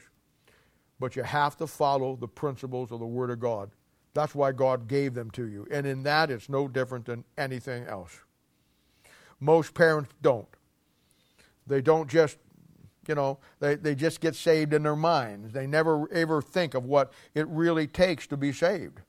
But 0.99 1.17
you 1.17 1.23
have 1.23 1.57
to 1.59 1.67
follow 1.67 2.17
the 2.17 2.29
principles 2.29 2.93
of 2.93 3.01
the 3.01 3.07
Word 3.07 3.31
of 3.31 3.41
God. 3.41 3.71
That's 4.15 4.35
why 4.35 4.53
God 4.53 4.87
gave 4.87 5.15
them 5.15 5.31
to 5.33 5.47
you. 5.47 5.67
And 5.71 5.87
in 5.87 6.05
that, 6.05 6.31
it's 6.31 6.49
no 6.49 6.69
different 6.69 7.05
than 7.05 7.25
anything 7.37 7.85
else. 7.85 8.21
Most 9.41 9.75
parents 9.75 10.11
don't. 10.23 10.49
They 11.67 11.81
don't 11.81 12.09
just, 12.09 12.39
you 13.09 13.15
know, 13.15 13.39
they, 13.59 13.75
they 13.75 13.95
just 13.95 14.21
get 14.21 14.35
saved 14.35 14.73
in 14.73 14.83
their 14.83 14.97
minds. 14.97 15.53
They 15.53 15.67
never 15.67 16.11
ever 16.13 16.41
think 16.41 16.75
of 16.75 16.85
what 16.85 17.13
it 17.35 17.47
really 17.49 17.87
takes 17.87 18.27
to 18.29 18.37
be 18.37 18.53
saved. 18.53 19.01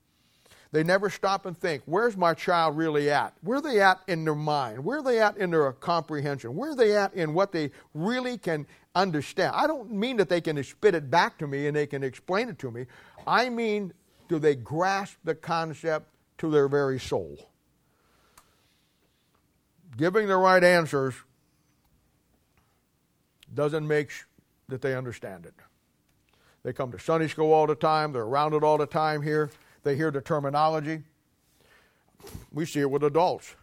They 0.75 0.83
never 0.83 1.09
stop 1.09 1.45
and 1.45 1.57
think, 1.57 1.83
where's 1.85 2.17
my 2.17 2.33
child 2.33 2.75
really 2.75 3.09
at? 3.09 3.33
Where 3.39 3.59
are 3.59 3.61
they 3.61 3.79
at 3.79 4.01
in 4.09 4.25
their 4.25 4.35
mind? 4.35 4.83
Where 4.83 4.99
are 4.99 5.01
they 5.01 5.21
at 5.21 5.37
in 5.37 5.51
their 5.51 5.71
comprehension? 5.71 6.53
Where 6.53 6.71
are 6.71 6.75
they 6.75 6.97
at 6.97 7.13
in 7.13 7.33
what 7.33 7.53
they 7.53 7.71
really 7.93 8.37
can 8.37 8.67
understand? 8.93 9.53
I 9.55 9.67
don't 9.67 9.89
mean 9.89 10.17
that 10.17 10.27
they 10.27 10.41
can 10.41 10.61
spit 10.65 10.93
it 10.93 11.09
back 11.09 11.37
to 11.37 11.47
me 11.47 11.67
and 11.67 11.77
they 11.77 11.87
can 11.87 12.03
explain 12.03 12.49
it 12.49 12.59
to 12.59 12.71
me. 12.71 12.87
I 13.25 13.47
mean, 13.47 13.93
do 14.27 14.37
they 14.37 14.53
grasp 14.53 15.15
the 15.23 15.33
concept 15.33 16.09
to 16.39 16.51
their 16.51 16.67
very 16.67 16.99
soul? 16.99 17.37
Giving 19.95 20.27
the 20.27 20.35
right 20.35 20.61
answers 20.61 21.15
doesn't 23.53 23.87
make 23.87 24.09
sh- 24.09 24.23
that 24.67 24.81
they 24.81 24.93
understand 24.93 25.45
it. 25.45 25.53
They 26.63 26.73
come 26.73 26.91
to 26.91 26.99
Sunday 26.99 27.29
school 27.29 27.53
all 27.53 27.65
the 27.65 27.75
time, 27.75 28.11
they're 28.11 28.23
around 28.23 28.53
it 28.53 28.61
all 28.61 28.77
the 28.77 28.85
time 28.85 29.21
here, 29.21 29.51
they 29.85 29.95
hear 29.95 30.11
the 30.11 30.19
terminology. 30.19 31.03
We 32.51 32.65
see 32.65 32.81
it 32.81 32.89
with 32.89 33.03
adults. 33.03 33.55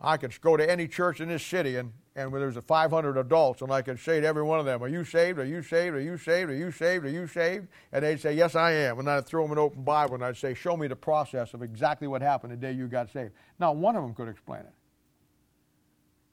I 0.00 0.16
could 0.16 0.38
go 0.40 0.56
to 0.56 0.68
any 0.68 0.88
church 0.88 1.20
in 1.20 1.28
this 1.28 1.44
city 1.44 1.76
and, 1.76 1.92
and 2.16 2.32
there's 2.34 2.56
a 2.56 2.62
500 2.62 3.16
adults, 3.16 3.62
and 3.62 3.72
I 3.72 3.80
could 3.82 4.00
say 4.00 4.20
to 4.20 4.26
every 4.26 4.42
one 4.42 4.58
of 4.58 4.66
them, 4.66 4.82
Are 4.82 4.88
you 4.88 5.04
saved? 5.04 5.38
Are 5.38 5.44
you 5.44 5.62
saved? 5.62 5.94
Are 5.94 6.00
you 6.00 6.16
saved? 6.18 6.50
Are 6.50 6.56
you 6.56 6.72
saved? 6.72 7.04
Are 7.04 7.10
you 7.10 7.28
saved? 7.28 7.68
And 7.92 8.04
they'd 8.04 8.20
say, 8.20 8.34
Yes, 8.34 8.56
I 8.56 8.72
am. 8.72 8.98
And 8.98 9.08
I'd 9.08 9.26
throw 9.26 9.44
them 9.44 9.52
an 9.52 9.58
open 9.58 9.84
Bible 9.84 10.16
and 10.16 10.24
I'd 10.24 10.36
say, 10.36 10.54
Show 10.54 10.76
me 10.76 10.88
the 10.88 10.96
process 10.96 11.54
of 11.54 11.62
exactly 11.62 12.08
what 12.08 12.20
happened 12.20 12.52
the 12.52 12.56
day 12.56 12.72
you 12.72 12.88
got 12.88 13.12
saved. 13.12 13.30
Not 13.60 13.76
one 13.76 13.94
of 13.94 14.02
them 14.02 14.12
could 14.14 14.28
explain 14.28 14.60
it. 14.60 14.74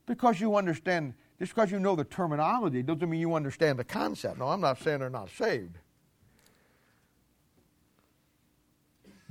Because 0.08 0.42
you 0.42 0.56
understand 0.56 1.14
just 1.38 1.54
because 1.54 1.72
you 1.72 1.80
know 1.80 1.96
the 1.96 2.04
terminology 2.04 2.82
doesn't 2.82 3.08
mean 3.08 3.20
you 3.20 3.36
understand 3.36 3.78
the 3.78 3.84
concept. 3.84 4.40
No, 4.40 4.48
I'm 4.48 4.62
not 4.62 4.80
saying 4.80 5.00
they're 5.00 5.10
not 5.12 5.30
saved. 5.30 5.78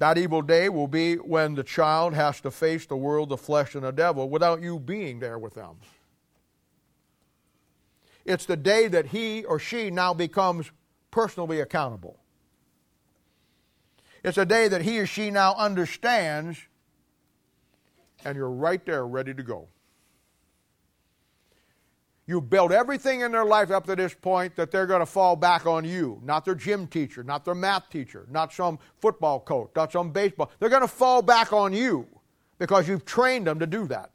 That 0.04 0.18
evil 0.18 0.42
day 0.42 0.68
will 0.68 0.86
be 0.86 1.14
when 1.14 1.54
the 1.54 1.62
child 1.62 2.12
has 2.12 2.38
to 2.42 2.50
face 2.50 2.84
the 2.84 2.94
world, 2.94 3.30
the 3.30 3.38
flesh, 3.38 3.74
and 3.74 3.84
the 3.84 3.90
devil 3.90 4.28
without 4.28 4.60
you 4.60 4.78
being 4.78 5.18
there 5.18 5.38
with 5.38 5.54
them. 5.54 5.76
It's 8.26 8.44
the 8.44 8.58
day 8.58 8.86
that 8.86 9.06
he 9.06 9.44
or 9.46 9.58
she 9.58 9.90
now 9.90 10.12
becomes 10.12 10.70
personally 11.10 11.58
accountable. 11.60 12.18
It's 14.22 14.36
a 14.36 14.44
day 14.44 14.68
that 14.68 14.82
he 14.82 15.00
or 15.00 15.06
she 15.06 15.30
now 15.30 15.54
understands, 15.54 16.58
and 18.26 18.36
you're 18.36 18.50
right 18.50 18.84
there 18.84 19.06
ready 19.06 19.32
to 19.32 19.42
go. 19.42 19.68
You 22.26 22.40
built 22.40 22.72
everything 22.72 23.20
in 23.20 23.32
their 23.32 23.44
life 23.44 23.70
up 23.70 23.84
to 23.86 23.96
this 23.96 24.14
point 24.14 24.56
that 24.56 24.70
they're 24.70 24.86
going 24.86 25.00
to 25.00 25.06
fall 25.06 25.36
back 25.36 25.66
on 25.66 25.84
you, 25.84 26.20
not 26.24 26.44
their 26.44 26.54
gym 26.54 26.86
teacher, 26.86 27.22
not 27.22 27.44
their 27.44 27.54
math 27.54 27.90
teacher, 27.90 28.26
not 28.30 28.52
some 28.52 28.78
football 28.98 29.40
coach, 29.40 29.70
not 29.76 29.92
some 29.92 30.10
baseball. 30.10 30.50
They're 30.58 30.70
going 30.70 30.82
to 30.82 30.88
fall 30.88 31.20
back 31.20 31.52
on 31.52 31.74
you 31.74 32.06
because 32.58 32.88
you've 32.88 33.04
trained 33.04 33.46
them 33.46 33.58
to 33.58 33.66
do 33.66 33.86
that. 33.88 34.10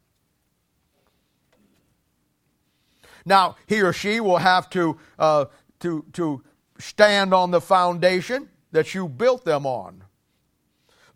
Now, 3.26 3.58
he 3.68 3.82
or 3.82 3.94
she 3.94 4.20
will 4.20 4.38
have 4.38 4.70
to, 4.72 4.98
uh, 5.20 5.46
to, 5.82 6.04
to 6.14 6.42
stand 6.80 7.34
on 7.34 7.52
the 7.52 7.62
foundation 7.62 8.50
that 8.72 8.96
you 8.96 9.08
built 9.08 9.46
them 9.46 9.68
on. 9.68 10.04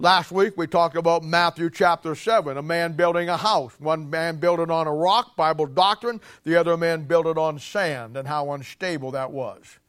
Last 0.03 0.33
week 0.33 0.57
we 0.57 0.67
talked 0.67 0.97
about 0.97 1.23
Matthew 1.23 1.69
chapter 1.69 2.13
7, 2.13 2.57
a 2.57 2.61
man 2.61 2.91
building 2.91 3.29
a 3.29 3.37
house. 3.37 3.71
One 3.79 4.09
man 4.09 4.35
built 4.35 4.59
it 4.59 4.69
on 4.69 4.85
a 4.85 4.93
rock, 4.93 5.37
Bible 5.37 5.65
doctrine. 5.65 6.19
The 6.43 6.57
other 6.57 6.75
man 6.75 7.05
built 7.05 7.25
it 7.25 7.37
on 7.37 7.57
sand, 7.57 8.17
and 8.17 8.27
how 8.27 8.51
unstable 8.51 9.11
that 9.11 9.31
was. 9.31 9.79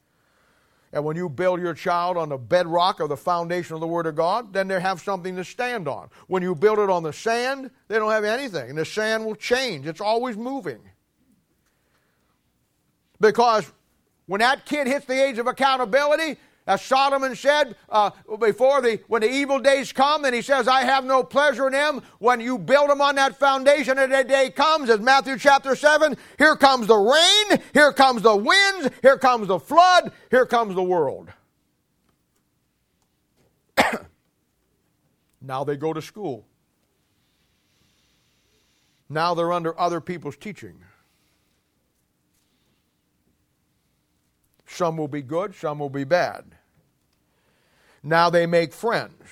And 0.93 1.05
when 1.05 1.17
you 1.17 1.29
build 1.29 1.61
your 1.61 1.75
child 1.75 2.17
on 2.17 2.29
the 2.29 2.37
bedrock 2.37 3.01
of 3.01 3.09
the 3.09 3.17
foundation 3.17 3.75
of 3.75 3.81
the 3.81 3.89
Word 3.89 4.07
of 4.07 4.15
God, 4.15 4.53
then 4.53 4.69
they 4.69 4.81
have 4.81 5.01
something 5.01 5.35
to 5.35 5.43
stand 5.43 5.89
on. 5.89 6.11
When 6.29 6.45
you 6.45 6.55
build 6.55 6.79
it 6.79 6.91
on 6.91 7.03
the 7.03 7.13
sand, 7.13 7.73
they 7.89 7.97
don't 7.97 8.13
have 8.13 8.23
anything. 8.23 8.69
And 8.71 8.79
the 8.79 8.85
sand 8.85 9.25
will 9.25 9.35
change, 9.35 9.85
it's 9.85 10.01
always 10.01 10.37
moving. 10.37 10.79
Because 13.21 13.69
when 14.27 14.39
that 14.43 14.65
kid 14.65 14.87
hits 14.87 15.07
the 15.07 15.21
age 15.21 15.39
of 15.39 15.49
accountability, 15.49 16.39
as 16.67 16.81
Solomon 16.83 17.37
said 17.37 17.77
uh, 17.91 18.11
before 18.39 18.81
the 18.81 19.01
when 19.07 19.21
the 19.21 19.31
evil 19.31 19.59
days 19.59 19.93
come, 19.93 20.25
and 20.25 20.35
he 20.35 20.41
says, 20.41 20.67
"I 20.67 20.83
have 20.83 21.05
no 21.05 21.23
pleasure 21.23 21.67
in 21.67 21.73
them." 21.73 22.03
When 22.19 22.41
you 22.41 22.59
build 22.59 22.89
them 22.89 23.03
on 23.03 23.17
that 23.17 23.39
foundation, 23.39 23.99
and 23.99 24.11
that 24.13 24.29
day 24.29 24.51
comes, 24.51 24.89
as 24.89 25.01
Matthew 25.01 25.39
chapter 25.39 25.77
seven, 25.77 26.17
here 26.39 26.57
comes 26.57 26.87
the 26.87 26.97
rain, 26.97 27.61
here 27.75 27.93
comes 27.93 28.23
the 28.23 28.35
winds, 28.35 28.89
here 29.03 29.19
comes 29.19 29.49
the 29.49 29.59
flood, 29.59 30.13
here 30.31 30.47
comes 30.47 30.75
the 30.75 30.83
world. 30.83 31.29
now 35.43 35.65
they 35.65 35.77
go 35.77 35.93
to 35.93 36.01
school. 36.01 36.47
Now 39.11 39.35
they're 39.35 39.53
under 39.53 39.79
other 39.79 40.01
people's 40.01 40.37
teaching. 40.39 40.83
Some 44.67 44.97
will 44.97 45.09
be 45.09 45.23
good, 45.23 45.55
some 45.55 45.79
will 45.79 45.91
be 45.91 46.05
bad. 46.05 46.54
Now 48.07 48.29
they 48.29 48.45
make 48.45 48.75
friends. 48.75 49.23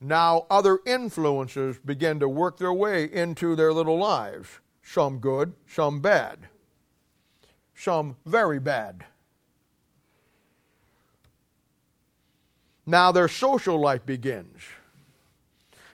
Now 0.00 0.46
other 0.50 0.78
influences 0.86 1.78
begin 1.78 2.18
to 2.20 2.28
work 2.28 2.56
their 2.56 2.72
way 2.72 3.04
into 3.04 3.54
their 3.54 3.74
little 3.74 3.98
lives. 3.98 4.48
Some 4.82 5.18
good, 5.18 5.52
some 5.66 6.00
bad. 6.00 6.48
Some 7.74 8.16
very 8.24 8.58
bad. 8.58 9.04
Now 12.86 13.12
their 13.12 13.28
social 13.28 13.78
life 13.78 14.06
begins. 14.06 14.62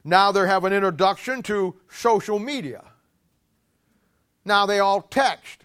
Now 0.04 0.30
they 0.30 0.46
have 0.46 0.64
an 0.64 0.72
introduction 0.72 1.42
to 1.44 1.74
social 1.88 2.38
media. 2.38 2.84
Now 4.44 4.64
they 4.64 4.78
all 4.78 5.02
text. 5.02 5.64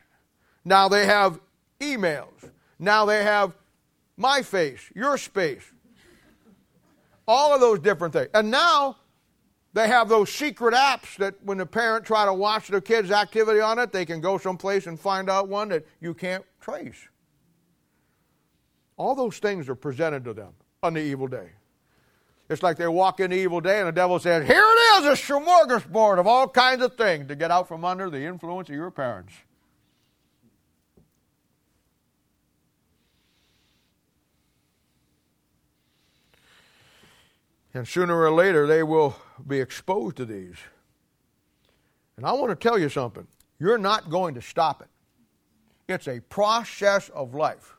Now 0.64 0.90
they 0.90 1.06
have 1.06 1.40
emails. 1.80 2.50
Now 2.80 3.06
they 3.06 3.24
have 3.24 3.56
my 4.18 4.42
face, 4.42 4.92
your 4.96 5.18
space, 5.18 5.72
all 7.28 7.54
of 7.54 7.62
those 7.62 7.80
different 7.80 8.14
things. 8.14 8.30
And 8.34 8.52
now 8.52 8.98
they 9.74 9.88
have 9.88 10.08
those 10.08 10.32
secret 10.32 10.74
apps 10.74 11.18
that 11.18 11.36
when 11.44 11.58
the 11.58 11.66
parent 11.66 12.06
try 12.06 12.26
to 12.26 12.34
watch 12.34 12.70
their 12.70 12.82
kid's 12.82 13.12
activity 13.12 13.60
on 13.60 13.78
it, 13.80 13.92
they 13.92 14.06
can 14.06 14.22
go 14.22 14.38
someplace 14.38 14.88
and 14.88 15.00
find 15.00 15.30
out 15.30 15.50
one 15.50 15.70
that 15.70 15.86
you 16.00 16.14
can't 16.14 16.46
trace. 16.62 17.10
All 18.98 19.16
those 19.16 19.40
things 19.40 19.68
are 19.68 19.76
presented 19.76 20.24
to 20.26 20.34
them 20.34 20.54
on 20.82 20.94
the 20.94 21.02
evil 21.02 21.28
day. 21.28 21.50
It's 22.48 22.62
like 22.62 22.78
they 22.78 22.88
walk 22.88 23.20
in 23.20 23.32
the 23.32 23.38
evil 23.38 23.60
day 23.60 23.80
and 23.80 23.88
the 23.88 23.92
devil 23.92 24.20
says, 24.20 24.48
Here 24.48 24.64
it 24.64 25.04
is, 25.04 25.20
a 25.20 25.34
smorgasbord 25.34 26.20
of 26.20 26.28
all 26.28 26.48
kinds 26.48 26.84
of 26.84 26.96
things 26.96 27.28
to 27.28 27.36
get 27.36 27.52
out 27.52 27.68
from 27.68 27.84
under 27.84 28.10
the 28.10 28.22
influence 28.22 28.70
of 28.70 28.76
your 28.76 28.92
parents. 28.92 29.34
And 37.76 37.86
sooner 37.86 38.18
or 38.18 38.32
later, 38.32 38.66
they 38.66 38.82
will 38.84 39.18
be 39.46 39.60
exposed 39.60 40.16
to 40.16 40.26
these. 40.26 40.56
And 42.16 42.26
I 42.26 42.32
want 42.32 42.50
to 42.50 42.56
tell 42.56 42.80
you 42.80 42.88
something 42.88 43.28
you're 43.60 43.78
not 43.78 44.10
going 44.10 44.34
to 44.36 44.42
stop 44.42 44.82
it, 44.82 44.88
it's 45.92 46.08
a 46.08 46.22
process 46.22 47.10
of 47.10 47.36
life. 47.36 47.76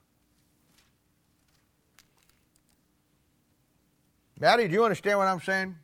Maddie, 4.39 4.69
do 4.69 4.75
you 4.75 4.85
understand 4.85 5.19
what 5.19 5.29
I'm 5.29 5.41
saying? 5.41 5.75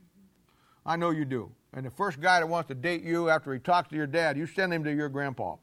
I 0.85 0.97
know 0.97 1.09
you 1.09 1.25
do. 1.25 1.51
And 1.73 1.87
the 1.87 1.91
first 1.91 2.21
guy 2.21 2.41
that 2.41 2.47
wants 2.47 2.69
to 2.69 2.75
date 2.75 3.03
you 3.03 3.31
after 3.31 3.55
he 3.55 3.61
talks 3.61 3.89
to 3.89 3.97
your 3.97 4.07
dad, 4.07 4.37
you 4.37 4.47
send 4.47 4.75
him 4.75 4.85
to 4.85 4.93
your 4.93 5.09
grandpa. 5.09 5.57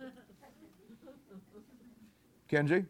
Kenzie? 2.48 2.86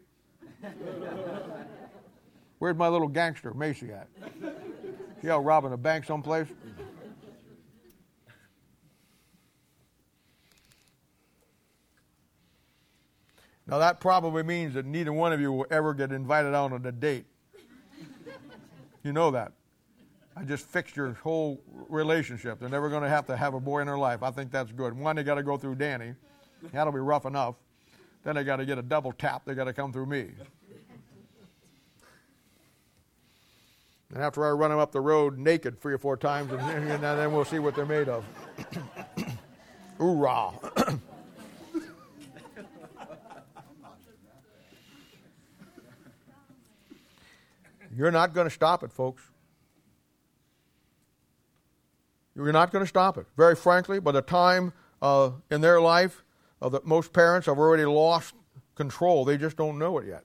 Where's 2.61 2.77
my 2.77 2.89
little 2.89 3.07
gangster, 3.07 3.55
Macy, 3.55 3.91
at? 3.91 4.07
He 5.19 5.31
out 5.31 5.43
robbing 5.43 5.73
a 5.73 5.77
bank 5.77 6.05
someplace? 6.05 6.45
Now, 13.65 13.79
that 13.79 13.99
probably 13.99 14.43
means 14.43 14.75
that 14.75 14.85
neither 14.85 15.11
one 15.11 15.33
of 15.33 15.41
you 15.41 15.51
will 15.51 15.65
ever 15.71 15.95
get 15.95 16.11
invited 16.11 16.53
out 16.53 16.71
on 16.71 16.85
a 16.85 16.91
date. 16.91 17.25
You 19.01 19.11
know 19.11 19.31
that. 19.31 19.53
I 20.37 20.43
just 20.43 20.67
fixed 20.67 20.95
your 20.95 21.13
whole 21.13 21.63
relationship. 21.89 22.59
They're 22.59 22.69
never 22.69 22.89
going 22.89 23.01
to 23.01 23.09
have 23.09 23.25
to 23.25 23.35
have 23.35 23.55
a 23.55 23.59
boy 23.59 23.79
in 23.79 23.87
their 23.87 23.97
life. 23.97 24.21
I 24.21 24.29
think 24.29 24.51
that's 24.51 24.71
good. 24.71 24.95
One, 24.95 25.15
they 25.15 25.23
got 25.23 25.35
to 25.35 25.43
go 25.43 25.57
through 25.57 25.75
Danny. 25.75 26.13
That'll 26.71 26.93
be 26.93 26.99
rough 26.99 27.25
enough. 27.25 27.55
Then 28.23 28.35
they 28.35 28.43
got 28.43 28.57
to 28.57 28.67
get 28.67 28.77
a 28.77 28.83
double 28.83 29.13
tap. 29.13 29.45
They 29.45 29.55
got 29.55 29.63
to 29.63 29.73
come 29.73 29.91
through 29.91 30.05
me. 30.05 30.29
And 34.13 34.21
after 34.21 34.45
I 34.45 34.49
run 34.51 34.71
them 34.71 34.79
up 34.79 34.91
the 34.91 34.99
road 34.99 35.37
naked 35.37 35.79
three 35.79 35.93
or 35.93 35.97
four 35.97 36.17
times, 36.17 36.51
and, 36.51 36.61
and 36.91 37.01
then 37.03 37.31
we'll 37.31 37.45
see 37.45 37.59
what 37.59 37.75
they're 37.75 37.85
made 37.85 38.09
of. 38.09 38.25
Hoorah. 39.97 40.51
You're 47.95 48.11
not 48.11 48.33
going 48.33 48.47
to 48.47 48.53
stop 48.53 48.83
it, 48.83 48.91
folks. 48.91 49.21
You're 52.35 52.53
not 52.53 52.71
going 52.71 52.83
to 52.83 52.89
stop 52.89 53.17
it. 53.17 53.25
Very 53.35 53.55
frankly, 53.55 53.99
by 53.99 54.13
the 54.13 54.21
time 54.21 54.73
uh, 55.01 55.31
in 55.49 55.61
their 55.61 55.81
life 55.81 56.23
uh, 56.61 56.69
that 56.69 56.85
most 56.85 57.11
parents 57.11 57.47
have 57.47 57.59
already 57.59 57.85
lost 57.85 58.33
control, 58.75 59.25
they 59.25 59.37
just 59.37 59.57
don't 59.57 59.77
know 59.77 59.97
it 59.97 60.07
yet. 60.07 60.23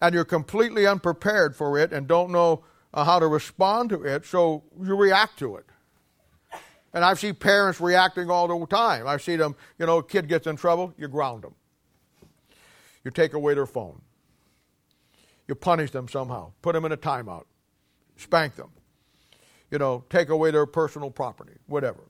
And 0.00 0.14
you're 0.14 0.24
completely 0.24 0.86
unprepared 0.86 1.56
for 1.56 1.78
it 1.78 1.92
and 1.92 2.06
don't 2.06 2.30
know 2.30 2.64
uh, 2.94 3.04
how 3.04 3.18
to 3.18 3.26
respond 3.26 3.90
to 3.90 4.02
it, 4.02 4.24
so 4.24 4.62
you 4.80 4.96
react 4.96 5.38
to 5.40 5.56
it. 5.56 5.66
And 6.94 7.04
I've 7.04 7.18
seen 7.18 7.34
parents 7.34 7.80
reacting 7.80 8.30
all 8.30 8.48
the 8.48 8.66
time. 8.66 9.06
I've 9.06 9.22
seen 9.22 9.38
them, 9.38 9.56
you 9.78 9.86
know, 9.86 9.98
a 9.98 10.02
kid 10.02 10.28
gets 10.28 10.46
in 10.46 10.56
trouble, 10.56 10.94
you 10.96 11.08
ground 11.08 11.42
them. 11.42 11.54
You 13.04 13.10
take 13.10 13.34
away 13.34 13.54
their 13.54 13.66
phone. 13.66 14.00
You 15.46 15.54
punish 15.54 15.90
them 15.90 16.08
somehow. 16.08 16.52
Put 16.62 16.74
them 16.74 16.84
in 16.84 16.92
a 16.92 16.96
timeout. 16.96 17.44
Spank 18.16 18.56
them. 18.56 18.70
You 19.70 19.78
know, 19.78 20.04
take 20.10 20.28
away 20.28 20.50
their 20.50 20.66
personal 20.66 21.10
property, 21.10 21.54
whatever. 21.66 22.04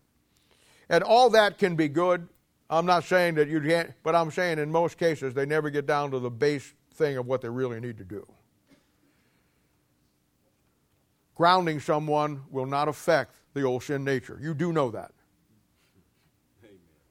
And 0.88 1.04
all 1.04 1.30
that 1.30 1.58
can 1.58 1.76
be 1.76 1.88
good. 1.88 2.28
I'm 2.70 2.86
not 2.86 3.04
saying 3.04 3.34
that 3.34 3.48
you 3.48 3.60
can't, 3.60 3.92
but 4.02 4.14
I'm 4.14 4.30
saying 4.30 4.58
in 4.58 4.70
most 4.70 4.98
cases 4.98 5.34
they 5.34 5.46
never 5.46 5.70
get 5.70 5.86
down 5.86 6.10
to 6.12 6.18
the 6.18 6.30
base 6.30 6.72
thing 6.98 7.16
of 7.16 7.26
what 7.26 7.40
they 7.40 7.48
really 7.48 7.80
need 7.80 7.96
to 7.98 8.04
do. 8.04 8.26
Grounding 11.34 11.78
someone 11.78 12.42
will 12.50 12.66
not 12.66 12.88
affect 12.88 13.36
the 13.54 13.62
old 13.62 13.84
sin 13.84 14.04
nature. 14.04 14.38
You 14.42 14.54
do 14.54 14.72
know 14.72 14.90
that. 14.90 15.12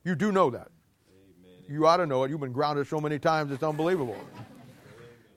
You 0.04 0.16
do 0.16 0.32
know 0.32 0.50
that. 0.50 0.68
You 1.70 1.88
ought 1.88 1.98
to 1.98 2.06
know 2.06 2.24
it. 2.24 2.30
You've 2.30 2.40
been 2.40 2.54
grounded 2.54 2.88
so 2.88 3.02
many 3.02 3.20
times, 3.20 3.52
it's 3.52 3.64
unbelievable. 3.64 4.18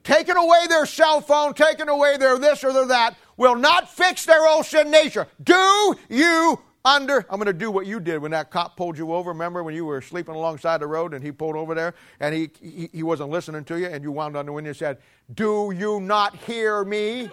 Taking 0.03 0.35
away 0.35 0.67
their 0.67 0.85
cell 0.85 1.21
phone, 1.21 1.53
taking 1.53 1.89
away 1.89 2.17
their 2.17 2.37
this 2.37 2.63
or 2.63 2.73
their 2.73 2.87
that, 2.87 3.15
will 3.37 3.55
not 3.55 3.89
fix 3.89 4.25
their 4.25 4.45
old 4.47 4.65
sin 4.65 4.89
nature. 4.91 5.27
Do 5.43 5.95
you 6.09 6.59
under? 6.83 7.25
I'm 7.29 7.37
going 7.37 7.45
to 7.47 7.53
do 7.53 7.71
what 7.71 7.85
you 7.85 7.99
did 7.99 8.19
when 8.19 8.31
that 8.31 8.49
cop 8.51 8.75
pulled 8.75 8.97
you 8.97 9.13
over. 9.13 9.31
Remember 9.31 9.63
when 9.63 9.75
you 9.75 9.85
were 9.85 10.01
sleeping 10.01 10.35
alongside 10.35 10.79
the 10.79 10.87
road 10.87 11.13
and 11.13 11.23
he 11.23 11.31
pulled 11.31 11.55
over 11.55 11.75
there 11.75 11.93
and 12.19 12.33
he, 12.33 12.49
he, 12.61 12.89
he 12.91 13.03
wasn't 13.03 13.29
listening 13.29 13.63
to 13.65 13.79
you 13.79 13.87
and 13.87 14.03
you 14.03 14.11
wound 14.11 14.35
on 14.35 14.45
the 14.45 14.51
window 14.51 14.69
and 14.69 14.77
said, 14.77 14.97
Do 15.33 15.73
you 15.75 15.99
not 15.99 16.35
hear 16.35 16.83
me? 16.83 17.29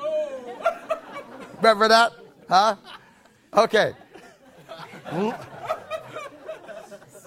Remember 1.57 1.89
that? 1.89 2.13
Huh? 2.49 2.77
Okay. 3.55 3.93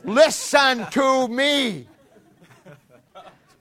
Listen 0.04 0.86
to 0.92 1.28
me. 1.28 1.88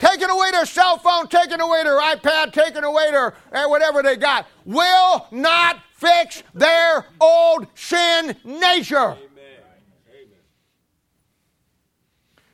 Taking 0.01 0.31
away 0.31 0.51
their 0.51 0.65
cell 0.65 0.97
phone, 0.97 1.29
taking 1.29 1.61
away 1.61 1.85
their 1.85 2.01
iPad, 2.01 2.55
taking 2.55 2.85
away 2.85 3.11
their 3.11 3.35
eh, 3.53 3.67
whatever 3.67 4.03
they 4.03 4.17
got 4.17 4.47
will 4.65 5.27
not 5.31 5.77
fix 5.93 6.43
their 6.55 7.05
old 7.21 7.67
sin 7.75 8.35
nature. 8.43 8.97
Amen. 8.97 9.21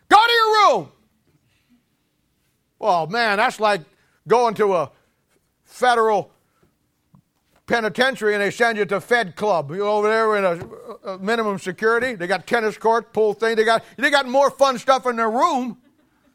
Go 0.09 0.17
to 0.17 0.33
your 0.33 0.77
room. 0.77 0.93
Well, 2.81 3.07
man, 3.07 3.37
that's 3.37 3.61
like 3.61 3.83
going 4.27 4.55
to 4.55 4.75
a 4.75 4.91
federal 5.65 6.33
penitentiary 7.67 8.35
and 8.35 8.43
they 8.43 8.51
send 8.51 8.77
you 8.77 8.87
to 8.87 9.01
Fed 9.01 9.37
Club. 9.37 9.71
You 9.71 9.87
over 9.87 10.09
there 10.09 10.37
in 10.37 10.45
a, 10.45 11.11
a, 11.13 11.19
minimum 11.19 11.61
security. 11.61 12.17
They 12.17 12.27
got 12.27 12.49
tennis 12.49 12.77
court, 12.77 13.13
pool 13.13 13.35
thing. 13.35 13.55
They 13.55 13.65
got 13.65 13.85
they 13.97 14.11
got 14.11 14.29
more 14.29 14.51
fun 14.51 14.79
stuff 14.79 15.07
in 15.07 15.15
their 15.15 15.31
room 15.31 15.79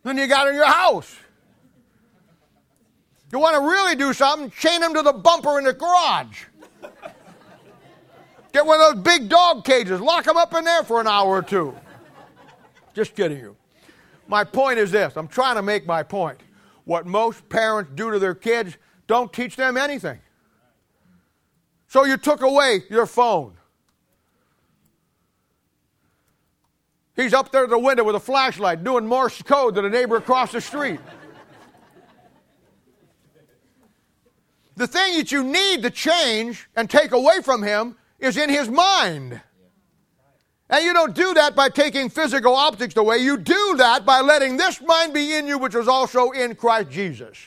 than 0.03 0.17
you 0.17 0.27
got 0.27 0.47
in 0.47 0.55
your 0.55 0.65
house. 0.65 1.15
You 3.31 3.39
want 3.39 3.55
to 3.55 3.61
really 3.61 3.95
do 3.95 4.13
something? 4.13 4.51
Chain 4.51 4.81
them 4.81 4.93
to 4.93 5.01
the 5.01 5.13
bumper 5.13 5.57
in 5.57 5.65
the 5.65 5.73
garage. 5.73 6.45
Get 8.51 8.65
one 8.65 8.81
of 8.81 8.95
those 8.95 9.03
big 9.03 9.29
dog 9.29 9.63
cages. 9.63 10.01
Lock 10.01 10.25
them 10.25 10.35
up 10.35 10.53
in 10.53 10.65
there 10.65 10.83
for 10.83 10.99
an 10.99 11.07
hour 11.07 11.29
or 11.29 11.41
two. 11.41 11.73
Just 12.93 13.15
kidding 13.15 13.37
you. 13.37 13.55
My 14.27 14.43
point 14.43 14.77
is 14.79 14.91
this. 14.91 15.15
I'm 15.15 15.27
trying 15.27 15.55
to 15.55 15.61
make 15.61 15.85
my 15.85 16.03
point. 16.03 16.39
What 16.83 17.05
most 17.05 17.47
parents 17.47 17.91
do 17.95 18.11
to 18.11 18.19
their 18.19 18.35
kids, 18.35 18.77
don't 19.07 19.31
teach 19.31 19.55
them 19.55 19.77
anything. 19.77 20.19
So 21.87 22.03
you 22.05 22.17
took 22.17 22.41
away 22.41 22.83
your 22.89 23.05
phone. 23.05 23.53
He's 27.21 27.33
up 27.33 27.51
there 27.51 27.65
at 27.65 27.69
the 27.69 27.77
window 27.77 28.03
with 28.03 28.15
a 28.15 28.19
flashlight 28.19 28.83
doing 28.83 29.05
Morse 29.05 29.41
code 29.43 29.75
to 29.75 29.81
the 29.81 29.89
neighbor 29.89 30.15
across 30.17 30.51
the 30.51 30.59
street. 30.59 30.99
the 34.75 34.87
thing 34.87 35.17
that 35.17 35.31
you 35.31 35.43
need 35.43 35.83
to 35.83 35.91
change 35.91 36.67
and 36.75 36.89
take 36.89 37.11
away 37.11 37.41
from 37.43 37.61
him 37.61 37.95
is 38.17 38.37
in 38.37 38.49
his 38.49 38.67
mind. 38.69 39.39
And 40.71 40.83
you 40.83 40.93
don't 40.93 41.13
do 41.13 41.35
that 41.35 41.55
by 41.55 41.69
taking 41.69 42.09
physical 42.09 42.55
objects 42.55 42.97
away. 42.97 43.17
You 43.17 43.37
do 43.37 43.75
that 43.77 44.05
by 44.05 44.21
letting 44.21 44.57
this 44.57 44.81
mind 44.81 45.13
be 45.13 45.35
in 45.35 45.45
you, 45.45 45.59
which 45.59 45.75
was 45.75 45.87
also 45.87 46.31
in 46.31 46.55
Christ 46.55 46.89
Jesus. 46.89 47.37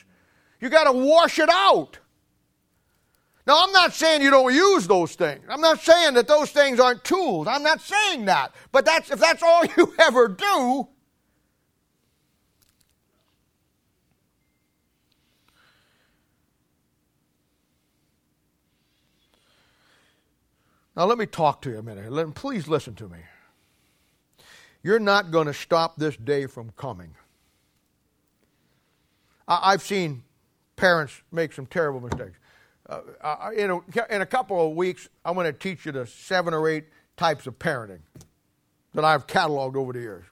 You 0.61 0.69
got 0.69 0.85
to 0.85 0.93
wash 0.93 1.39
it 1.39 1.49
out. 1.49 1.99
Now, 3.47 3.63
I'm 3.63 3.71
not 3.71 3.93
saying 3.93 4.23
you 4.23 4.31
don't 4.31 4.53
use 4.53 4.87
those 4.87 5.13
things. 5.13 5.43
I'm 5.47 5.61
not 5.61 5.79
saying 5.79 6.15
that 6.15 6.27
those 6.27 6.49
things 6.49 6.79
aren't 6.79 7.03
tools. 7.03 7.47
I'm 7.47 7.61
not 7.61 7.79
saying 7.79 8.25
that. 8.25 8.55
But 8.71 8.85
that's, 8.85 9.11
if 9.11 9.19
that's 9.19 9.43
all 9.43 9.63
you 9.77 9.93
ever 9.99 10.27
do, 10.27 10.87
Now, 20.95 21.03
let 21.03 21.17
me 21.17 21.25
talk 21.25 21.61
to 21.63 21.69
you 21.69 21.79
a 21.79 21.83
minute. 21.83 22.35
Please 22.35 22.69
listen 22.69 22.95
to 22.95 23.09
me. 23.09 23.17
You're 24.81 24.99
not 24.99 25.29
going 25.29 25.47
to 25.47 25.53
stop 25.53 25.97
this 25.97 26.15
day 26.15 26.45
from 26.45 26.71
coming. 26.77 27.15
I, 29.45 29.71
have 29.71 29.81
seen 29.81 30.23
parents 30.77 31.21
make 31.31 31.51
some 31.51 31.65
terrible 31.65 31.99
mistakes 31.99 32.37
uh, 32.89 33.01
uh, 33.21 33.51
in, 33.55 33.71
a, 33.71 33.79
in 34.09 34.21
a 34.21 34.25
couple 34.25 34.67
of 34.67 34.75
weeks, 34.75 35.09
I'm 35.23 35.33
going 35.33 35.51
to 35.51 35.57
teach 35.57 35.85
you 35.85 35.91
the 35.91 36.05
seven 36.05 36.53
or 36.53 36.69
eight 36.69 36.85
types 37.17 37.47
of 37.47 37.57
parenting 37.57 37.99
that 38.93 39.03
I've 39.03 39.27
cataloged 39.27 39.75
over 39.75 39.93
the 39.93 39.99
years. 39.99 40.25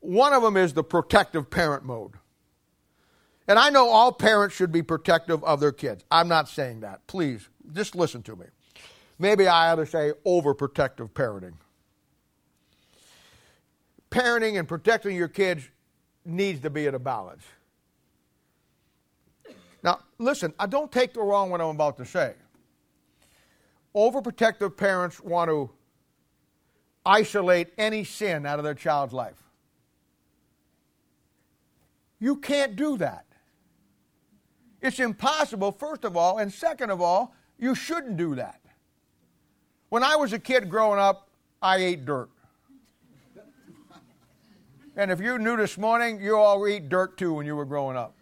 One 0.00 0.32
of 0.32 0.42
them 0.42 0.56
is 0.56 0.72
the 0.72 0.84
protective 0.84 1.50
parent 1.50 1.84
mode. 1.84 2.12
And 3.46 3.58
I 3.58 3.70
know 3.70 3.88
all 3.88 4.12
parents 4.12 4.54
should 4.54 4.72
be 4.72 4.82
protective 4.82 5.42
of 5.42 5.58
their 5.58 5.72
kids. 5.72 6.04
I'm 6.10 6.28
not 6.28 6.48
saying 6.48 6.80
that. 6.80 7.06
Please, 7.06 7.48
just 7.72 7.94
listen 7.94 8.22
to 8.24 8.36
me. 8.36 8.46
Maybe 9.18 9.48
I 9.48 9.70
ought 9.70 9.76
to 9.76 9.86
say 9.86 10.12
overprotective 10.26 11.10
parenting. 11.10 11.54
Parenting 14.10 14.58
and 14.58 14.68
protecting 14.68 15.16
your 15.16 15.28
kids 15.28 15.68
needs 16.24 16.60
to 16.60 16.70
be 16.70 16.86
at 16.86 16.94
a 16.94 16.98
balance. 16.98 17.42
Listen, 20.18 20.52
I 20.58 20.66
don't 20.66 20.90
take 20.90 21.14
the 21.14 21.20
wrong 21.20 21.50
what 21.50 21.60
I'm 21.60 21.68
about 21.68 21.96
to 21.98 22.04
say. 22.04 22.34
Overprotective 23.94 24.76
parents 24.76 25.20
want 25.20 25.48
to 25.48 25.70
isolate 27.06 27.68
any 27.78 28.04
sin 28.04 28.44
out 28.44 28.58
of 28.58 28.64
their 28.64 28.74
child's 28.74 29.12
life. 29.12 29.42
You 32.20 32.36
can't 32.36 32.74
do 32.74 32.96
that. 32.98 33.24
It's 34.82 34.98
impossible, 34.98 35.72
first 35.72 36.04
of 36.04 36.16
all, 36.16 36.38
and 36.38 36.52
second 36.52 36.90
of 36.90 37.00
all, 37.00 37.34
you 37.58 37.74
shouldn't 37.74 38.16
do 38.16 38.34
that. 38.34 38.60
When 39.88 40.02
I 40.02 40.16
was 40.16 40.32
a 40.32 40.38
kid 40.38 40.68
growing 40.68 41.00
up, 41.00 41.28
I 41.62 41.78
ate 41.78 42.04
dirt. 42.04 42.28
And 44.96 45.10
if 45.12 45.20
you're 45.20 45.38
new 45.38 45.56
this 45.56 45.78
morning, 45.78 46.20
you 46.20 46.36
all 46.36 46.66
eat 46.66 46.88
dirt 46.88 47.16
too 47.16 47.32
when 47.32 47.46
you 47.46 47.54
were 47.54 47.64
growing 47.64 47.96
up. 47.96 48.17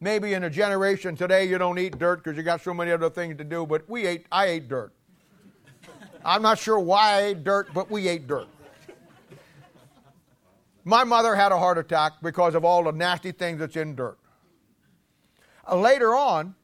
Maybe 0.00 0.34
in 0.34 0.44
a 0.44 0.50
generation 0.50 1.16
today 1.16 1.46
you 1.46 1.56
don't 1.58 1.78
eat 1.78 1.98
dirt 1.98 2.22
because 2.22 2.36
you 2.36 2.42
got 2.42 2.60
so 2.60 2.74
many 2.74 2.92
other 2.92 3.08
things 3.08 3.38
to 3.38 3.44
do, 3.44 3.64
but 3.66 3.88
we 3.88 4.06
ate, 4.06 4.26
I 4.30 4.46
ate 4.46 4.68
dirt. 4.68 4.92
I'm 6.24 6.42
not 6.42 6.58
sure 6.58 6.78
why 6.78 7.12
I 7.12 7.22
ate 7.28 7.44
dirt, 7.44 7.72
but 7.72 7.90
we 7.90 8.08
ate 8.08 8.26
dirt. 8.26 8.48
My 10.84 11.02
mother 11.02 11.34
had 11.34 11.50
a 11.50 11.58
heart 11.58 11.78
attack 11.78 12.14
because 12.22 12.54
of 12.54 12.64
all 12.64 12.84
the 12.84 12.92
nasty 12.92 13.32
things 13.32 13.58
that's 13.58 13.76
in 13.76 13.94
dirt. 13.94 14.18
Uh, 15.68 15.76
later 15.76 16.14
on, 16.14 16.54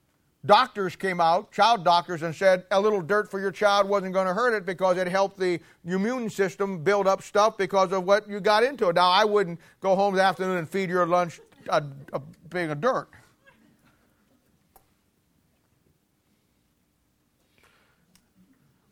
doctors 0.44 0.94
came 0.94 1.20
out, 1.20 1.50
child 1.50 1.84
doctors, 1.84 2.22
and 2.22 2.34
said 2.34 2.64
a 2.70 2.80
little 2.80 3.00
dirt 3.00 3.30
for 3.30 3.40
your 3.40 3.50
child 3.50 3.88
wasn't 3.88 4.12
going 4.12 4.26
to 4.26 4.34
hurt 4.34 4.54
it 4.54 4.66
because 4.66 4.96
it 4.96 5.08
helped 5.08 5.38
the 5.38 5.58
immune 5.84 6.28
system 6.28 6.84
build 6.84 7.08
up 7.08 7.22
stuff 7.22 7.56
because 7.56 7.92
of 7.92 8.04
what 8.04 8.28
you 8.28 8.40
got 8.40 8.62
into 8.62 8.88
it. 8.88 8.94
Now, 8.94 9.10
I 9.10 9.24
wouldn't 9.24 9.58
go 9.80 9.96
home 9.96 10.14
this 10.14 10.22
afternoon 10.22 10.58
and 10.58 10.68
feed 10.68 10.88
your 10.88 11.06
lunch 11.06 11.40
a, 11.68 11.82
a 12.12 12.20
big 12.48 12.70
of 12.70 12.80
dirt. 12.80 13.08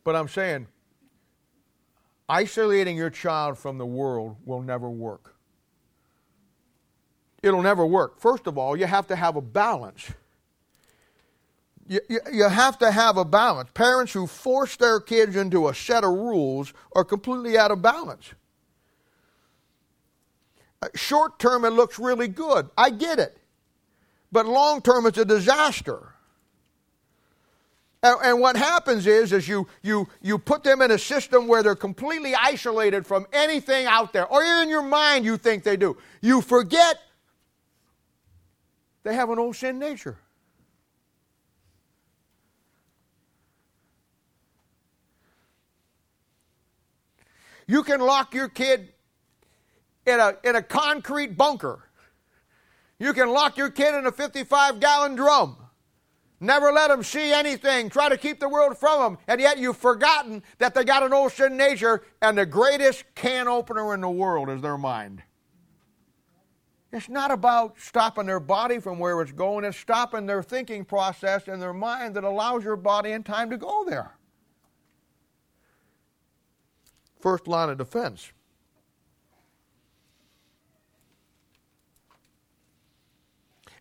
But 0.05 0.17
I'm 0.17 0.29
saying, 0.29 0.67
isolating 2.29 2.97
your 2.97 3.11
child 3.11 3.59
from 3.59 3.79
the 3.79 3.87
world 3.87 4.37
will 4.45 4.63
never 4.63 4.89
work. 4.89 5.35
It'll 7.43 7.63
never 7.63 7.87
work. 7.87 8.21
First 8.21 8.47
of 8.47 8.59
all, 8.59 8.77
you 8.77 8.87
have 8.87 9.07
to 9.09 9.17
have 9.17 9.37
a 9.37 9.41
balance. 9.41 10.11
You, 11.89 12.01
you, 12.09 12.21
you, 12.33 12.49
have 12.49 12.79
to 12.79 12.91
have 12.91 13.17
a 13.17 13.25
balance. 13.25 13.71
Parents 13.75 14.13
who 14.13 14.27
force 14.27 14.77
their 14.77 15.01
kids 15.01 15.35
into 15.37 15.69
a 15.69 15.75
set 15.75 16.05
of 16.05 16.11
rules 16.11 16.73
are 16.95 17.05
completely 17.05 17.59
out 17.59 17.71
of 17.71 17.83
balance. 17.83 18.33
Uh, 20.83 20.89
short 20.95 21.39
term, 21.39 21.65
it 21.65 21.71
looks 21.71 21.99
really 21.99 22.29
good. 22.29 22.71
I 22.77 22.91
get 22.91 23.19
it. 23.19 23.39
But 24.31 24.47
long 24.47 24.83
term, 24.83 25.07
it's 25.07 25.19
a 25.19 25.25
disaster. 25.25 26.15
And, 28.03 28.17
and, 28.25 28.41
what 28.41 28.57
happens 28.57 29.07
is, 29.07 29.31
is 29.33 29.47
you, 29.47 29.67
you, 29.83 30.09
you 30.23 30.39
put 30.39 30.65
them 30.65 30.81
in 30.81 30.91
a 30.91 30.99
system 30.99 31.47
where 31.47 31.63
they're 31.63 31.75
completely 31.75 32.35
isolated 32.35 33.07
from 33.07 33.27
anything 33.31 33.85
out 33.85 34.15
there, 34.15 34.27
or 34.27 34.43
in 34.43 34.71
your 34.71 34.83
mind 34.83 35.27
you 35.27 35.37
think 35.37 35.65
they 35.65 35.77
do. 35.77 35.99
You 36.23 36.41
forget 36.41 36.99
they 39.03 39.15
have 39.15 39.29
an 39.29 39.39
old 39.39 39.55
sin 39.55 39.79
nature. 39.79 40.17
You 47.67 47.83
can 47.83 48.01
lock 48.01 48.35
your 48.35 48.49
kid 48.49 48.93
in 50.05 50.19
a, 50.19 50.37
in 50.43 50.57
a 50.57 50.63
concrete 50.63 51.37
bunker. 51.37 51.79
You 52.99 53.13
can 53.13 53.29
lock 53.31 53.57
your 53.57 53.71
kid 53.71 53.95
in 53.95 54.07
a 54.07 54.13
55 54.13 54.81
gallon 54.81 55.15
drum. 55.15 55.57
Never 56.41 56.73
let 56.73 56.89
them 56.89 57.03
see 57.03 57.33
anything. 57.33 57.91
Try 57.91 58.09
to 58.09 58.17
keep 58.17 58.41
the 58.41 58.49
world 58.49 58.79
from 58.79 59.01
them. 59.01 59.19
And 59.29 59.41
yet 59.41 59.59
you've 59.59 59.77
forgotten 59.77 60.43
that 60.59 60.75
they 60.75 60.85
got 60.85 61.03
an 61.03 61.13
old 61.13 61.33
nature, 61.53 62.03
and 62.23 62.37
the 62.37 62.47
greatest 62.47 63.05
can 63.15 63.47
opener 63.47 63.93
in 63.93 64.01
the 64.01 64.11
world 64.11 64.49
is 64.49 64.63
their 64.63 64.79
mind. 64.79 65.23
It's 66.93 67.09
not 67.09 67.31
about 67.31 67.79
stopping 67.79 68.27
their 68.27 68.41
body 68.41 68.81
from 68.81 68.99
where 68.99 69.21
it's 69.21 69.33
going, 69.33 69.65
it's 69.65 69.77
stopping 69.77 70.27
their 70.27 70.43
thinking 70.43 70.85
process 70.85 71.47
and 71.47 71.63
their 71.63 71.75
mind 71.75 72.17
that 72.17 72.25
allows 72.25 72.65
your 72.65 72.77
body 72.77 73.13
and 73.13 73.25
time 73.25 73.51
to 73.51 73.57
go 73.57 73.85
there. 73.85 74.17
First 77.21 77.47
line 77.47 77.69
of 77.69 77.79
defense. 77.79 78.33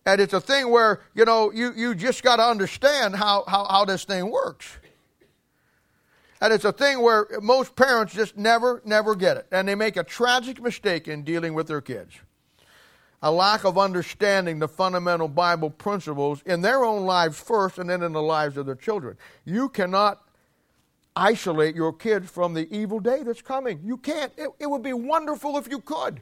And 0.05 0.19
it's 0.21 0.33
a 0.33 0.41
thing 0.41 0.69
where, 0.69 1.01
you 1.13 1.25
know, 1.25 1.51
you, 1.51 1.73
you 1.75 1.93
just 1.93 2.23
got 2.23 2.37
to 2.37 2.43
understand 2.43 3.15
how, 3.15 3.43
how, 3.47 3.65
how 3.65 3.85
this 3.85 4.05
thing 4.05 4.31
works. 4.31 4.77
And 6.41 6.53
it's 6.53 6.65
a 6.65 6.71
thing 6.71 7.01
where 7.01 7.27
most 7.41 7.75
parents 7.75 8.13
just 8.13 8.37
never, 8.37 8.81
never 8.85 9.13
get 9.13 9.37
it. 9.37 9.47
And 9.51 9.67
they 9.67 9.75
make 9.75 9.97
a 9.97 10.03
tragic 10.03 10.61
mistake 10.61 11.07
in 11.07 11.23
dealing 11.23 11.53
with 11.53 11.67
their 11.67 11.81
kids 11.81 12.13
a 13.21 13.31
lack 13.31 13.65
of 13.65 13.77
understanding 13.77 14.59
the 14.59 14.67
fundamental 14.67 15.27
Bible 15.27 15.69
principles 15.69 16.41
in 16.45 16.61
their 16.61 16.85
own 16.85 17.05
lives 17.05 17.39
first 17.39 17.77
and 17.77 17.89
then 17.89 18.01
in 18.01 18.13
the 18.13 18.21
lives 18.21 18.57
of 18.57 18.65
their 18.65 18.75
children. 18.75 19.17
You 19.45 19.69
cannot 19.69 20.21
isolate 21.15 21.75
your 21.75 21.91
kids 21.91 22.29
from 22.29 22.53
the 22.53 22.73
evil 22.73 22.99
day 22.99 23.23
that's 23.23 23.41
coming. 23.41 23.81
You 23.83 23.97
can't. 23.97 24.31
It, 24.37 24.49
it 24.59 24.69
would 24.69 24.83
be 24.83 24.93
wonderful 24.93 25.57
if 25.57 25.69
you 25.69 25.79
could. 25.79 26.21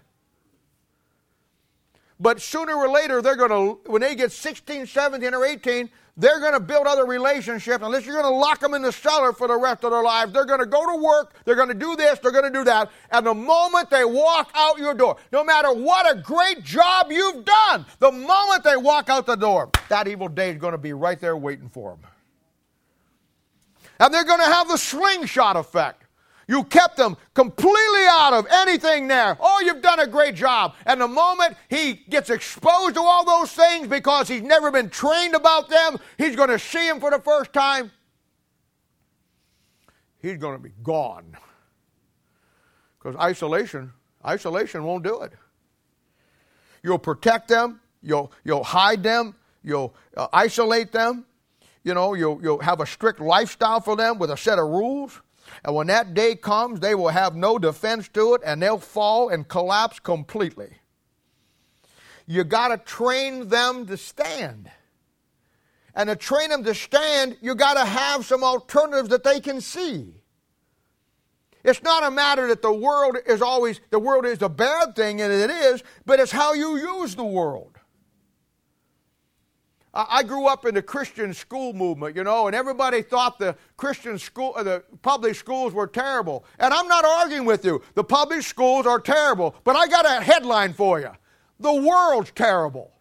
But 2.19 2.41
sooner 2.41 2.73
or 2.73 2.89
later, 2.89 3.21
they're 3.21 3.35
going 3.35 3.51
to, 3.51 3.91
when 3.91 4.01
they 4.01 4.15
get 4.15 4.31
16, 4.31 4.87
17, 4.87 5.33
or 5.33 5.45
18, 5.45 5.89
they're 6.19 6.39
going 6.39 6.53
to 6.53 6.59
build 6.59 6.87
other 6.87 7.05
relationships. 7.05 7.83
Unless 7.83 8.05
you're 8.05 8.19
going 8.19 8.33
to 8.33 8.35
lock 8.35 8.59
them 8.59 8.73
in 8.73 8.81
the 8.81 8.91
cellar 8.91 9.33
for 9.33 9.47
the 9.47 9.55
rest 9.55 9.83
of 9.83 9.91
their 9.91 10.01
lives, 10.01 10.33
they're 10.33 10.45
going 10.45 10.59
to 10.59 10.65
go 10.65 10.83
to 10.91 11.01
work, 11.01 11.35
they're 11.45 11.55
going 11.55 11.67
to 11.67 11.75
do 11.75 11.95
this, 11.95 12.17
they're 12.17 12.31
going 12.31 12.51
to 12.51 12.59
do 12.59 12.63
that. 12.63 12.89
And 13.11 13.23
the 13.23 13.35
moment 13.35 13.91
they 13.91 14.03
walk 14.03 14.49
out 14.55 14.79
your 14.79 14.95
door, 14.95 15.17
no 15.31 15.43
matter 15.43 15.71
what 15.71 16.11
a 16.11 16.19
great 16.19 16.63
job 16.63 17.11
you've 17.11 17.45
done, 17.45 17.85
the 17.99 18.11
moment 18.11 18.63
they 18.63 18.77
walk 18.77 19.09
out 19.09 19.27
the 19.27 19.35
door, 19.35 19.69
that 19.89 20.07
evil 20.07 20.27
day 20.27 20.49
is 20.49 20.57
going 20.57 20.71
to 20.71 20.79
be 20.79 20.93
right 20.93 21.19
there 21.19 21.37
waiting 21.37 21.69
for 21.69 21.91
them. 21.91 21.99
And 23.99 24.11
they're 24.11 24.25
going 24.25 24.39
to 24.39 24.45
have 24.45 24.67
the 24.67 24.77
slingshot 24.77 25.55
effect. 25.55 26.06
You 26.47 26.63
kept 26.63 26.95
them 26.95 27.17
completely 27.33 28.05
out 28.09 28.31
of 28.31 28.47
anything 28.49 29.09
there. 29.09 29.37
Oh, 29.39 29.61
you've 29.65 29.81
done 29.81 29.99
a 29.99 30.07
great 30.07 30.33
job. 30.33 30.75
And 30.85 31.01
the 31.01 31.07
moment 31.07 31.57
he 31.69 31.93
gets 31.93 32.29
exposed 32.29 32.95
to 32.95 33.01
all 33.01 33.25
those 33.25 33.51
things 33.51 33.87
because 33.87 34.29
he's 34.29 34.41
never 34.41 34.71
been 34.71 34.89
trained 34.89 35.35
about 35.35 35.67
them, 35.67 35.97
he's 36.17 36.37
going 36.37 36.49
to 36.49 36.57
see 36.59 36.87
them 36.87 37.01
for 37.01 37.11
the 37.11 37.19
first 37.19 37.51
time. 37.51 37.91
He's 40.19 40.37
going 40.37 40.55
to 40.55 40.63
be 40.63 40.71
gone. 40.83 41.37
Because 42.97 43.17
isolation, 43.17 43.91
isolation 44.25 44.85
won't 44.85 45.03
do 45.03 45.21
it. 45.21 45.33
You'll 46.81 46.97
protect 46.97 47.49
them, 47.49 47.81
you'll, 48.01 48.31
you'll 48.45 48.63
hide 48.63 49.03
them, 49.03 49.35
you'll 49.63 49.93
uh, 50.15 50.27
isolate 50.31 50.93
them, 50.93 51.25
you 51.83 51.93
know, 51.93 52.13
you'll, 52.13 52.39
you'll 52.41 52.59
have 52.59 52.79
a 52.79 52.85
strict 52.85 53.19
lifestyle 53.19 53.81
for 53.81 53.97
them 53.97 54.17
with 54.17 54.31
a 54.31 54.37
set 54.37 54.59
of 54.59 54.69
rules. 54.69 55.21
And 55.63 55.75
when 55.75 55.87
that 55.87 56.13
day 56.13 56.35
comes, 56.35 56.79
they 56.79 56.95
will 56.95 57.09
have 57.09 57.35
no 57.35 57.57
defense 57.57 58.07
to 58.09 58.35
it 58.35 58.41
and 58.45 58.61
they'll 58.61 58.77
fall 58.77 59.29
and 59.29 59.47
collapse 59.47 59.99
completely. 59.99 60.69
You 62.25 62.43
got 62.43 62.69
to 62.69 62.77
train 62.77 63.47
them 63.47 63.85
to 63.87 63.97
stand. 63.97 64.69
And 65.95 66.09
to 66.09 66.15
train 66.15 66.49
them 66.49 66.63
to 66.63 66.75
stand, 66.75 67.37
you 67.41 67.55
got 67.55 67.73
to 67.73 67.85
have 67.85 68.25
some 68.25 68.43
alternatives 68.43 69.09
that 69.09 69.23
they 69.23 69.39
can 69.39 69.61
see. 69.61 70.13
It's 71.63 71.81
not 71.81 72.03
a 72.03 72.11
matter 72.11 72.47
that 72.49 72.61
the 72.61 72.71
world 72.71 73.17
is 73.25 73.41
always, 73.41 73.81
the 73.89 73.99
world 73.99 74.25
is 74.25 74.41
a 74.41 74.49
bad 74.49 74.95
thing, 74.95 75.21
and 75.21 75.33
it 75.33 75.49
is, 75.49 75.83
but 76.05 76.19
it's 76.19 76.31
how 76.31 76.53
you 76.53 76.77
use 76.77 77.15
the 77.15 77.25
world. 77.25 77.76
I 79.97 80.21
grew 80.21 80.45
up 80.45 80.65
in 80.65 80.75
the 80.75 80.81
Christian 80.83 81.33
school 81.33 81.73
movement, 81.73 82.15
you 82.15 82.23
know, 82.23 82.45
and 82.45 82.55
everybody 82.55 83.01
thought 83.01 83.39
the 83.39 83.55
Christian 83.77 84.19
school, 84.19 84.53
uh, 84.55 84.61
the 84.61 84.83
public 85.01 85.33
schools 85.33 85.73
were 85.73 85.87
terrible. 85.87 86.45
And 86.59 86.71
I'm 86.71 86.87
not 86.87 87.03
arguing 87.03 87.45
with 87.45 87.65
you. 87.65 87.81
The 87.95 88.03
public 88.03 88.43
schools 88.43 88.85
are 88.85 88.99
terrible. 88.99 89.55
But 89.63 89.75
I 89.75 89.87
got 89.87 90.05
a 90.05 90.23
headline 90.23 90.73
for 90.73 90.99
you 90.99 91.09
The 91.59 91.73
world's 91.73 92.31
terrible. 92.31 92.91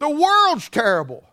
The 0.00 0.10
world's 0.10 0.68
terrible. 0.68 1.24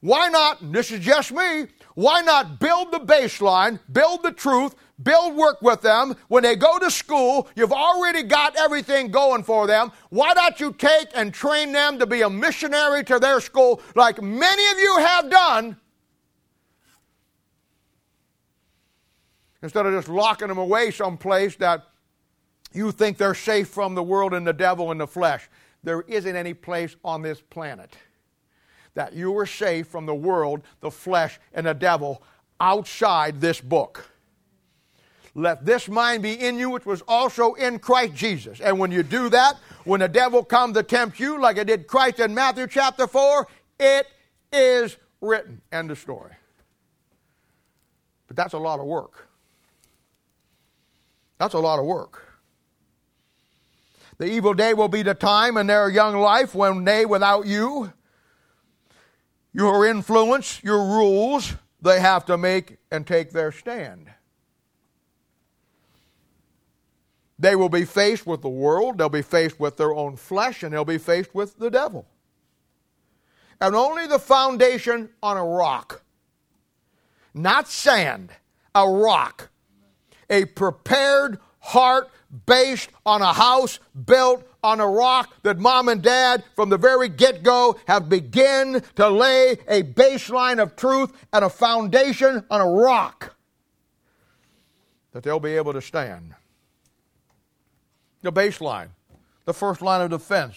Why 0.00 0.28
not, 0.28 0.60
and 0.60 0.72
this 0.72 0.92
is 0.92 1.00
just 1.00 1.32
me, 1.32 1.66
why 1.94 2.20
not 2.20 2.60
build 2.60 2.92
the 2.92 3.00
baseline, 3.00 3.80
build 3.90 4.22
the 4.22 4.30
truth, 4.30 4.76
build 5.02 5.36
work 5.36 5.62
with 5.62 5.80
them. 5.80 6.16
When 6.28 6.42
they 6.42 6.56
go 6.56 6.78
to 6.78 6.90
school, 6.90 7.48
you've 7.54 7.72
already 7.72 8.22
got 8.22 8.56
everything 8.56 9.10
going 9.10 9.42
for 9.42 9.66
them. 9.66 9.92
Why 10.10 10.34
don't 10.34 10.58
you 10.58 10.72
take 10.72 11.08
and 11.14 11.32
train 11.32 11.72
them 11.72 11.98
to 11.98 12.06
be 12.06 12.22
a 12.22 12.30
missionary 12.30 13.04
to 13.04 13.18
their 13.18 13.40
school 13.40 13.80
like 13.94 14.20
many 14.22 14.72
of 14.72 14.78
you 14.78 14.98
have 14.98 15.30
done? 15.30 15.76
Instead 19.62 19.86
of 19.86 19.92
just 19.92 20.08
locking 20.08 20.48
them 20.48 20.58
away 20.58 20.90
someplace 20.90 21.56
that 21.56 21.84
you 22.72 22.92
think 22.92 23.16
they're 23.16 23.34
safe 23.34 23.68
from 23.68 23.94
the 23.94 24.02
world 24.02 24.34
and 24.34 24.46
the 24.46 24.52
devil 24.52 24.90
and 24.90 25.00
the 25.00 25.06
flesh. 25.06 25.48
There 25.82 26.02
isn't 26.02 26.36
any 26.36 26.54
place 26.54 26.96
on 27.04 27.22
this 27.22 27.40
planet 27.40 27.96
that 28.94 29.12
you 29.12 29.36
are 29.38 29.46
safe 29.46 29.86
from 29.86 30.06
the 30.06 30.14
world, 30.14 30.62
the 30.80 30.90
flesh, 30.90 31.38
and 31.54 31.66
the 31.66 31.74
devil 31.74 32.22
outside 32.60 33.40
this 33.40 33.60
book. 33.60 34.10
Let 35.38 35.64
this 35.64 35.88
mind 35.88 36.24
be 36.24 36.32
in 36.32 36.58
you, 36.58 36.68
which 36.68 36.84
was 36.84 37.00
also 37.06 37.54
in 37.54 37.78
Christ 37.78 38.12
Jesus. 38.12 38.60
And 38.60 38.76
when 38.76 38.90
you 38.90 39.04
do 39.04 39.28
that, 39.28 39.56
when 39.84 40.00
the 40.00 40.08
devil 40.08 40.42
comes 40.42 40.74
to 40.74 40.82
tempt 40.82 41.20
you, 41.20 41.40
like 41.40 41.56
it 41.58 41.68
did 41.68 41.86
Christ 41.86 42.18
in 42.18 42.34
Matthew 42.34 42.66
chapter 42.66 43.06
4, 43.06 43.46
it 43.78 44.08
is 44.52 44.96
written. 45.20 45.60
End 45.70 45.92
of 45.92 45.98
story. 46.00 46.32
But 48.26 48.36
that's 48.36 48.52
a 48.52 48.58
lot 48.58 48.80
of 48.80 48.86
work. 48.86 49.28
That's 51.38 51.54
a 51.54 51.60
lot 51.60 51.78
of 51.78 51.84
work. 51.84 52.26
The 54.18 54.26
evil 54.26 54.54
day 54.54 54.74
will 54.74 54.88
be 54.88 55.02
the 55.02 55.14
time 55.14 55.56
in 55.56 55.68
their 55.68 55.88
young 55.88 56.16
life 56.16 56.52
when 56.52 56.84
they, 56.84 57.06
without 57.06 57.46
you, 57.46 57.92
your 59.52 59.86
influence, 59.86 60.60
your 60.64 60.84
rules, 60.84 61.54
they 61.80 62.00
have 62.00 62.24
to 62.24 62.36
make 62.36 62.78
and 62.90 63.06
take 63.06 63.30
their 63.30 63.52
stand. 63.52 64.10
They 67.38 67.54
will 67.54 67.68
be 67.68 67.84
faced 67.84 68.26
with 68.26 68.42
the 68.42 68.48
world, 68.48 68.98
they'll 68.98 69.08
be 69.08 69.22
faced 69.22 69.60
with 69.60 69.76
their 69.76 69.94
own 69.94 70.16
flesh, 70.16 70.62
and 70.62 70.72
they'll 70.72 70.84
be 70.84 70.98
faced 70.98 71.34
with 71.34 71.58
the 71.58 71.70
devil. 71.70 72.06
And 73.60 73.74
only 73.74 74.06
the 74.06 74.18
foundation 74.18 75.10
on 75.22 75.36
a 75.36 75.44
rock, 75.44 76.02
not 77.34 77.68
sand, 77.68 78.30
a 78.74 78.88
rock, 78.88 79.50
a 80.30 80.44
prepared 80.46 81.38
heart 81.58 82.10
based 82.46 82.90
on 83.06 83.22
a 83.22 83.32
house 83.32 83.78
built 84.06 84.44
on 84.62 84.80
a 84.80 84.86
rock 84.86 85.34
that 85.42 85.58
mom 85.58 85.88
and 85.88 86.02
dad 86.02 86.44
from 86.54 86.68
the 86.68 86.76
very 86.76 87.08
get-go 87.08 87.78
have 87.86 88.08
begun 88.08 88.82
to 88.96 89.08
lay 89.08 89.52
a 89.68 89.82
baseline 89.82 90.60
of 90.60 90.76
truth 90.76 91.12
and 91.32 91.44
a 91.44 91.48
foundation 91.48 92.44
on 92.50 92.60
a 92.60 92.68
rock 92.68 93.36
that 95.12 95.22
they'll 95.22 95.40
be 95.40 95.56
able 95.56 95.72
to 95.72 95.80
stand. 95.80 96.34
The 98.22 98.32
baseline, 98.32 98.88
the 99.44 99.54
first 99.54 99.82
line 99.82 100.00
of 100.00 100.10
defense 100.10 100.56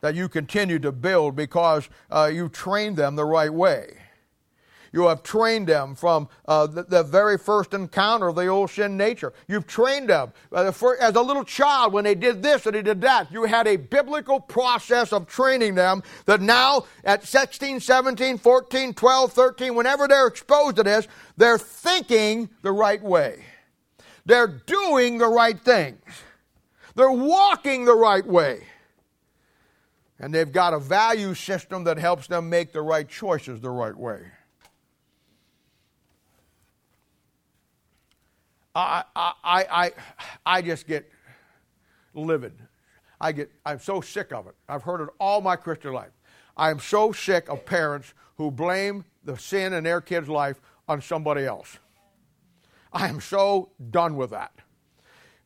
that 0.00 0.14
you 0.14 0.28
continue 0.28 0.78
to 0.78 0.92
build 0.92 1.36
because 1.36 1.88
uh, 2.10 2.30
you 2.32 2.48
trained 2.48 2.96
them 2.96 3.16
the 3.16 3.24
right 3.24 3.52
way. 3.52 3.96
You 4.92 5.06
have 5.06 5.22
trained 5.22 5.68
them 5.68 5.94
from 5.94 6.28
uh, 6.46 6.66
the, 6.66 6.82
the, 6.82 7.02
very 7.04 7.38
first 7.38 7.74
encounter 7.74 8.28
of 8.28 8.34
the 8.34 8.48
old 8.48 8.70
sin 8.70 8.96
nature. 8.96 9.32
You've 9.46 9.66
trained 9.66 10.08
them 10.08 10.32
uh, 10.50 10.72
for, 10.72 11.00
as 11.00 11.14
a 11.14 11.22
little 11.22 11.44
child 11.44 11.92
when 11.92 12.02
they 12.02 12.16
did 12.16 12.42
this 12.42 12.66
and 12.66 12.74
they 12.74 12.82
did 12.82 13.00
that. 13.02 13.30
You 13.30 13.44
had 13.44 13.68
a 13.68 13.76
biblical 13.76 14.40
process 14.40 15.12
of 15.12 15.28
training 15.28 15.76
them 15.76 16.02
that 16.26 16.40
now 16.40 16.86
at 17.04 17.24
16, 17.24 17.78
17, 17.78 18.38
14, 18.38 18.94
12, 18.94 19.32
13, 19.32 19.74
whenever 19.76 20.08
they're 20.08 20.26
exposed 20.26 20.76
to 20.76 20.82
this, 20.82 21.06
they're 21.36 21.58
thinking 21.58 22.50
the 22.62 22.72
right 22.72 23.02
way. 23.02 23.44
They're 24.26 24.48
doing 24.48 25.18
the 25.18 25.28
right 25.28 25.58
things. 25.58 26.02
They're 27.00 27.10
walking 27.10 27.86
the 27.86 27.94
right 27.94 28.26
way. 28.26 28.66
And 30.18 30.34
they've 30.34 30.52
got 30.52 30.74
a 30.74 30.78
value 30.78 31.32
system 31.32 31.84
that 31.84 31.96
helps 31.96 32.26
them 32.26 32.50
make 32.50 32.74
the 32.74 32.82
right 32.82 33.08
choices 33.08 33.62
the 33.62 33.70
right 33.70 33.96
way. 33.96 34.20
I, 38.74 39.04
I, 39.16 39.32
I, 39.42 39.92
I 40.44 40.60
just 40.60 40.86
get 40.86 41.10
livid. 42.12 42.52
I 43.18 43.32
get, 43.32 43.50
I'm 43.64 43.80
so 43.80 44.02
sick 44.02 44.30
of 44.30 44.46
it. 44.46 44.54
I've 44.68 44.82
heard 44.82 45.00
it 45.00 45.08
all 45.18 45.40
my 45.40 45.56
Christian 45.56 45.94
life. 45.94 46.12
I 46.54 46.68
am 46.68 46.80
so 46.80 47.12
sick 47.12 47.48
of 47.48 47.64
parents 47.64 48.12
who 48.36 48.50
blame 48.50 49.06
the 49.24 49.38
sin 49.38 49.72
in 49.72 49.84
their 49.84 50.02
kid's 50.02 50.28
life 50.28 50.60
on 50.86 51.00
somebody 51.00 51.46
else. 51.46 51.78
I 52.92 53.08
am 53.08 53.22
so 53.22 53.70
done 53.90 54.16
with 54.16 54.32
that. 54.32 54.52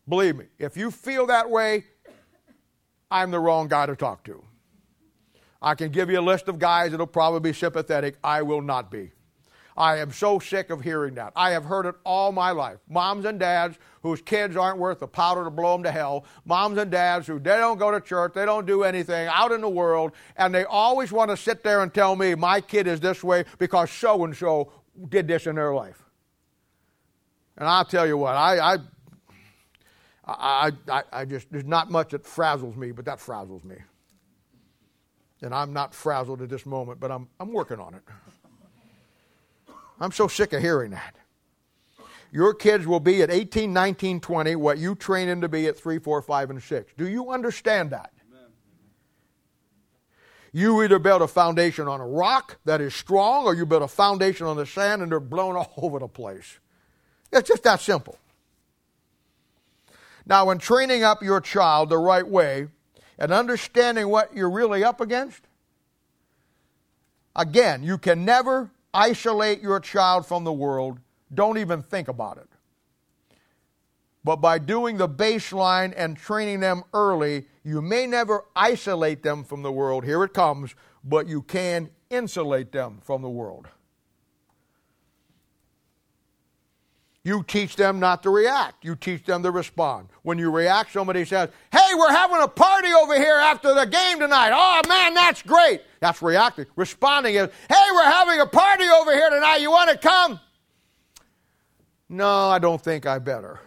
Believe 0.09 0.37
me, 0.37 0.47
if 0.59 0.77
you 0.77 0.91
feel 0.91 1.27
that 1.27 1.49
way, 1.49 1.85
I'm 3.11 3.31
the 3.31 3.41
wrong 3.41 3.69
guy 3.69 3.87
to 3.87 3.97
talk 3.97 4.25
to. 4.25 4.43
I 5.63 5.75
can 5.75 5.91
give 5.91 6.11
you 6.11 6.21
a 6.21 6.23
list 6.23 6.49
of 6.49 6.59
guys 6.59 6.91
that'll 6.91 7.07
probably 7.07 7.41
be 7.41 7.55
sympathetic. 7.55 8.17
I 8.23 8.43
will 8.43 8.61
not 8.61 8.91
be. 8.91 9.13
I 9.77 9.97
am 9.99 10.13
so 10.13 10.39
sick 10.39 10.71
of 10.71 10.83
hearing 10.83 11.15
that. 11.15 11.33
I 11.35 11.51
have 11.51 11.65
heard 11.65 11.87
it 11.87 11.97
all 12.05 12.31
my 12.31 12.53
life. 12.53 12.79
Moms 12.89 13.25
and 13.25 13.41
dads 13.41 13.77
whose 14.03 14.23
kids 14.23 14.57
aren't 14.57 14.79
worth 14.79 15.01
the 15.01 15.09
powder 15.09 15.43
to 15.43 15.51
blow 15.51 15.73
them 15.73 15.83
to 15.83 15.91
hell. 15.91 16.27
Moms 16.45 16.79
and 16.79 16.91
dads 16.91 17.27
who 17.27 17.41
they 17.41 17.57
don't 17.57 17.79
go 17.79 17.91
to 17.91 18.01
church, 18.01 18.35
they 18.35 18.45
don't 18.45 18.67
do 18.67 18.85
anything 18.85 19.27
out 19.27 19.51
in 19.51 19.61
the 19.61 19.69
world, 19.69 20.13
and 20.37 20.55
they 20.55 20.65
always 20.65 21.11
want 21.11 21.31
to 21.31 21.37
sit 21.37 21.65
there 21.65 21.83
and 21.83 21.93
tell 21.93 22.15
me 22.15 22.35
my 22.37 22.61
kid 22.61 22.87
is 22.87 23.01
this 23.01 23.25
way 23.25 23.45
because 23.59 23.91
so 23.91 24.23
and 24.25 24.37
so 24.37 24.71
did 25.09 25.27
this 25.27 25.47
in 25.47 25.57
their 25.57 25.75
life. 25.75 26.01
And 27.57 27.67
I'll 27.69 27.85
tell 27.85 28.07
you 28.07 28.17
what, 28.17 28.37
I, 28.37 28.75
I 28.75 28.79
I, 30.27 30.73
I, 30.89 31.03
I, 31.13 31.25
just, 31.25 31.51
there's 31.51 31.67
not 31.67 31.91
much 31.91 32.11
that 32.11 32.25
frazzles 32.25 32.77
me, 32.77 32.93
but 32.93 33.05
that 33.05 33.19
frazzles 33.19 33.63
me. 33.65 33.77
And 35.43 35.55
I'm 35.55 35.73
not 35.73 35.95
frazzled 35.95 36.41
at 36.41 36.49
this 36.49 36.65
moment, 36.65 37.01
but 37.01 37.11
I'm, 37.11 37.29
I'm 37.39 37.53
working 37.53 37.79
on 37.79 37.95
it. 37.95 38.03
I'm 40.01 40.13
so 40.13 40.29
sick 40.29 40.53
of 40.55 40.63
hearing 40.63 40.93
that. 40.93 41.17
Your 42.33 42.55
kids 42.55 42.87
will 42.87 43.01
be 43.01 43.23
at 43.23 43.31
18, 43.31 43.73
19, 43.73 44.21
20 44.21 44.57
what 44.57 44.79
you 44.79 44.95
train 44.95 45.29
them 45.29 45.43
to 45.43 45.49
be 45.49 45.67
at 45.67 45.79
3, 45.79 45.99
4, 45.99 46.23
5, 46.23 46.51
and 46.51 46.63
6. 46.63 46.93
Do 46.97 47.07
you 47.07 47.31
understand 47.31 47.91
that? 47.91 48.11
You 50.53 50.83
either 50.83 51.01
build 51.01 51.21
a 51.21 51.27
foundation 51.27 51.89
on 51.89 52.01
a 52.01 52.07
rock 52.07 52.59
that 52.65 52.81
is 52.81 52.95
strong, 52.95 53.45
or 53.45 53.55
you 53.55 53.67
build 53.67 53.83
a 53.83 53.89
foundation 53.89 54.47
on 54.47 54.57
the 54.57 54.67
sand 54.67 55.03
and 55.03 55.11
they're 55.11 55.19
blown 55.19 55.57
all 55.57 55.73
over 55.77 55.99
the 55.99 56.07
place. 56.07 56.59
It's 57.33 57.49
just 57.49 57.65
that 57.65 57.81
simple. 57.81 58.17
Now, 60.27 60.47
when 60.47 60.59
training 60.59 61.03
up 61.03 61.23
your 61.23 61.41
child 61.41 61.91
the 61.91 61.99
right 61.99 62.27
way 62.27 62.69
and 63.19 63.33
understanding 63.33 64.09
what 64.09 64.35
you're 64.35 64.51
really 64.51 64.83
up 64.83 65.01
against, 65.01 65.43
again, 67.37 67.83
you 67.83 67.99
can 67.99 68.25
never 68.25 68.71
isolate 68.93 69.61
your 69.61 69.81
child 69.81 70.27
from 70.27 70.45
the 70.45 70.53
world. 70.53 70.99
Don't 71.33 71.59
even 71.59 71.83
think 71.83 72.09
about 72.09 72.39
it. 72.39 72.49
But 74.25 74.37
by 74.37 74.59
doing 74.59 74.97
the 74.97 75.09
baseline 75.09 75.93
and 75.95 76.17
training 76.17 76.61
them 76.61 76.85
early, 76.95 77.47
you 77.63 77.83
may 77.83 78.07
never 78.07 78.45
isolate 78.57 79.23
them 79.23 79.45
from 79.45 79.63
the 79.63 79.73
world. 79.73 80.05
Here 80.05 80.25
it 80.25 80.33
comes, 80.33 80.75
but 81.05 81.29
you 81.29 81.43
can 81.43 81.91
insulate 82.09 82.73
them 82.73 83.01
from 83.03 83.21
the 83.21 83.29
world. 83.29 83.69
You 87.27 87.43
teach 87.43 87.75
them 87.77 88.01
not 88.01 88.23
to 88.25 88.31
react. 88.31 88.85
You 88.85 88.95
teach 88.95 89.25
them 89.25 89.43
to 89.45 89.51
respond. 89.51 90.09
When 90.23 90.39
you 90.39 90.51
react, 90.51 90.93
somebody 90.93 91.25
says, 91.25 91.49
Hey, 91.73 91.95
we're 91.97 92.11
having 92.11 92.43
a 92.43 92.49
party 92.49 92.93
over 92.93 93.15
here 93.15 93.37
after 93.37 93.75
the 93.75 93.87
game 93.87 94.21
tonight. 94.21 94.51
Oh, 94.53 94.87
man, 94.87 95.15
that's 95.15 95.41
great. 95.41 95.81
That's 96.01 96.21
reacting. 96.21 96.67
Responding 96.77 97.37
is, 97.37 97.49
Hey, 97.69 97.87
we're 97.95 98.05
having 98.05 98.41
a 98.41 98.47
party 98.47 98.85
over 98.85 99.15
here 99.15 99.31
tonight. 99.31 99.57
You 99.57 99.71
want 99.71 99.91
to 99.91 99.97
come? 99.97 100.39
No, 102.11 102.29
I 102.51 102.59
don't 102.59 102.81
think 102.81 103.07
I 103.07 103.19
better. 103.19 103.59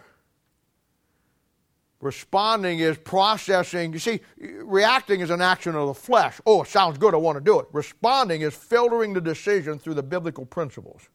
Responding 2.00 2.78
is 2.78 2.96
processing. 2.96 3.92
You 3.92 3.98
see, 3.98 4.20
reacting 4.38 5.18
is 5.18 5.30
an 5.30 5.40
action 5.40 5.74
of 5.74 5.88
the 5.88 5.94
flesh. 5.94 6.40
Oh, 6.46 6.62
it 6.62 6.68
sounds 6.68 6.96
good. 6.96 7.12
I 7.12 7.16
want 7.16 7.36
to 7.38 7.44
do 7.44 7.58
it. 7.58 7.66
Responding 7.72 8.42
is 8.42 8.54
filtering 8.54 9.14
the 9.14 9.20
decision 9.20 9.80
through 9.80 9.94
the 9.94 10.02
biblical 10.04 10.46
principles 10.46 11.08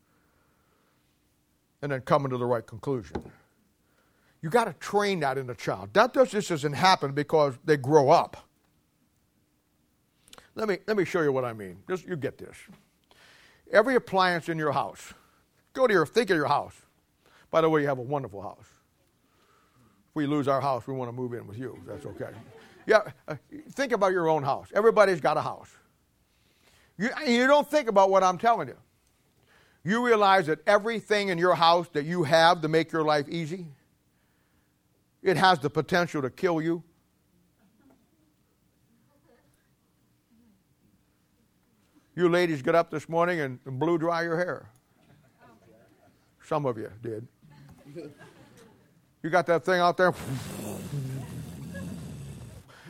and 1.84 1.92
then 1.92 2.00
coming 2.02 2.30
to 2.30 2.38
the 2.38 2.46
right 2.46 2.66
conclusion. 2.66 3.18
You 4.42 4.50
got 4.50 4.66
to 4.66 4.74
train 4.74 5.20
that 5.20 5.38
in 5.38 5.48
the 5.48 5.54
child. 5.54 5.90
That 5.94 6.14
just 6.14 6.48
doesn't 6.48 6.74
happen 6.74 7.12
because 7.12 7.56
they 7.66 7.76
grow 7.76 8.10
up. 8.10 8.38
Let 10.56 10.70
me, 10.70 10.78
let 10.88 10.96
me 10.96 11.04
show 11.04 11.22
you 11.22 11.34
what 11.34 11.44
I 11.44 11.52
mean. 11.52 11.78
Just, 11.90 12.08
you 12.08 12.16
get 12.16 12.38
this. 12.38 12.56
Every 13.72 13.96
appliance 13.96 14.48
in 14.48 14.58
your 14.58 14.72
house, 14.72 15.14
go 15.74 15.86
to 15.86 15.94
your, 15.94 16.06
think 16.06 16.30
of 16.30 16.38
your 16.38 16.48
house. 16.48 16.74
By 17.52 17.60
the 17.60 17.70
way, 17.70 17.82
you 17.82 17.88
have 17.88 18.00
a 18.00 18.04
wonderful 18.04 18.42
house. 18.42 18.68
If 20.10 20.16
we 20.16 20.26
lose 20.26 20.48
our 20.48 20.62
house, 20.62 20.88
we 20.88 20.94
want 20.94 21.10
to 21.10 21.14
move 21.14 21.34
in 21.34 21.46
with 21.48 21.58
you. 21.58 21.78
That's 21.86 22.06
okay. 22.06 22.32
Yeah, 22.88 23.02
uh, 23.28 23.36
think 23.72 23.92
about 23.92 24.14
your 24.14 24.30
own 24.30 24.44
house. 24.44 24.70
Everybody's 24.74 25.20
got 25.20 25.36
a 25.36 25.42
house. 25.42 25.76
You, 26.98 27.10
you 27.28 27.46
don't 27.48 27.70
think 27.70 27.90
about 27.90 28.10
what 28.10 28.24
I'm 28.24 28.38
telling 28.38 28.70
you 28.70 28.78
you 29.84 30.06
realize 30.06 30.48
that 30.48 30.60
everything 30.66 31.30
in 31.30 31.38
your 31.38 31.56
house 31.56 31.88
that 31.94 32.06
you 32.06 32.24
have 32.24 32.62
to 32.62 32.68
make 32.68 32.92
your 32.92 33.04
life 33.04 33.28
easy, 33.28 33.68
it 35.22 35.38
has 35.38 35.60
the 35.60 35.70
potential 35.70 36.22
to 36.22 36.30
kill 36.30 36.62
you. 36.62 36.84
You 42.16 42.30
ladies 42.30 42.62
get 42.62 42.76
up 42.76 42.92
this 42.92 43.10
morning 43.10 43.40
and, 43.40 43.60
and 43.66 43.80
blew 43.80 43.98
dry 43.98 44.22
your 44.22 44.38
hair. 44.38 44.70
Some 46.44 46.66
of 46.66 46.78
you 46.78 46.92
did. 47.02 47.28
You 49.24 49.30
got 49.30 49.46
that 49.48 49.66
thing 49.66 49.80
out 49.80 49.98
there. 49.98 50.14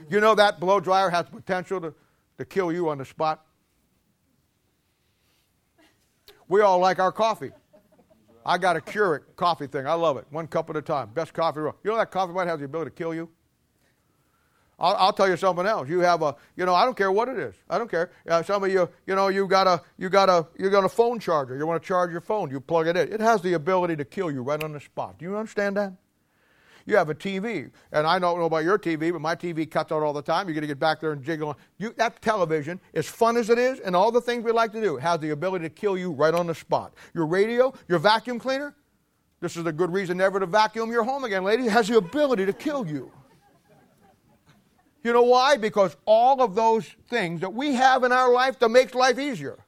You 0.10 0.20
know 0.20 0.36
that 0.36 0.60
blow 0.60 0.80
dryer 0.80 1.10
has 1.10 1.28
potential 1.28 1.80
to, 1.82 1.94
to 2.38 2.46
kill 2.46 2.72
you 2.72 2.90
on 2.90 2.98
the 2.98 3.06
spot. 3.06 3.46
We 6.48 6.62
all 6.62 6.80
like 6.80 7.00
our 7.00 7.12
coffee. 7.12 7.52
I 8.46 8.58
got 8.58 8.76
a 8.76 8.82
Keurig 8.82 9.22
coffee 9.36 9.68
thing. 9.68 9.88
I 9.88 9.94
love 9.94 10.18
it. 10.18 10.26
One 10.30 10.48
cup 10.48 10.70
at 10.70 10.76
a 10.76 10.82
time. 10.82 11.10
Best 11.14 11.34
coffee. 11.34 11.62
You 11.62 11.74
know 11.86 11.98
that 11.98 12.12
coffee 12.12 12.34
might 12.34 12.48
have 12.48 12.60
the 12.60 12.66
ability 12.66 12.92
to 12.92 12.96
kill 12.96 13.14
you? 13.14 13.30
I'll, 14.80 14.96
I'll, 14.96 15.14
tell 15.14 15.30
you 15.30 15.38
something 15.38 15.66
else. 15.66 15.88
You 15.88 16.00
have 16.00 16.24
a, 16.24 16.36
you 16.58 16.66
know, 16.66 16.74
I 16.74 16.84
don't 16.84 16.98
care 16.98 17.12
what 17.12 17.30
it 17.30 17.38
is. 17.38 17.56
I 17.70 17.78
don't 17.78 17.90
care. 17.90 18.12
Uh, 18.28 18.44
some 18.44 18.64
of 18.64 18.72
you, 18.72 18.90
you 19.06 19.16
know, 19.16 19.28
you 19.30 19.48
got 19.48 19.68
a, 19.68 19.82
you 19.98 20.10
got 20.10 20.30
a, 20.30 20.48
you 20.58 20.70
got 20.70 20.84
a 20.84 20.90
phone 20.90 21.20
charger. 21.20 21.56
You 21.56 21.66
want 21.66 21.82
to 21.82 21.88
charge 21.88 22.12
your 22.12 22.22
phone. 22.22 22.50
You 22.50 22.60
plug 22.60 22.88
it 22.88 22.98
in. 22.98 23.14
It 23.14 23.22
has 23.22 23.42
the 23.42 23.54
ability 23.54 23.96
to 23.98 24.06
kill 24.06 24.32
you 24.32 24.42
right 24.42 24.62
on 24.62 24.74
the 24.74 24.80
spot. 24.80 25.20
Do 25.20 25.26
you 25.26 25.38
understand 25.38 25.78
that? 25.78 25.94
You 26.86 26.98
have 26.98 27.10
a 27.10 27.16
TV, 27.16 27.72
and 27.92 28.06
I 28.06 28.20
don't 28.20 28.38
know 28.40 28.46
about 28.46 28.66
your 28.66 28.78
TV, 28.78 29.12
but 29.12 29.22
my 29.22 29.36
TV 29.36 29.70
cuts 29.70 29.92
out 29.92 30.04
all 30.04 30.12
the 30.12 30.22
time. 30.22 30.48
You're 30.48 30.56
going 30.56 30.64
to 30.64 30.68
get 30.68 30.80
back 30.80 31.00
there 31.00 31.14
and 31.14 31.24
jiggle. 31.24 31.58
You, 31.78 31.94
that 31.98 32.22
television, 32.22 32.80
as 32.94 33.08
fun 33.08 33.38
as 33.38 33.50
it 33.50 33.58
is, 33.58 33.80
and 33.80 33.96
all 33.96 34.12
the 34.12 34.20
things 34.20 34.44
we 34.44 34.52
like 34.52 34.74
to 34.74 34.82
do, 34.82 34.98
has 34.98 35.20
the 35.20 35.30
ability 35.30 35.64
to 35.64 35.70
kill 35.70 35.98
you 35.98 36.12
right 36.12 36.34
on 36.34 36.48
the 36.48 36.56
spot. 36.56 36.94
Your 37.14 37.26
radio, 37.26 37.74
your 37.88 38.00
vacuum 38.00 38.38
cleaner, 38.38 38.76
this 39.40 39.56
is 39.56 39.66
a 39.66 39.72
good 39.72 39.94
reason 39.94 40.18
never 40.18 40.40
to 40.40 40.46
vacuum 40.46 40.92
your 40.92 41.04
home 41.04 41.24
again, 41.24 41.44
lady, 41.44 41.68
has 41.68 41.88
the 41.88 41.98
ability 41.98 42.46
to 42.46 42.54
kill 42.54 42.86
you. 42.86 43.12
You 45.04 45.12
know 45.14 45.24
why? 45.24 45.58
Because 45.58 45.96
all 46.06 46.42
of 46.42 46.56
those 46.56 46.86
things 47.10 47.42
that 47.42 47.54
we 47.54 47.74
have 47.76 48.04
in 48.04 48.12
our 48.12 48.32
life 48.32 48.58
that 48.60 48.70
makes 48.70 48.94
life 48.94 49.20
easier, 49.20 49.60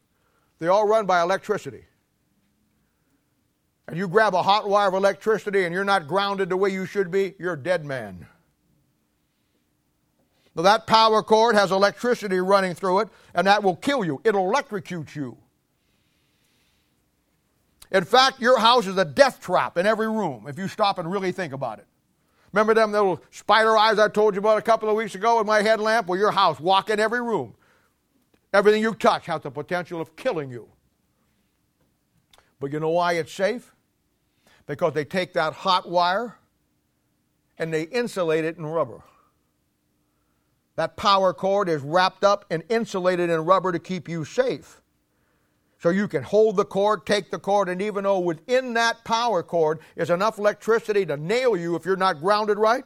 they 0.60 0.68
all 0.68 0.88
run 0.88 1.06
by 1.06 1.22
electricity 1.22 1.84
and 3.88 3.98
you 3.98 4.08
grab 4.08 4.34
a 4.34 4.42
hot 4.42 4.68
wire 4.68 4.88
of 4.88 4.94
electricity 4.94 5.64
and 5.64 5.74
you're 5.74 5.84
not 5.84 6.08
grounded 6.08 6.50
the 6.50 6.58
way 6.58 6.70
you 6.70 6.86
should 6.86 7.12
be, 7.12 7.36
you're 7.38 7.54
a 7.54 7.62
dead 7.62 7.86
man. 7.86 8.28
Now, 10.56 10.64
that 10.64 10.88
power 10.88 11.22
cord 11.22 11.56
has 11.56 11.72
electricity 11.72 12.40
running 12.40 12.76
through 12.76 13.00
it, 13.00 13.10
and 13.34 13.46
that 13.46 13.62
will 13.62 13.76
kill 13.76 14.06
you. 14.06 14.22
It'll 14.24 14.48
electrocute 14.48 15.14
you. 15.14 15.38
In 17.92 18.06
fact, 18.06 18.40
your 18.40 18.58
house 18.58 18.88
is 18.88 18.98
a 18.98 19.06
death 19.06 19.42
trap 19.42 19.78
in 19.78 19.86
every 19.86 20.08
room 20.08 20.46
if 20.48 20.58
you 20.58 20.68
stop 20.68 20.98
and 20.98 21.12
really 21.12 21.32
think 21.32 21.54
about 21.54 21.80
it. 21.80 21.86
Remember 22.54 22.74
them 22.74 22.94
little 22.94 23.22
spider 23.32 23.78
eyes 23.78 24.00
I 24.00 24.08
told 24.08 24.34
you 24.34 24.40
about 24.40 24.58
a 24.58 24.62
couple 24.62 24.90
of 24.90 24.96
weeks 24.96 25.14
ago 25.14 25.38
with 25.38 25.46
my 25.46 25.62
headlamp? 25.62 26.08
Well, 26.08 26.18
your 26.18 26.32
house, 26.32 26.58
walk 26.60 26.90
in 26.90 27.02
every 27.02 27.22
room. 27.22 27.54
Everything 28.54 28.82
you 28.82 28.94
touch 28.94 29.26
has 29.26 29.42
the 29.42 29.52
potential 29.52 30.00
of 30.00 30.16
killing 30.16 30.50
you. 30.50 30.70
But 32.62 32.72
you 32.72 32.80
know 32.80 32.92
why 32.92 33.14
it's 33.14 33.34
safe? 33.34 33.75
Because 34.68 34.94
they 34.94 35.06
take 35.06 35.34
that 35.34 35.54
hot 35.54 35.90
wire 35.90 36.38
and 37.58 37.74
they 37.74 37.84
insulate 37.84 38.46
it 38.46 38.58
in 38.58 38.66
rubber. 38.66 39.04
That 40.76 40.98
power 40.98 41.34
cord 41.34 41.70
is 41.70 41.82
wrapped 41.82 42.24
up 42.24 42.46
and 42.50 42.64
insulated 42.70 43.30
in 43.30 43.40
rubber 43.46 43.72
to 43.72 43.80
keep 43.80 44.10
you 44.10 44.26
safe. 44.26 44.82
So 45.80 45.90
you 45.90 46.08
can 46.08 46.24
hold 46.24 46.56
the 46.56 46.66
cord, 46.66 47.06
take 47.06 47.32
the 47.32 47.40
cord, 47.40 47.70
and 47.70 47.82
even 47.82 48.04
though 48.06 48.20
within 48.20 48.74
that 48.74 49.04
power 49.04 49.44
cord 49.44 49.80
is 49.96 50.10
enough 50.10 50.38
electricity 50.40 51.06
to 51.06 51.16
nail 51.16 51.56
you 51.56 51.76
if 51.76 51.86
you're 51.86 51.96
not 51.96 52.20
grounded 52.20 52.58
right, 52.58 52.84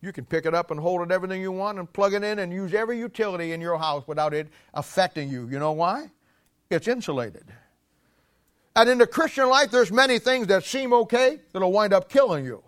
you 0.00 0.12
can 0.12 0.24
pick 0.24 0.46
it 0.46 0.54
up 0.54 0.70
and 0.70 0.78
hold 0.78 1.02
it 1.02 1.10
everything 1.10 1.40
you 1.40 1.50
want 1.50 1.78
and 1.78 1.92
plug 1.92 2.14
it 2.14 2.22
in 2.22 2.38
and 2.38 2.52
use 2.52 2.72
every 2.72 2.98
utility 2.98 3.52
in 3.52 3.60
your 3.60 3.76
house 3.76 4.06
without 4.06 4.32
it 4.32 4.48
affecting 4.74 5.28
you. 5.28 5.48
You 5.48 5.58
know 5.58 5.72
why? 5.72 6.10
It's 6.70 6.88
insulated. 6.88 7.46
And 8.76 8.90
in 8.90 8.98
the 8.98 9.06
Christian 9.06 9.48
life, 9.48 9.70
there's 9.70 9.90
many 9.90 10.18
things 10.18 10.48
that 10.48 10.62
seem 10.62 10.92
okay 10.92 11.40
that'll 11.52 11.72
wind 11.72 11.94
up 11.94 12.10
killing 12.10 12.44
you. 12.44 12.62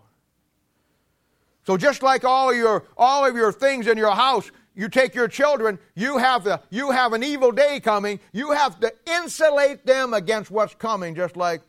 So 1.65 1.77
just 1.77 2.03
like 2.03 2.25
all 2.25 2.53
your 2.55 2.85
all 2.97 3.27
of 3.27 3.37
your 3.37 3.53
things 3.53 3.87
in 3.87 3.99
your 3.99 4.13
house, 4.13 4.51
you 4.75 4.89
take 4.89 5.15
your 5.15 5.29
children, 5.29 5.79
you 5.95 6.17
have 6.17 6.45
the 6.45 6.63
you 6.71 6.91
have 6.91 7.13
an 7.13 7.23
evil 7.23 7.53
day 7.53 7.79
coming. 7.79 8.21
You 8.33 8.53
have 8.53 8.81
to 8.81 8.91
insulate 9.07 9.85
them 9.85 10.15
against 10.15 10.51
what's 10.51 10.75
coming, 10.75 11.15
just 11.15 11.37
like 11.37 11.61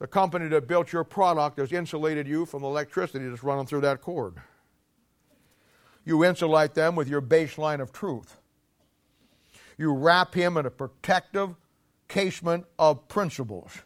the 0.00 0.08
company 0.08 0.48
that 0.48 0.66
built 0.66 0.92
your 0.92 1.04
product 1.04 1.60
has 1.60 1.70
insulated 1.70 2.26
you 2.26 2.46
from 2.46 2.64
electricity 2.64 3.28
that's 3.28 3.44
running 3.44 3.66
through 3.66 3.82
that 3.82 4.00
cord. 4.00 4.34
You 6.04 6.24
insulate 6.24 6.74
them 6.74 6.96
with 6.96 7.06
your 7.06 7.22
baseline 7.22 7.80
of 7.80 7.92
truth. 7.92 8.36
You 9.78 9.94
wrap 9.94 10.34
him 10.34 10.56
in 10.56 10.66
a 10.66 10.70
protective 10.70 11.54
casement 12.14 12.64
of 12.78 13.08
principles. 13.08 13.82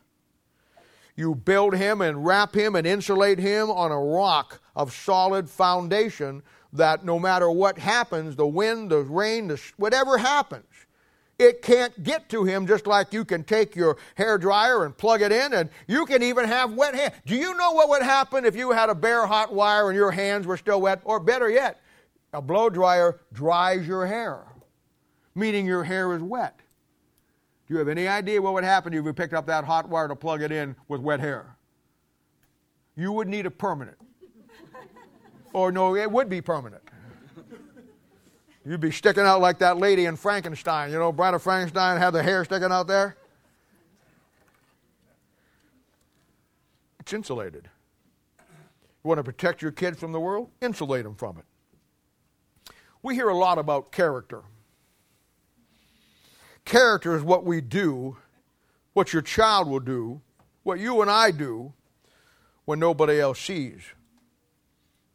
You 1.16 1.34
build 1.34 1.74
him 1.74 2.02
and 2.02 2.26
wrap 2.26 2.54
him 2.54 2.76
and 2.76 2.86
insulate 2.86 3.38
him 3.38 3.70
on 3.70 3.90
a 3.90 3.98
rock 3.98 4.60
of 4.76 4.92
solid 4.92 5.48
foundation 5.48 6.42
that 6.74 7.06
no 7.06 7.18
matter 7.18 7.50
what 7.50 7.78
happens, 7.78 8.36
the 8.36 8.46
wind, 8.46 8.90
the 8.90 8.98
rain, 8.98 9.48
the, 9.48 9.58
whatever 9.78 10.18
happens, 10.18 10.66
it 11.38 11.62
can't 11.62 12.02
get 12.02 12.28
to 12.28 12.44
him 12.44 12.66
just 12.66 12.86
like 12.86 13.14
you 13.14 13.24
can 13.24 13.44
take 13.44 13.74
your 13.74 13.96
hair 14.14 14.36
dryer 14.36 14.84
and 14.84 14.94
plug 14.94 15.22
it 15.22 15.32
in 15.32 15.54
and 15.54 15.70
you 15.86 16.04
can 16.04 16.22
even 16.22 16.44
have 16.44 16.74
wet 16.74 16.94
hands. 16.94 17.14
Do 17.24 17.34
you 17.34 17.56
know 17.56 17.72
what 17.72 17.88
would 17.88 18.02
happen 18.02 18.44
if 18.44 18.54
you 18.54 18.72
had 18.72 18.90
a 18.90 18.94
bare 18.94 19.24
hot 19.26 19.54
wire 19.54 19.88
and 19.88 19.96
your 19.96 20.10
hands 20.10 20.46
were 20.46 20.58
still 20.58 20.82
wet? 20.82 21.00
Or 21.04 21.18
better 21.18 21.48
yet, 21.48 21.80
a 22.34 22.42
blow 22.42 22.68
dryer 22.68 23.20
dries 23.32 23.88
your 23.88 24.06
hair, 24.06 24.44
meaning 25.34 25.64
your 25.64 25.84
hair 25.84 26.14
is 26.14 26.20
wet. 26.20 26.60
Do 27.68 27.74
you 27.74 27.78
have 27.78 27.88
any 27.88 28.08
idea 28.08 28.40
what 28.40 28.54
would 28.54 28.64
happen 28.64 28.94
if 28.94 29.04
you 29.04 29.12
picked 29.12 29.34
up 29.34 29.44
that 29.46 29.64
hot 29.64 29.90
wire 29.90 30.08
to 30.08 30.16
plug 30.16 30.40
it 30.40 30.50
in 30.50 30.74
with 30.88 31.02
wet 31.02 31.20
hair? 31.20 31.54
You 32.96 33.12
would 33.12 33.28
need 33.28 33.44
a 33.44 33.50
permanent. 33.50 33.98
or 35.52 35.70
no, 35.70 35.94
it 35.94 36.10
would 36.10 36.30
be 36.30 36.40
permanent. 36.40 36.82
You'd 38.64 38.80
be 38.80 38.90
sticking 38.90 39.22
out 39.22 39.40
like 39.40 39.58
that 39.58 39.76
lady 39.76 40.06
in 40.06 40.16
Frankenstein. 40.16 40.90
You 40.90 40.98
know, 40.98 41.12
Bride 41.12 41.34
of 41.34 41.42
Frankenstein 41.42 41.98
had 41.98 42.10
the 42.10 42.22
hair 42.22 42.44
sticking 42.44 42.72
out 42.72 42.86
there. 42.86 43.16
It's 47.00 47.12
insulated. 47.12 47.68
You 48.38 49.08
want 49.08 49.18
to 49.18 49.24
protect 49.24 49.60
your 49.60 49.72
kids 49.72 49.98
from 49.98 50.12
the 50.12 50.20
world? 50.20 50.50
Insulate 50.60 51.04
them 51.04 51.14
from 51.14 51.38
it. 51.38 52.72
We 53.02 53.14
hear 53.14 53.28
a 53.28 53.36
lot 53.36 53.58
about 53.58 53.92
character. 53.92 54.42
Character 56.68 57.16
is 57.16 57.22
what 57.22 57.46
we 57.46 57.62
do, 57.62 58.18
what 58.92 59.14
your 59.14 59.22
child 59.22 59.68
will 59.68 59.80
do, 59.80 60.20
what 60.64 60.78
you 60.78 61.00
and 61.00 61.10
I 61.10 61.30
do 61.30 61.72
when 62.66 62.78
nobody 62.78 63.18
else 63.18 63.40
sees 63.40 63.80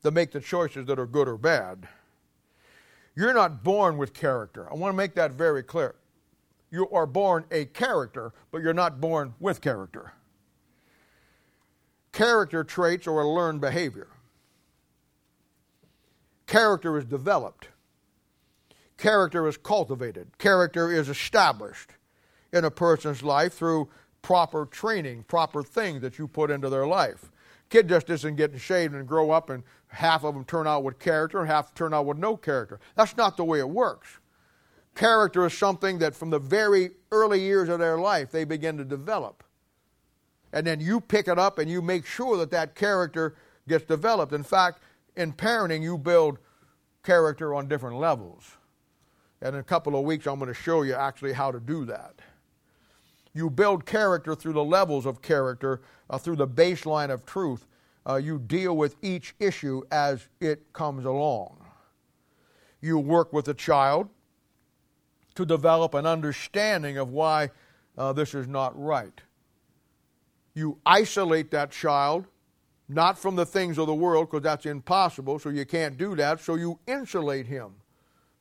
to 0.01 0.09
make 0.09 0.31
the 0.31 0.39
choices 0.39 0.87
that 0.87 0.97
are 0.97 1.05
good 1.05 1.27
or 1.27 1.37
bad. 1.37 1.87
You're 3.15 3.35
not 3.35 3.63
born 3.63 3.99
with 3.99 4.15
character. 4.15 4.67
I 4.67 4.73
want 4.73 4.93
to 4.93 4.97
make 4.97 5.13
that 5.13 5.33
very 5.33 5.61
clear. 5.61 5.93
You 6.71 6.89
are 6.89 7.05
born 7.05 7.45
a 7.51 7.65
character, 7.65 8.33
but 8.51 8.63
you're 8.63 8.73
not 8.73 8.99
born 8.99 9.35
with 9.39 9.61
character. 9.61 10.13
Character 12.11 12.63
traits 12.63 13.05
are 13.05 13.21
a 13.21 13.29
learned 13.29 13.61
behavior. 13.61 14.07
Character 16.47 16.97
is 16.97 17.05
developed. 17.05 17.67
Character 18.97 19.47
is 19.47 19.57
cultivated, 19.57 20.37
character 20.37 20.91
is 20.91 21.09
established 21.09 21.91
in 22.51 22.63
a 22.63 22.71
person's 22.71 23.23
life 23.23 23.53
through 23.53 23.89
proper 24.21 24.65
training, 24.65 25.23
proper 25.27 25.63
things 25.63 26.01
that 26.01 26.17
you 26.17 26.27
put 26.27 26.51
into 26.51 26.69
their 26.69 26.87
life. 26.87 27.31
Kid 27.69 27.89
just 27.89 28.09
isn't 28.09 28.35
getting 28.35 28.59
shaved 28.59 28.93
and 28.93 29.07
grow 29.07 29.31
up 29.31 29.49
and 29.49 29.63
half 29.87 30.23
of 30.23 30.33
them 30.33 30.45
turn 30.45 30.67
out 30.67 30.83
with 30.83 30.99
character 30.99 31.39
and 31.39 31.49
half 31.49 31.73
turn 31.73 31.93
out 31.93 32.05
with 32.05 32.17
no 32.17 32.37
character. 32.37 32.79
That's 32.95 33.17
not 33.17 33.35
the 33.35 33.43
way 33.43 33.59
it 33.59 33.69
works. 33.69 34.19
Character 34.95 35.45
is 35.45 35.57
something 35.57 35.97
that 35.99 36.13
from 36.13 36.29
the 36.29 36.39
very 36.39 36.91
early 37.11 37.41
years 37.41 37.69
of 37.69 37.79
their 37.79 37.97
life 37.97 38.31
they 38.31 38.43
begin 38.43 38.77
to 38.77 38.85
develop. 38.85 39.43
And 40.51 40.67
then 40.67 40.79
you 40.79 41.01
pick 41.01 41.27
it 41.27 41.39
up 41.39 41.57
and 41.57 41.69
you 41.69 41.81
make 41.81 42.05
sure 42.05 42.37
that 42.37 42.51
that 42.51 42.75
character 42.75 43.35
gets 43.67 43.85
developed. 43.85 44.33
In 44.33 44.43
fact, 44.43 44.79
in 45.15 45.33
parenting, 45.33 45.81
you 45.81 45.97
build 45.97 46.37
character 47.03 47.55
on 47.55 47.67
different 47.67 47.97
levels. 47.97 48.57
And 49.43 49.55
in 49.55 49.59
a 49.59 49.63
couple 49.63 49.97
of 49.97 50.05
weeks, 50.05 50.25
I'm 50.25 50.39
going 50.39 50.47
to 50.47 50.53
show 50.53 50.83
you 50.83 50.93
actually 50.93 51.33
how 51.33 51.51
to 51.51 51.59
do 51.59 51.83
that. 51.85 52.15
You 53.33 53.49
build 53.49 53.85
character 53.85 54.35
through 54.35 54.53
the 54.53 54.63
levels 54.63 55.05
of 55.05 55.21
character, 55.21 55.81
uh, 56.09 56.17
through 56.17 56.37
the 56.37 56.47
baseline 56.47 57.09
of 57.09 57.25
truth. 57.25 57.67
Uh, 58.07 58.15
you 58.15 58.39
deal 58.39 58.77
with 58.77 58.95
each 59.01 59.35
issue 59.39 59.81
as 59.91 60.27
it 60.39 60.71
comes 60.71 61.03
along. 61.03 61.57
You 62.79 62.97
work 62.97 63.33
with 63.33 63.49
a 63.49 63.53
child 63.53 64.07
to 65.35 65.45
develop 65.45 65.93
an 65.93 66.05
understanding 66.05 66.97
of 66.97 67.09
why 67.09 67.49
uh, 67.97 68.13
this 68.13 68.33
is 68.33 68.47
not 68.47 68.79
right. 68.79 69.19
You 70.55 70.79
isolate 70.85 71.51
that 71.51 71.71
child, 71.71 72.27
not 72.87 73.17
from 73.17 73.35
the 73.35 73.45
things 73.45 73.77
of 73.77 73.87
the 73.87 73.93
world, 73.93 74.29
because 74.29 74.43
that's 74.43 74.65
impossible, 74.65 75.37
so 75.37 75.49
you 75.49 75.65
can't 75.65 75.97
do 75.97 76.15
that, 76.15 76.39
so 76.39 76.55
you 76.55 76.79
insulate 76.87 77.47
him 77.47 77.73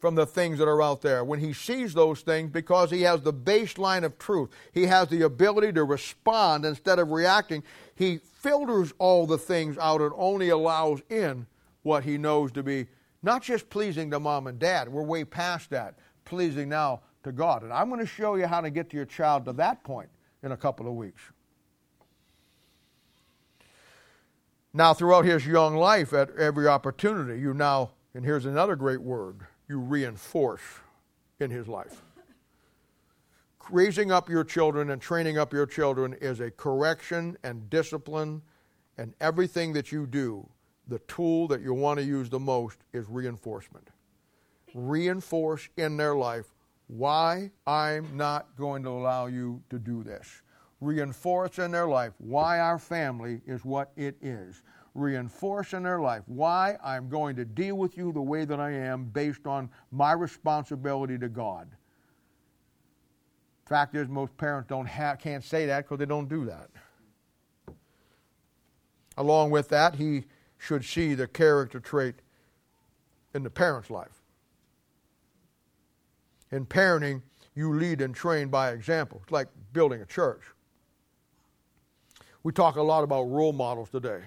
from 0.02 0.16
the 0.16 0.26
things 0.26 0.58
that 0.58 0.66
are 0.66 0.82
out 0.82 1.00
there. 1.00 1.22
When 1.22 1.38
he 1.38 1.52
sees 1.52 1.94
those 1.94 2.22
things, 2.22 2.50
because 2.50 2.90
he 2.90 3.02
has 3.02 3.22
the 3.22 3.32
baseline 3.32 4.02
of 4.02 4.18
truth, 4.18 4.50
he 4.72 4.86
has 4.86 5.06
the 5.06 5.22
ability 5.22 5.72
to 5.74 5.84
respond 5.84 6.64
instead 6.64 6.98
of 6.98 7.12
reacting. 7.12 7.62
He 7.94 8.18
filters 8.18 8.92
all 8.98 9.28
the 9.28 9.38
things 9.38 9.78
out 9.78 10.00
and 10.00 10.10
only 10.16 10.48
allows 10.48 11.02
in 11.08 11.46
what 11.84 12.02
he 12.02 12.18
knows 12.18 12.50
to 12.50 12.64
be 12.64 12.88
not 13.22 13.44
just 13.44 13.70
pleasing 13.70 14.10
to 14.10 14.18
mom 14.18 14.48
and 14.48 14.58
dad. 14.58 14.88
We're 14.88 15.04
way 15.04 15.24
past 15.24 15.70
that. 15.70 15.94
Pleasing 16.24 16.68
now 16.68 17.02
to 17.22 17.30
God. 17.30 17.62
And 17.62 17.72
I'm 17.72 17.88
going 17.88 18.00
to 18.00 18.06
show 18.06 18.34
you 18.34 18.48
how 18.48 18.60
to 18.60 18.70
get 18.70 18.90
to 18.90 18.96
your 18.96 19.06
child 19.06 19.44
to 19.44 19.52
that 19.52 19.84
point 19.84 20.08
in 20.42 20.50
a 20.50 20.56
couple 20.56 20.88
of 20.88 20.94
weeks. 20.94 21.22
Now, 24.74 24.94
throughout 24.94 25.26
his 25.26 25.46
young 25.46 25.76
life, 25.76 26.12
at 26.12 26.34
every 26.36 26.66
opportunity, 26.66 27.40
you 27.40 27.54
now, 27.54 27.92
and 28.14 28.24
here's 28.24 28.46
another 28.46 28.74
great 28.74 29.00
word 29.00 29.46
you 29.72 29.80
reinforce 29.80 30.60
in 31.40 31.50
his 31.50 31.66
life. 31.66 32.02
Raising 33.70 34.12
up 34.12 34.28
your 34.28 34.44
children 34.44 34.90
and 34.90 35.00
training 35.00 35.38
up 35.38 35.52
your 35.52 35.64
children 35.64 36.14
is 36.20 36.40
a 36.40 36.50
correction 36.50 37.38
and 37.42 37.70
discipline, 37.70 38.42
and 38.98 39.14
everything 39.20 39.72
that 39.72 39.90
you 39.90 40.06
do, 40.06 40.46
the 40.88 40.98
tool 41.00 41.48
that 41.48 41.62
you 41.62 41.72
want 41.72 41.98
to 41.98 42.04
use 42.04 42.28
the 42.28 42.38
most 42.38 42.78
is 42.92 43.08
reinforcement. 43.08 43.88
Reinforce 44.74 45.70
in 45.78 45.96
their 45.96 46.14
life 46.16 46.46
why 46.88 47.50
I'm 47.66 48.14
not 48.14 48.54
going 48.58 48.82
to 48.82 48.90
allow 48.90 49.26
you 49.26 49.62
to 49.70 49.78
do 49.78 50.02
this. 50.02 50.42
Reinforce 50.82 51.58
in 51.58 51.70
their 51.70 51.86
life 51.86 52.12
why 52.18 52.58
our 52.58 52.78
family 52.78 53.40
is 53.46 53.64
what 53.64 53.92
it 53.96 54.16
is 54.20 54.62
reinforce 54.94 55.72
in 55.72 55.82
their 55.82 56.00
life 56.00 56.22
why 56.26 56.76
I'm 56.84 57.08
going 57.08 57.36
to 57.36 57.44
deal 57.44 57.76
with 57.76 57.96
you 57.96 58.12
the 58.12 58.20
way 58.20 58.44
that 58.44 58.60
I 58.60 58.72
am 58.72 59.04
based 59.04 59.46
on 59.46 59.70
my 59.90 60.12
responsibility 60.12 61.18
to 61.18 61.28
God. 61.28 61.68
Fact 63.64 63.94
is, 63.96 64.08
most 64.08 64.36
parents 64.36 64.68
don't 64.68 64.86
have, 64.86 65.18
can't 65.18 65.42
say 65.42 65.66
that 65.66 65.84
because 65.84 65.98
they 65.98 66.06
don't 66.06 66.28
do 66.28 66.44
that. 66.44 66.68
Along 69.16 69.50
with 69.50 69.68
that, 69.70 69.94
he 69.94 70.24
should 70.58 70.84
see 70.84 71.14
the 71.14 71.26
character 71.26 71.80
trait 71.80 72.16
in 73.34 73.42
the 73.42 73.50
parent's 73.50 73.90
life. 73.90 74.22
In 76.50 76.66
parenting, 76.66 77.22
You 77.54 77.74
lead 77.74 78.00
and 78.00 78.14
train 78.14 78.48
by 78.48 78.70
example. 78.70 79.20
It's 79.22 79.32
like 79.32 79.48
building 79.72 80.00
a 80.00 80.06
church. 80.06 80.42
We 82.42 82.52
talk 82.52 82.76
a 82.76 82.82
lot 82.82 83.04
about 83.04 83.24
role 83.24 83.52
models 83.52 83.90
today. 83.90 84.22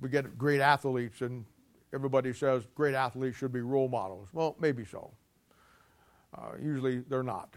We 0.00 0.08
get 0.08 0.36
great 0.36 0.60
athletes, 0.60 1.20
and 1.22 1.44
everybody 1.94 2.32
says 2.32 2.66
great 2.74 2.94
athletes 2.94 3.36
should 3.36 3.52
be 3.52 3.60
role 3.60 3.88
models. 3.88 4.28
Well, 4.32 4.56
maybe 4.60 4.84
so. 4.84 5.12
Uh, 6.36 6.52
usually 6.60 7.00
they're 7.08 7.22
not. 7.22 7.54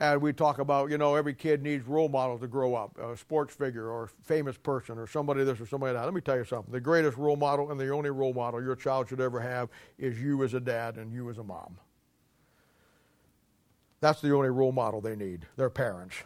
And 0.00 0.22
we 0.22 0.32
talk 0.32 0.58
about, 0.58 0.90
you 0.90 0.96
know, 0.96 1.14
every 1.14 1.34
kid 1.34 1.62
needs 1.62 1.86
role 1.86 2.08
models 2.08 2.40
to 2.40 2.48
grow 2.48 2.74
up, 2.74 2.98
a 2.98 3.14
sports 3.18 3.54
figure 3.54 3.86
or 3.90 4.08
famous 4.24 4.56
person 4.56 4.96
or 4.96 5.06
somebody 5.06 5.44
this 5.44 5.60
or 5.60 5.66
somebody 5.66 5.92
that. 5.92 6.04
Let 6.04 6.14
me 6.14 6.22
tell 6.22 6.38
you 6.38 6.44
something. 6.44 6.72
The 6.72 6.80
greatest 6.80 7.18
role 7.18 7.36
model 7.36 7.70
and 7.70 7.78
the 7.78 7.90
only 7.90 8.08
role 8.08 8.32
model 8.32 8.62
your 8.62 8.76
child 8.76 9.10
should 9.10 9.20
ever 9.20 9.40
have 9.40 9.68
is 9.98 10.18
you 10.20 10.42
as 10.42 10.54
a 10.54 10.60
dad 10.60 10.96
and 10.96 11.12
you 11.12 11.28
as 11.28 11.36
a 11.36 11.44
mom. 11.44 11.76
That's 14.00 14.22
the 14.22 14.34
only 14.34 14.48
role 14.48 14.72
model 14.72 15.02
they 15.02 15.16
need, 15.16 15.46
their 15.56 15.68
parents. 15.68 16.16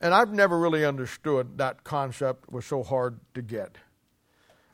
And 0.00 0.12
I've 0.12 0.32
never 0.32 0.58
really 0.58 0.84
understood 0.84 1.58
that 1.58 1.84
concept 1.84 2.50
was 2.52 2.66
so 2.66 2.82
hard 2.82 3.18
to 3.34 3.42
get. 3.42 3.76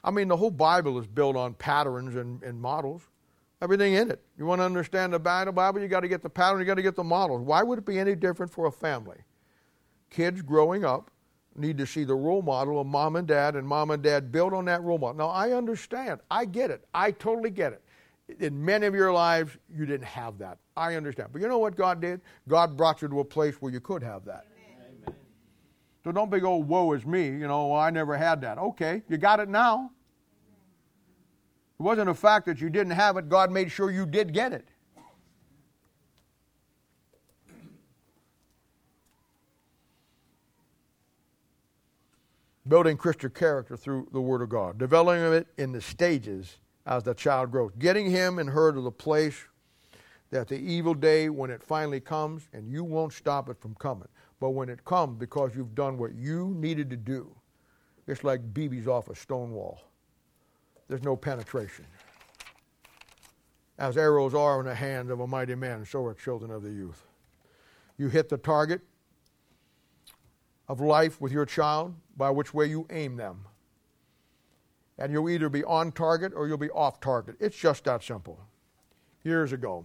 I 0.02 0.10
mean, 0.10 0.28
the 0.28 0.36
whole 0.36 0.50
Bible 0.50 0.98
is 0.98 1.06
built 1.06 1.36
on 1.36 1.54
patterns 1.54 2.16
and, 2.16 2.42
and 2.42 2.60
models 2.60 3.02
everything 3.62 3.94
in 3.94 4.10
it. 4.10 4.22
You 4.38 4.46
want 4.46 4.60
to 4.60 4.64
understand 4.64 5.12
the 5.12 5.18
Bible, 5.18 5.52
Bible, 5.52 5.80
you 5.80 5.88
got 5.88 6.00
to 6.00 6.08
get 6.08 6.22
the 6.22 6.30
pattern, 6.30 6.60
you 6.60 6.66
got 6.66 6.74
to 6.74 6.82
get 6.82 6.96
the 6.96 7.04
models. 7.04 7.42
Why 7.42 7.62
would 7.62 7.78
it 7.78 7.84
be 7.84 7.98
any 7.98 8.14
different 8.14 8.52
for 8.52 8.66
a 8.66 8.72
family? 8.72 9.18
Kids 10.08 10.42
growing 10.42 10.84
up 10.84 11.10
need 11.56 11.78
to 11.78 11.86
see 11.86 12.04
the 12.04 12.14
role 12.14 12.42
model 12.42 12.80
of 12.80 12.86
mom 12.86 13.16
and 13.16 13.26
dad, 13.26 13.56
and 13.56 13.66
mom 13.66 13.90
and 13.90 14.02
dad 14.02 14.32
build 14.32 14.54
on 14.54 14.64
that 14.66 14.82
role 14.82 14.98
model. 14.98 15.16
Now, 15.16 15.28
I 15.28 15.52
understand. 15.52 16.20
I 16.30 16.44
get 16.44 16.70
it. 16.70 16.84
I 16.94 17.10
totally 17.10 17.50
get 17.50 17.72
it. 17.72 17.82
In 18.38 18.64
many 18.64 18.86
of 18.86 18.94
your 18.94 19.12
lives, 19.12 19.56
you 19.68 19.84
didn't 19.84 20.06
have 20.06 20.38
that. 20.38 20.58
I 20.76 20.94
understand. 20.94 21.30
But 21.32 21.42
you 21.42 21.48
know 21.48 21.58
what 21.58 21.76
God 21.76 22.00
did? 22.00 22.20
God 22.48 22.76
brought 22.76 23.02
you 23.02 23.08
to 23.08 23.20
a 23.20 23.24
place 23.24 23.56
where 23.56 23.72
you 23.72 23.80
could 23.80 24.02
have 24.02 24.24
that. 24.24 24.46
Amen. 24.46 24.59
So 26.02 26.12
don't 26.12 26.30
be, 26.30 26.40
oh, 26.42 26.56
woe 26.56 26.92
is 26.92 27.04
me. 27.04 27.26
You 27.26 27.46
know, 27.46 27.68
well, 27.68 27.80
I 27.80 27.90
never 27.90 28.16
had 28.16 28.40
that. 28.40 28.58
Okay, 28.58 29.02
you 29.08 29.18
got 29.18 29.40
it 29.40 29.48
now. 29.48 29.90
It 31.78 31.82
wasn't 31.82 32.10
a 32.10 32.14
fact 32.14 32.46
that 32.46 32.60
you 32.60 32.70
didn't 32.70 32.92
have 32.92 33.16
it, 33.16 33.28
God 33.28 33.50
made 33.50 33.70
sure 33.70 33.90
you 33.90 34.06
did 34.06 34.32
get 34.32 34.52
it. 34.52 34.68
Building 42.68 42.96
Christian 42.96 43.30
character 43.30 43.76
through 43.76 44.08
the 44.12 44.20
Word 44.20 44.42
of 44.42 44.48
God, 44.48 44.78
developing 44.78 45.32
it 45.32 45.46
in 45.58 45.72
the 45.72 45.80
stages 45.80 46.58
as 46.86 47.02
the 47.02 47.14
child 47.14 47.50
grows, 47.50 47.72
getting 47.78 48.10
him 48.10 48.38
and 48.38 48.48
her 48.48 48.72
to 48.72 48.80
the 48.80 48.90
place 48.90 49.42
that 50.30 50.48
the 50.48 50.56
evil 50.56 50.94
day, 50.94 51.28
when 51.28 51.50
it 51.50 51.62
finally 51.62 52.00
comes, 52.00 52.48
and 52.52 52.70
you 52.70 52.84
won't 52.84 53.12
stop 53.12 53.48
it 53.48 53.60
from 53.60 53.74
coming, 53.76 54.08
but 54.40 54.50
when 54.50 54.68
it 54.68 54.84
comes 54.84 55.18
because 55.18 55.52
you've 55.54 55.74
done 55.74 55.98
what 55.98 56.14
you 56.14 56.54
needed 56.56 56.90
to 56.90 56.96
do, 56.96 57.30
it's 58.06 58.24
like 58.24 58.52
BBs 58.52 58.88
off 58.88 59.08
a 59.08 59.14
stone 59.14 59.52
wall 59.52 59.80
there's 60.90 61.04
no 61.04 61.14
penetration. 61.14 61.86
As 63.78 63.96
arrows 63.96 64.34
are 64.34 64.58
in 64.58 64.66
the 64.66 64.74
hand 64.74 65.12
of 65.12 65.20
a 65.20 65.26
mighty 65.26 65.54
man, 65.54 65.86
so 65.86 66.04
are 66.04 66.14
children 66.14 66.50
of 66.50 66.64
the 66.64 66.68
youth. 66.68 67.06
You 67.96 68.08
hit 68.08 68.28
the 68.28 68.36
target 68.36 68.80
of 70.68 70.80
life 70.80 71.20
with 71.20 71.30
your 71.30 71.46
child 71.46 71.94
by 72.16 72.28
which 72.28 72.52
way 72.52 72.66
you 72.66 72.88
aim 72.90 73.16
them. 73.16 73.44
And 74.98 75.12
you'll 75.12 75.30
either 75.30 75.48
be 75.48 75.62
on 75.62 75.92
target 75.92 76.32
or 76.34 76.48
you'll 76.48 76.58
be 76.58 76.70
off 76.70 77.00
target. 77.00 77.36
It's 77.38 77.56
just 77.56 77.84
that 77.84 78.02
simple. 78.02 78.40
Years 79.22 79.52
ago, 79.52 79.84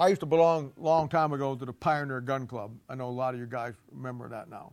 I 0.00 0.08
used 0.08 0.20
to 0.20 0.26
belong 0.26 0.72
a 0.78 0.82
long 0.82 1.10
time 1.10 1.34
ago 1.34 1.54
to 1.54 1.66
the 1.66 1.74
Pioneer 1.74 2.22
Gun 2.22 2.46
Club. 2.46 2.72
I 2.88 2.94
know 2.94 3.10
a 3.10 3.12
lot 3.12 3.34
of 3.34 3.40
you 3.40 3.44
guys 3.44 3.74
remember 3.92 4.30
that 4.30 4.48
now. 4.48 4.72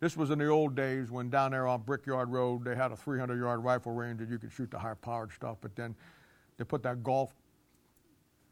This 0.00 0.16
was 0.16 0.30
in 0.30 0.38
the 0.38 0.46
old 0.46 0.74
days 0.74 1.10
when 1.10 1.28
down 1.28 1.50
there 1.50 1.66
on 1.66 1.82
Brickyard 1.82 2.30
Road 2.30 2.64
they 2.64 2.74
had 2.74 2.90
a 2.90 2.96
300 2.96 3.38
yard 3.38 3.62
rifle 3.62 3.92
range 3.92 4.20
that 4.20 4.30
you 4.30 4.38
could 4.38 4.50
shoot 4.50 4.70
the 4.70 4.78
high 4.78 4.94
powered 4.94 5.32
stuff, 5.32 5.58
but 5.60 5.76
then 5.76 5.94
they 6.56 6.64
put 6.64 6.82
that 6.84 7.02
golf 7.02 7.34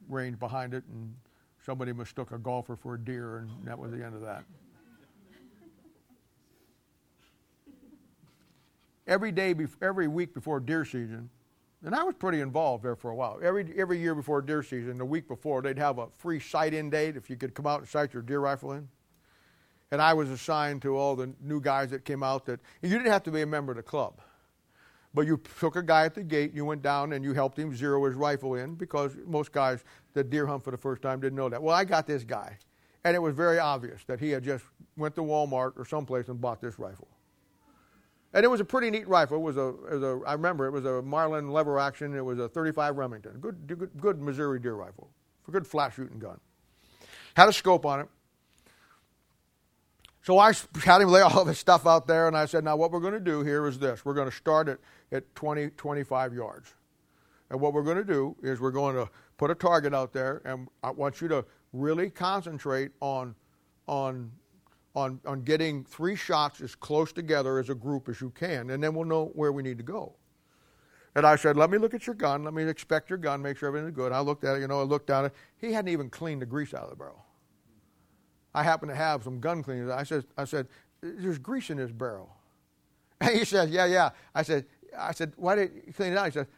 range 0.07 0.39
behind 0.39 0.75
it 0.75 0.85
and 0.93 1.15
somebody 1.65 1.95
mistook 1.95 2.31
a 2.31 2.37
golfer 2.37 2.77
for 2.77 2.97
a 2.97 2.99
deer 2.99 3.39
and 3.39 3.51
that 3.65 3.79
was 3.79 3.91
the 3.91 4.05
end 4.05 4.15
of 4.15 4.21
that. 4.21 4.45
every 9.07 9.33
day, 9.33 9.55
every 9.81 10.09
week 10.09 10.35
before 10.35 10.61
deer 10.61 10.85
season, 10.85 11.31
and 11.85 11.95
I 11.95 12.03
was 12.05 12.15
pretty 12.15 12.41
involved 12.41 12.85
there 12.85 12.97
for 12.97 13.11
a 13.11 13.15
while. 13.15 13.39
Every, 13.43 13.73
every 13.77 13.99
year 13.99 14.15
before 14.15 14.41
deer 14.43 14.63
season, 14.63 14.99
the 14.99 15.05
week 15.05 15.29
before, 15.29 15.63
they'd 15.63 15.79
have 15.79 15.99
a 15.99 16.09
free 16.17 16.41
sight 16.41 16.75
in 16.75 16.91
date 16.91 17.17
if 17.17 17.29
you 17.29 17.37
could 17.37 17.55
come 17.55 17.67
out 17.67 17.81
and 17.81 17.89
sight 17.89 18.13
your 18.15 18.23
deer 18.23 18.41
rifle 18.41 18.73
in. 18.73 18.89
And 19.93 20.03
I 20.03 20.15
was 20.15 20.31
assigned 20.31 20.83
to 20.83 20.97
all 20.97 21.15
the 21.15 21.33
new 21.41 21.61
guys 21.61 21.91
that 21.91 22.05
came 22.05 22.23
out 22.23 22.47
that 22.47 22.61
you 22.83 22.89
didn't 22.89 23.07
have 23.13 23.23
to 23.25 23.31
be 23.31 23.43
a 23.43 23.47
member 23.47 23.73
of 23.73 23.77
the 23.77 23.83
club. 23.83 24.21
But 25.15 25.27
you 25.27 25.41
took 25.61 25.77
a 25.77 25.83
guy 25.83 26.05
at 26.05 26.15
the 26.15 26.23
gate, 26.23 26.53
you 26.53 26.65
went 26.65 26.83
down 26.83 27.13
and 27.13 27.25
you 27.25 27.33
helped 27.33 27.59
him 27.59 27.75
zero 27.75 28.05
his 28.05 28.15
rifle 28.15 28.57
in 28.57 28.75
because 28.75 29.17
most 29.25 29.53
guys 29.53 29.85
that 30.15 30.29
deer 30.29 30.47
hunt 30.47 30.65
for 30.65 30.73
the 30.73 30.77
first 30.77 31.03
time 31.03 31.21
didn't 31.21 31.37
know 31.37 31.49
that. 31.49 31.63
Well, 31.63 31.75
I 31.75 31.85
got 31.85 32.07
this 32.07 32.25
guy. 32.25 32.59
And 33.05 33.15
it 33.15 33.21
was 33.21 33.35
very 33.35 33.59
obvious 33.59 34.03
that 34.09 34.19
he 34.19 34.31
had 34.31 34.43
just 34.43 34.65
went 34.97 35.15
to 35.15 35.23
Walmart 35.23 35.73
or 35.77 35.85
someplace 35.85 36.29
and 36.29 36.41
bought 36.41 36.61
this 36.61 36.79
rifle. 36.79 37.09
And 38.33 38.45
it 38.45 38.49
was 38.49 38.61
a 38.61 38.65
pretty 38.65 38.91
neat 38.91 39.09
rifle. 39.09 39.39
It 39.39 39.41
was 39.41 39.57
a, 39.57 39.69
it 39.69 40.01
was 40.01 40.03
a 40.03 40.21
I 40.27 40.33
remember 40.33 40.67
it 40.67 40.73
was 40.73 40.85
a 40.85 41.01
Marlin 41.03 41.51
lever 41.51 41.79
action. 41.79 42.15
It 42.15 42.25
was 42.25 42.39
a 42.39 42.49
35 42.49 42.97
Remington. 42.97 43.39
Good, 43.41 43.67
good, 43.67 43.91
good 43.99 44.21
Missouri 44.21 44.61
deer 44.61 44.75
rifle. 44.75 45.11
A 45.49 45.51
good 45.51 45.67
flat 45.67 45.95
shooting 45.95 46.19
gun. 46.19 46.39
Had 47.35 47.49
a 47.49 47.53
scope 47.53 47.87
on 47.87 48.01
it. 48.01 48.09
So 50.27 50.41
I 50.41 50.55
had 50.83 51.03
him 51.03 51.09
lay 51.09 51.21
all 51.21 51.45
this 51.45 51.61
stuff 51.61 51.87
out 51.87 52.09
there, 52.09 52.27
and 52.27 52.37
I 52.37 52.47
said, 52.47 52.65
now 52.65 52.75
what 52.75 52.91
we're 52.91 52.99
going 52.99 53.13
to 53.13 53.21
do 53.21 53.45
here 53.45 53.65
is 53.69 53.79
this. 53.79 54.05
We're 54.05 54.15
going 54.15 54.29
to 54.29 54.35
start 54.35 54.69
at, 54.69 54.79
at 55.13 55.33
20, 55.37 55.69
25 55.77 56.35
yards. 56.35 56.75
And 57.49 57.61
what 57.61 57.73
we're 57.73 57.85
going 57.85 57.99
to 57.99 58.05
do 58.05 58.35
is 58.43 58.61
we're 58.61 58.73
going 58.73 58.97
to 58.97 59.09
put 59.37 59.53
a 59.53 59.55
target 59.55 59.95
out 59.95 60.13
there, 60.13 60.43
and 60.45 60.67
I 60.83 60.91
want 60.91 61.21
you 61.21 61.29
to 61.29 61.45
really 61.73 62.11
concentrate 62.11 62.91
on, 63.01 63.37
on, 63.87 64.33
on, 64.97 65.21
on 65.27 65.43
getting 65.43 65.85
three 65.85 66.17
shots 66.17 66.63
as 66.63 66.75
close 66.75 67.13
together 67.13 67.59
as 67.59 67.69
a 67.69 67.75
group 67.75 68.09
as 68.09 68.21
you 68.21 68.31
can, 68.31 68.71
and 68.71 68.83
then 68.83 68.95
we'll 68.95 69.05
know 69.05 69.27
where 69.35 69.53
we 69.53 69.63
need 69.63 69.77
to 69.77 69.85
go. 69.85 70.15
And 71.15 71.27
I 71.27 71.37
said, 71.37 71.57
let 71.57 71.71
me 71.71 71.79
look 71.79 71.95
at 71.95 72.07
your 72.07 72.15
gun. 72.15 72.45
Let 72.45 72.55
me 72.55 72.63
inspect 72.63 73.09
your 73.09 73.19
gun, 73.19 73.41
make 73.41 73.59
sure 73.59 73.69
everything's 73.69 73.95
good. 73.95 74.13
I 74.13 74.21
looked 74.21 74.45
at 74.45 74.57
it, 74.57 74.61
you 74.61 74.69
know, 74.69 74.81
I 74.81 74.85
looked 74.85 75.11
at 75.11 75.27
it. 75.27 75.35
He 75.59 75.73
hadn't 75.73 75.93
even 75.93 76.11
cleaned 76.11 76.43
the 76.43 76.47
grease 76.47 76.75
out 76.75 76.85
of 76.85 76.91
the 76.91 76.97
barrel. 76.97 77.25
I 78.55 78.63
happen 78.63 78.89
to 78.89 78.95
have 78.95 79.23
some 79.23 79.39
gun 79.39 79.63
cleaners. 79.63 79.91
I 79.91 80.03
said, 80.03 80.25
I 80.37 80.45
said, 80.45 80.67
there's 81.03 81.39
grease 81.39 81.69
in 81.71 81.77
this 81.77 81.93
barrel. 81.93 82.31
And 83.19 83.35
he 83.35 83.47
said, 83.47 83.71
yeah, 83.71 83.87
yeah. 83.87 84.11
I 84.35 84.43
said, 84.43 84.67
I 84.97 85.13
said, 85.13 85.33
why 85.37 85.57
didn't 85.57 85.87
you 85.87 85.93
clean 85.95 86.13
it 86.13 86.19
out? 86.19 86.27
He 86.27 86.33
said, 86.33 86.49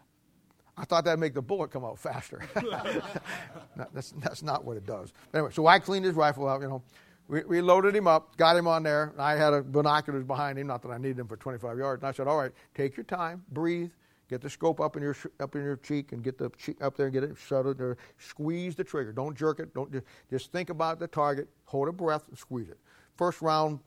I 0.76 0.84
thought 0.84 1.04
that'd 1.04 1.20
make 1.20 1.34
the 1.34 1.42
bullet 1.42 1.70
come 1.70 1.84
out 1.84 2.00
faster. 2.00 2.42
no, 2.56 3.86
that's, 3.94 4.12
that's 4.18 4.42
not 4.42 4.64
what 4.64 4.76
it 4.76 4.84
does. 4.84 5.12
Anyway, 5.32 5.50
so 5.52 5.68
I 5.68 5.78
cleaned 5.78 6.04
his 6.04 6.14
rifle 6.14 6.48
out, 6.48 6.60
you 6.60 6.68
know. 6.68 6.82
We, 7.28 7.42
we 7.44 7.60
loaded 7.60 7.94
him 7.94 8.06
up, 8.06 8.36
got 8.36 8.56
him 8.56 8.66
on 8.66 8.82
there. 8.82 9.10
and 9.12 9.20
I 9.20 9.36
had 9.36 9.52
a 9.52 9.62
binoculars 9.62 10.24
behind 10.24 10.58
him, 10.58 10.66
not 10.66 10.82
that 10.82 10.90
I 10.90 10.98
needed 10.98 11.18
him 11.18 11.28
for 11.28 11.36
25 11.36 11.78
yards. 11.78 12.02
And 12.02 12.08
I 12.08 12.12
said, 12.12 12.26
all 12.26 12.38
right, 12.38 12.52
take 12.74 12.96
your 12.96 13.04
time, 13.04 13.44
breathe, 13.52 13.90
Get 14.28 14.42
the 14.42 14.50
scope 14.50 14.78
up 14.78 14.94
in 14.96 15.02
your 15.02 15.16
up 15.40 15.56
in 15.56 15.62
your 15.62 15.76
cheek 15.76 16.12
and 16.12 16.22
get 16.22 16.36
the 16.36 16.50
cheek 16.58 16.82
up 16.82 16.96
there 16.96 17.06
and 17.06 17.14
get 17.14 17.24
it 17.24 17.36
shuttled 17.38 17.78
there. 17.78 17.96
Squeeze 18.18 18.74
the 18.74 18.84
trigger. 18.84 19.10
Don't 19.10 19.34
jerk 19.34 19.58
it. 19.58 19.72
Don't 19.72 19.90
just, 19.90 20.04
just 20.30 20.52
think 20.52 20.68
about 20.68 20.98
the 20.98 21.06
target. 21.06 21.48
Hold 21.64 21.88
a 21.88 21.92
breath 21.92 22.28
and 22.28 22.36
squeeze 22.36 22.68
it. 22.68 22.78
First 23.16 23.40
round 23.40 23.80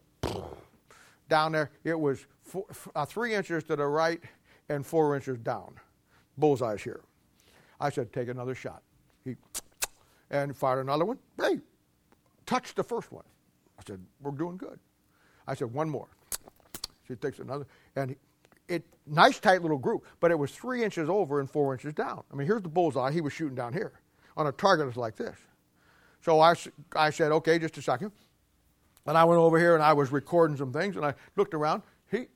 down 1.28 1.52
there, 1.52 1.70
it 1.84 1.98
was 1.98 2.26
four, 2.42 2.66
uh, 2.96 3.04
three 3.04 3.34
inches 3.34 3.62
to 3.64 3.76
the 3.76 3.86
right 3.86 4.20
and 4.68 4.84
four 4.84 5.14
inches 5.14 5.38
down. 5.38 5.74
Bullseye's 6.36 6.82
here. 6.82 7.02
I 7.80 7.90
said, 7.90 8.12
take 8.12 8.28
another 8.28 8.56
shot. 8.56 8.82
He 9.24 9.36
and 10.30 10.56
fired 10.56 10.80
another 10.80 11.04
one. 11.04 11.18
Hey, 11.40 11.60
touched 12.46 12.74
the 12.74 12.82
first 12.82 13.12
one. 13.12 13.24
I 13.82 13.92
said, 13.92 14.00
we're 14.20 14.32
doing 14.32 14.56
good. 14.56 14.78
I 15.46 15.54
said, 15.54 15.72
one 15.72 15.88
more. 15.88 16.08
She 17.08 17.14
takes 17.16 17.40
another, 17.40 17.66
and 17.96 18.14
it 18.68 18.84
nice 19.06 19.40
tight 19.40 19.62
little 19.62 19.78
group, 19.78 20.06
but 20.20 20.30
it 20.30 20.38
was 20.38 20.52
three 20.52 20.84
inches 20.84 21.08
over 21.08 21.40
and 21.40 21.50
four 21.50 21.72
inches 21.72 21.92
down. 21.92 22.22
I 22.32 22.36
mean, 22.36 22.46
here's 22.46 22.62
the 22.62 22.68
bullseye. 22.68 23.10
He 23.10 23.20
was 23.20 23.32
shooting 23.32 23.56
down 23.56 23.72
here 23.72 23.92
on 24.36 24.46
a 24.46 24.52
target 24.52 24.86
that's 24.86 24.96
like 24.96 25.16
this. 25.16 25.36
So 26.20 26.40
I, 26.40 26.54
I 26.94 27.10
said, 27.10 27.32
okay, 27.32 27.58
just 27.58 27.76
a 27.78 27.82
second. 27.82 28.12
And 29.04 29.18
I 29.18 29.24
went 29.24 29.40
over 29.40 29.58
here 29.58 29.74
and 29.74 29.82
I 29.82 29.92
was 29.92 30.12
recording 30.12 30.56
some 30.56 30.72
things 30.72 30.94
and 30.96 31.04
I 31.04 31.14
looked 31.34 31.54
around. 31.54 31.82
He, 32.10 32.26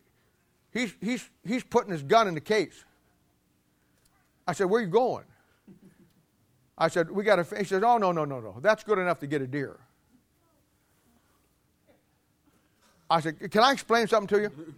he's, 0.73 0.95
he's, 1.01 1.31
he's 1.47 1.63
putting 1.63 1.93
his 1.93 2.03
gun 2.03 2.27
in 2.27 2.35
the 2.35 2.41
case. 2.41 2.85
I 4.49 4.53
said, 4.53 4.65
where 4.65 4.81
are 4.81 4.85
you 4.85 4.91
going? 4.91 5.25
I 6.77 6.89
said, 6.89 7.11
we 7.11 7.23
got 7.23 7.37
to, 7.37 7.57
he 7.57 7.65
says, 7.65 7.83
oh, 7.85 7.99
no, 7.99 8.11
no, 8.11 8.25
no, 8.25 8.41
no. 8.41 8.57
That's 8.61 8.83
good 8.83 8.99
enough 8.99 9.21
to 9.21 9.27
get 9.27 9.41
a 9.41 9.47
deer. 9.47 9.79
I 13.09 13.21
said, 13.21 13.51
can 13.51 13.63
I 13.63 13.73
explain 13.73 14.07
something 14.07 14.37
to 14.37 14.43
you? 14.43 14.75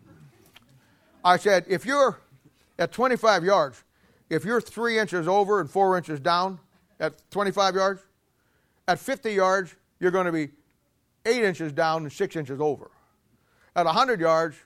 I 1.25 1.37
said, 1.37 1.65
if 1.69 1.85
you're 1.87 2.19
at 2.79 2.93
25 2.93 3.45
yards 3.45 3.83
if 4.31 4.45
you're 4.45 4.61
three 4.61 4.99
inches 4.99 5.27
over 5.27 5.61
and 5.61 5.71
four 5.71 5.97
inches 5.97 6.21
down 6.21 6.59
at 7.01 7.15
25 7.31 7.75
yards, 7.75 8.03
at 8.87 8.99
50 8.99 9.33
yards, 9.33 9.75
you're 10.01 10.11
going 10.11 10.27
to 10.27 10.33
be 10.33 10.51
eight 11.27 11.45
inches 11.45 11.73
down 11.73 12.03
and 12.03 12.13
six 12.13 12.37
inches 12.37 12.61
over. 12.61 12.91
At 13.75 13.87
100 13.87 14.21
yards, 14.21 14.57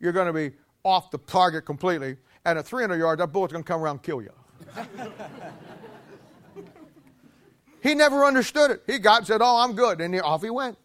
you're 0.00 0.12
going 0.12 0.26
to 0.26 0.32
be 0.32 0.52
off 0.84 1.10
the 1.10 1.18
target 1.18 1.64
completely. 1.64 2.16
And 2.44 2.58
at 2.58 2.66
300 2.66 2.96
yards, 2.96 3.20
that 3.20 3.28
bullet's 3.28 3.52
going 3.52 3.64
to 3.64 3.68
come 3.68 3.80
around 3.80 3.96
and 3.96 4.02
kill 4.02 4.22
you. 4.22 4.32
he 7.80 7.94
never 7.94 8.24
understood 8.24 8.72
it. 8.72 8.82
He 8.86 8.98
got 8.98 9.18
and 9.18 9.26
said, 9.26 9.40
Oh, 9.42 9.58
I'm 9.58 9.74
good. 9.74 10.00
And 10.00 10.20
off 10.20 10.42
he 10.42 10.50
went. 10.50 10.76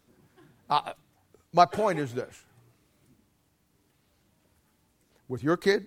My 1.52 1.64
point 1.64 1.98
is 1.98 2.14
this 2.14 2.44
with 5.28 5.42
your 5.42 5.56
kid, 5.56 5.86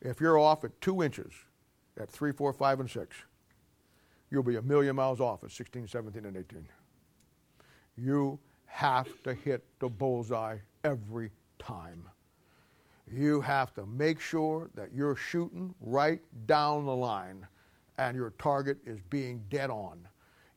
if 0.00 0.20
you're 0.20 0.38
off 0.38 0.64
at 0.64 0.80
two 0.80 1.02
inches 1.02 1.32
at 1.98 2.10
three, 2.10 2.32
four, 2.32 2.52
five, 2.52 2.80
and 2.80 2.90
six, 2.90 3.16
you'll 4.30 4.42
be 4.42 4.56
a 4.56 4.62
million 4.62 4.96
miles 4.96 5.20
off 5.20 5.44
at 5.44 5.50
16, 5.50 5.86
17, 5.86 6.24
and 6.24 6.36
18. 6.36 6.66
You 7.96 8.38
have 8.66 9.08
to 9.24 9.34
hit 9.34 9.64
the 9.78 9.88
bullseye 9.88 10.56
every 10.84 11.30
time. 11.58 12.08
You 13.12 13.40
have 13.40 13.74
to 13.74 13.86
make 13.86 14.20
sure 14.20 14.70
that 14.74 14.92
you're 14.94 15.16
shooting 15.16 15.74
right 15.80 16.20
down 16.46 16.86
the 16.86 16.94
line 16.94 17.46
and 17.98 18.16
your 18.16 18.30
target 18.38 18.78
is 18.86 19.00
being 19.10 19.44
dead 19.50 19.68
on. 19.68 20.06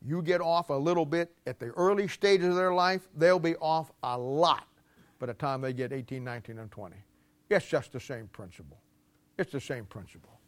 You 0.06 0.22
get 0.22 0.42
off 0.42 0.70
a 0.70 0.74
little 0.74 1.06
bit 1.06 1.32
at 1.48 1.60
the 1.60 1.68
early 1.68 2.08
stages 2.08 2.48
of 2.48 2.56
their 2.56 2.74
life, 2.74 3.08
they'll 3.16 3.40
be 3.40 3.56
off 3.58 3.92
a 4.04 4.18
lot 4.18 4.68
by 5.20 5.28
the 5.28 5.34
time 5.34 5.62
they 5.62 5.72
get 5.72 5.94
18, 5.94 6.24
19, 6.24 6.60
and 6.60 6.70
20. 6.70 6.96
It's 7.50 7.66
just 7.66 7.94
the 7.94 8.00
same 8.00 8.28
principle. 8.28 8.78
It's 9.38 9.52
the 9.52 9.62
same 9.62 9.86
principle. 9.86 10.40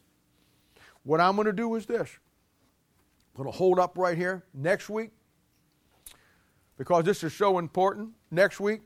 What 1.04 1.22
I'm 1.22 1.36
going 1.36 1.46
to 1.46 1.54
do 1.54 1.76
is 1.76 1.86
this 1.86 2.18
I'm 3.36 3.44
going 3.44 3.52
to 3.52 3.58
hold 3.58 3.80
up 3.80 3.98
right 3.98 4.18
here 4.18 4.44
next 4.54 4.90
week 4.90 5.12
because 6.78 7.06
this 7.06 7.24
is 7.24 7.34
so 7.34 7.58
important. 7.60 8.10
Next 8.32 8.60
week, 8.60 8.82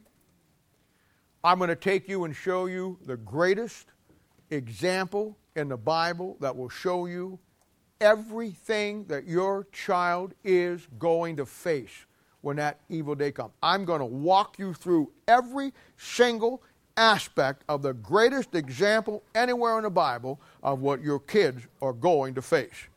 I'm 1.44 1.58
going 1.58 1.70
to 1.70 1.76
take 1.76 2.08
you 2.08 2.26
and 2.26 2.36
show 2.36 2.66
you 2.66 3.00
the 3.06 3.18
greatest 3.18 3.94
example 4.50 5.38
in 5.56 5.70
the 5.70 5.78
Bible 5.78 6.38
that 6.42 6.56
will 6.56 6.70
show 6.70 7.06
you 7.06 7.40
everything 8.02 9.06
that 9.06 9.26
your 9.26 9.68
child 9.72 10.34
is 10.44 10.88
going 10.98 11.38
to 11.38 11.46
face 11.46 12.06
when 12.42 12.56
that 12.58 12.80
evil 12.90 13.16
day 13.16 13.32
comes. 13.32 13.52
I'm 13.62 13.86
going 13.86 14.00
to 14.00 14.06
walk 14.06 14.58
you 14.58 14.74
through 14.74 15.12
every 15.28 15.74
single 15.98 16.62
aspect 16.96 17.64
of 17.70 17.82
the 17.82 17.94
greatest 17.94 18.56
example 18.56 19.24
anywhere 19.36 19.78
in 19.78 19.84
the 19.84 19.90
Bible 19.90 20.40
of 20.64 20.82
what 20.82 21.02
your 21.02 21.20
kids 21.20 21.68
are 21.82 21.94
going 21.94 22.36
to 22.36 22.42
face. 22.42 22.88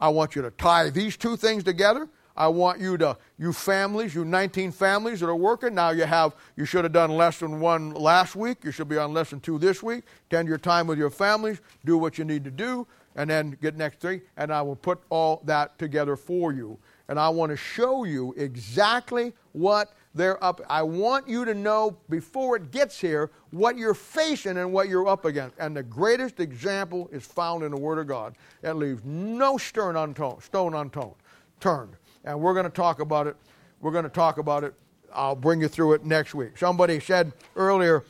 I 0.00 0.08
want 0.08 0.34
you 0.34 0.42
to 0.42 0.50
tie 0.50 0.90
these 0.90 1.16
two 1.16 1.36
things 1.36 1.64
together. 1.64 2.08
I 2.36 2.48
want 2.48 2.80
you 2.80 2.98
to, 2.98 3.16
you 3.38 3.52
families, 3.52 4.14
you 4.14 4.24
19 4.24 4.72
families 4.72 5.20
that 5.20 5.28
are 5.28 5.36
working, 5.36 5.74
now 5.74 5.90
you 5.90 6.04
have, 6.04 6.34
you 6.56 6.64
should 6.64 6.84
have 6.84 6.92
done 6.92 7.10
lesson 7.10 7.60
one 7.60 7.94
last 7.94 8.34
week. 8.34 8.64
You 8.64 8.72
should 8.72 8.88
be 8.88 8.98
on 8.98 9.12
lesson 9.12 9.38
two 9.38 9.56
this 9.58 9.84
week. 9.84 10.02
Spend 10.28 10.48
your 10.48 10.58
time 10.58 10.88
with 10.88 10.98
your 10.98 11.10
families, 11.10 11.60
do 11.84 11.96
what 11.96 12.18
you 12.18 12.24
need 12.24 12.42
to 12.42 12.50
do, 12.50 12.88
and 13.16 13.28
then 13.28 13.56
get 13.60 13.76
next 13.76 14.00
three. 14.00 14.22
And 14.36 14.52
I 14.52 14.62
will 14.62 14.76
put 14.76 15.00
all 15.10 15.42
that 15.44 15.78
together 15.78 16.16
for 16.16 16.52
you. 16.52 16.78
And 17.08 17.18
I 17.18 17.28
want 17.28 17.50
to 17.50 17.56
show 17.56 18.04
you 18.04 18.34
exactly 18.36 19.32
what 19.52 19.94
they're 20.14 20.42
up. 20.42 20.60
I 20.70 20.82
want 20.82 21.28
you 21.28 21.44
to 21.44 21.54
know 21.54 21.96
before 22.08 22.56
it 22.56 22.70
gets 22.70 22.98
here 22.98 23.30
what 23.50 23.76
you're 23.76 23.94
facing 23.94 24.56
and 24.58 24.72
what 24.72 24.88
you're 24.88 25.08
up 25.08 25.24
against. 25.24 25.56
And 25.58 25.76
the 25.76 25.82
greatest 25.82 26.40
example 26.40 27.08
is 27.12 27.24
found 27.24 27.62
in 27.62 27.72
the 27.72 27.78
Word 27.78 27.98
of 27.98 28.06
God. 28.06 28.36
It 28.62 28.72
leaves 28.74 29.02
no 29.04 29.58
stone 29.58 29.96
unturned, 29.96 30.42
stone 30.42 30.74
unturned, 30.74 31.14
turned. 31.60 31.96
And 32.24 32.40
we're 32.40 32.54
going 32.54 32.64
to 32.64 32.70
talk 32.70 33.00
about 33.00 33.26
it. 33.26 33.36
We're 33.80 33.92
going 33.92 34.04
to 34.04 34.10
talk 34.10 34.38
about 34.38 34.64
it. 34.64 34.74
I'll 35.12 35.36
bring 35.36 35.60
you 35.60 35.68
through 35.68 35.94
it 35.94 36.04
next 36.04 36.34
week. 36.34 36.56
Somebody 36.56 37.00
said 37.00 37.32
earlier, 37.54 38.04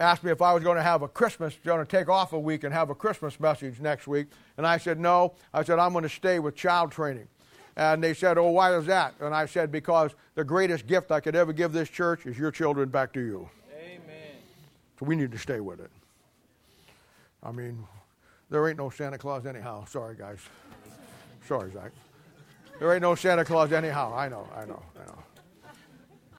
asked 0.00 0.24
me 0.24 0.30
if 0.30 0.42
I 0.42 0.52
was 0.52 0.62
going 0.62 0.76
to 0.76 0.82
have 0.82 1.02
a 1.02 1.08
Christmas, 1.08 1.56
going 1.64 1.84
to 1.84 1.90
take 1.90 2.08
off 2.08 2.32
a 2.32 2.38
week 2.38 2.64
and 2.64 2.72
have 2.72 2.90
a 2.90 2.94
Christmas 2.94 3.38
message 3.40 3.80
next 3.80 4.06
week. 4.06 4.28
And 4.56 4.66
I 4.66 4.78
said, 4.78 4.98
no. 5.00 5.34
I 5.54 5.62
said, 5.64 5.78
I'm 5.78 5.92
going 5.92 6.02
to 6.02 6.08
stay 6.08 6.38
with 6.38 6.54
child 6.54 6.92
training. 6.92 7.28
And 7.76 8.02
they 8.02 8.14
said, 8.14 8.38
Oh, 8.38 8.50
why 8.50 8.74
is 8.74 8.86
that? 8.86 9.14
And 9.20 9.34
I 9.34 9.46
said, 9.46 9.70
Because 9.70 10.12
the 10.34 10.44
greatest 10.44 10.86
gift 10.86 11.12
I 11.12 11.20
could 11.20 11.36
ever 11.36 11.52
give 11.52 11.72
this 11.72 11.90
church 11.90 12.24
is 12.26 12.38
your 12.38 12.50
children 12.50 12.88
back 12.88 13.12
to 13.12 13.20
you. 13.20 13.48
Amen. 13.78 14.00
So 14.98 15.04
we 15.04 15.14
need 15.14 15.30
to 15.32 15.38
stay 15.38 15.60
with 15.60 15.80
it. 15.80 15.90
I 17.42 17.52
mean, 17.52 17.86
there 18.48 18.66
ain't 18.66 18.78
no 18.78 18.88
Santa 18.88 19.18
Claus 19.18 19.44
anyhow. 19.44 19.84
Sorry, 19.84 20.16
guys. 20.16 20.38
Sorry, 21.46 21.70
Zach. 21.70 21.92
There 22.78 22.92
ain't 22.92 23.02
no 23.02 23.14
Santa 23.14 23.44
Claus 23.44 23.72
anyhow. 23.72 24.12
I 24.14 24.28
know, 24.28 24.48
I 24.56 24.64
know, 24.64 24.82
I 25.00 25.06
know. 25.06 25.18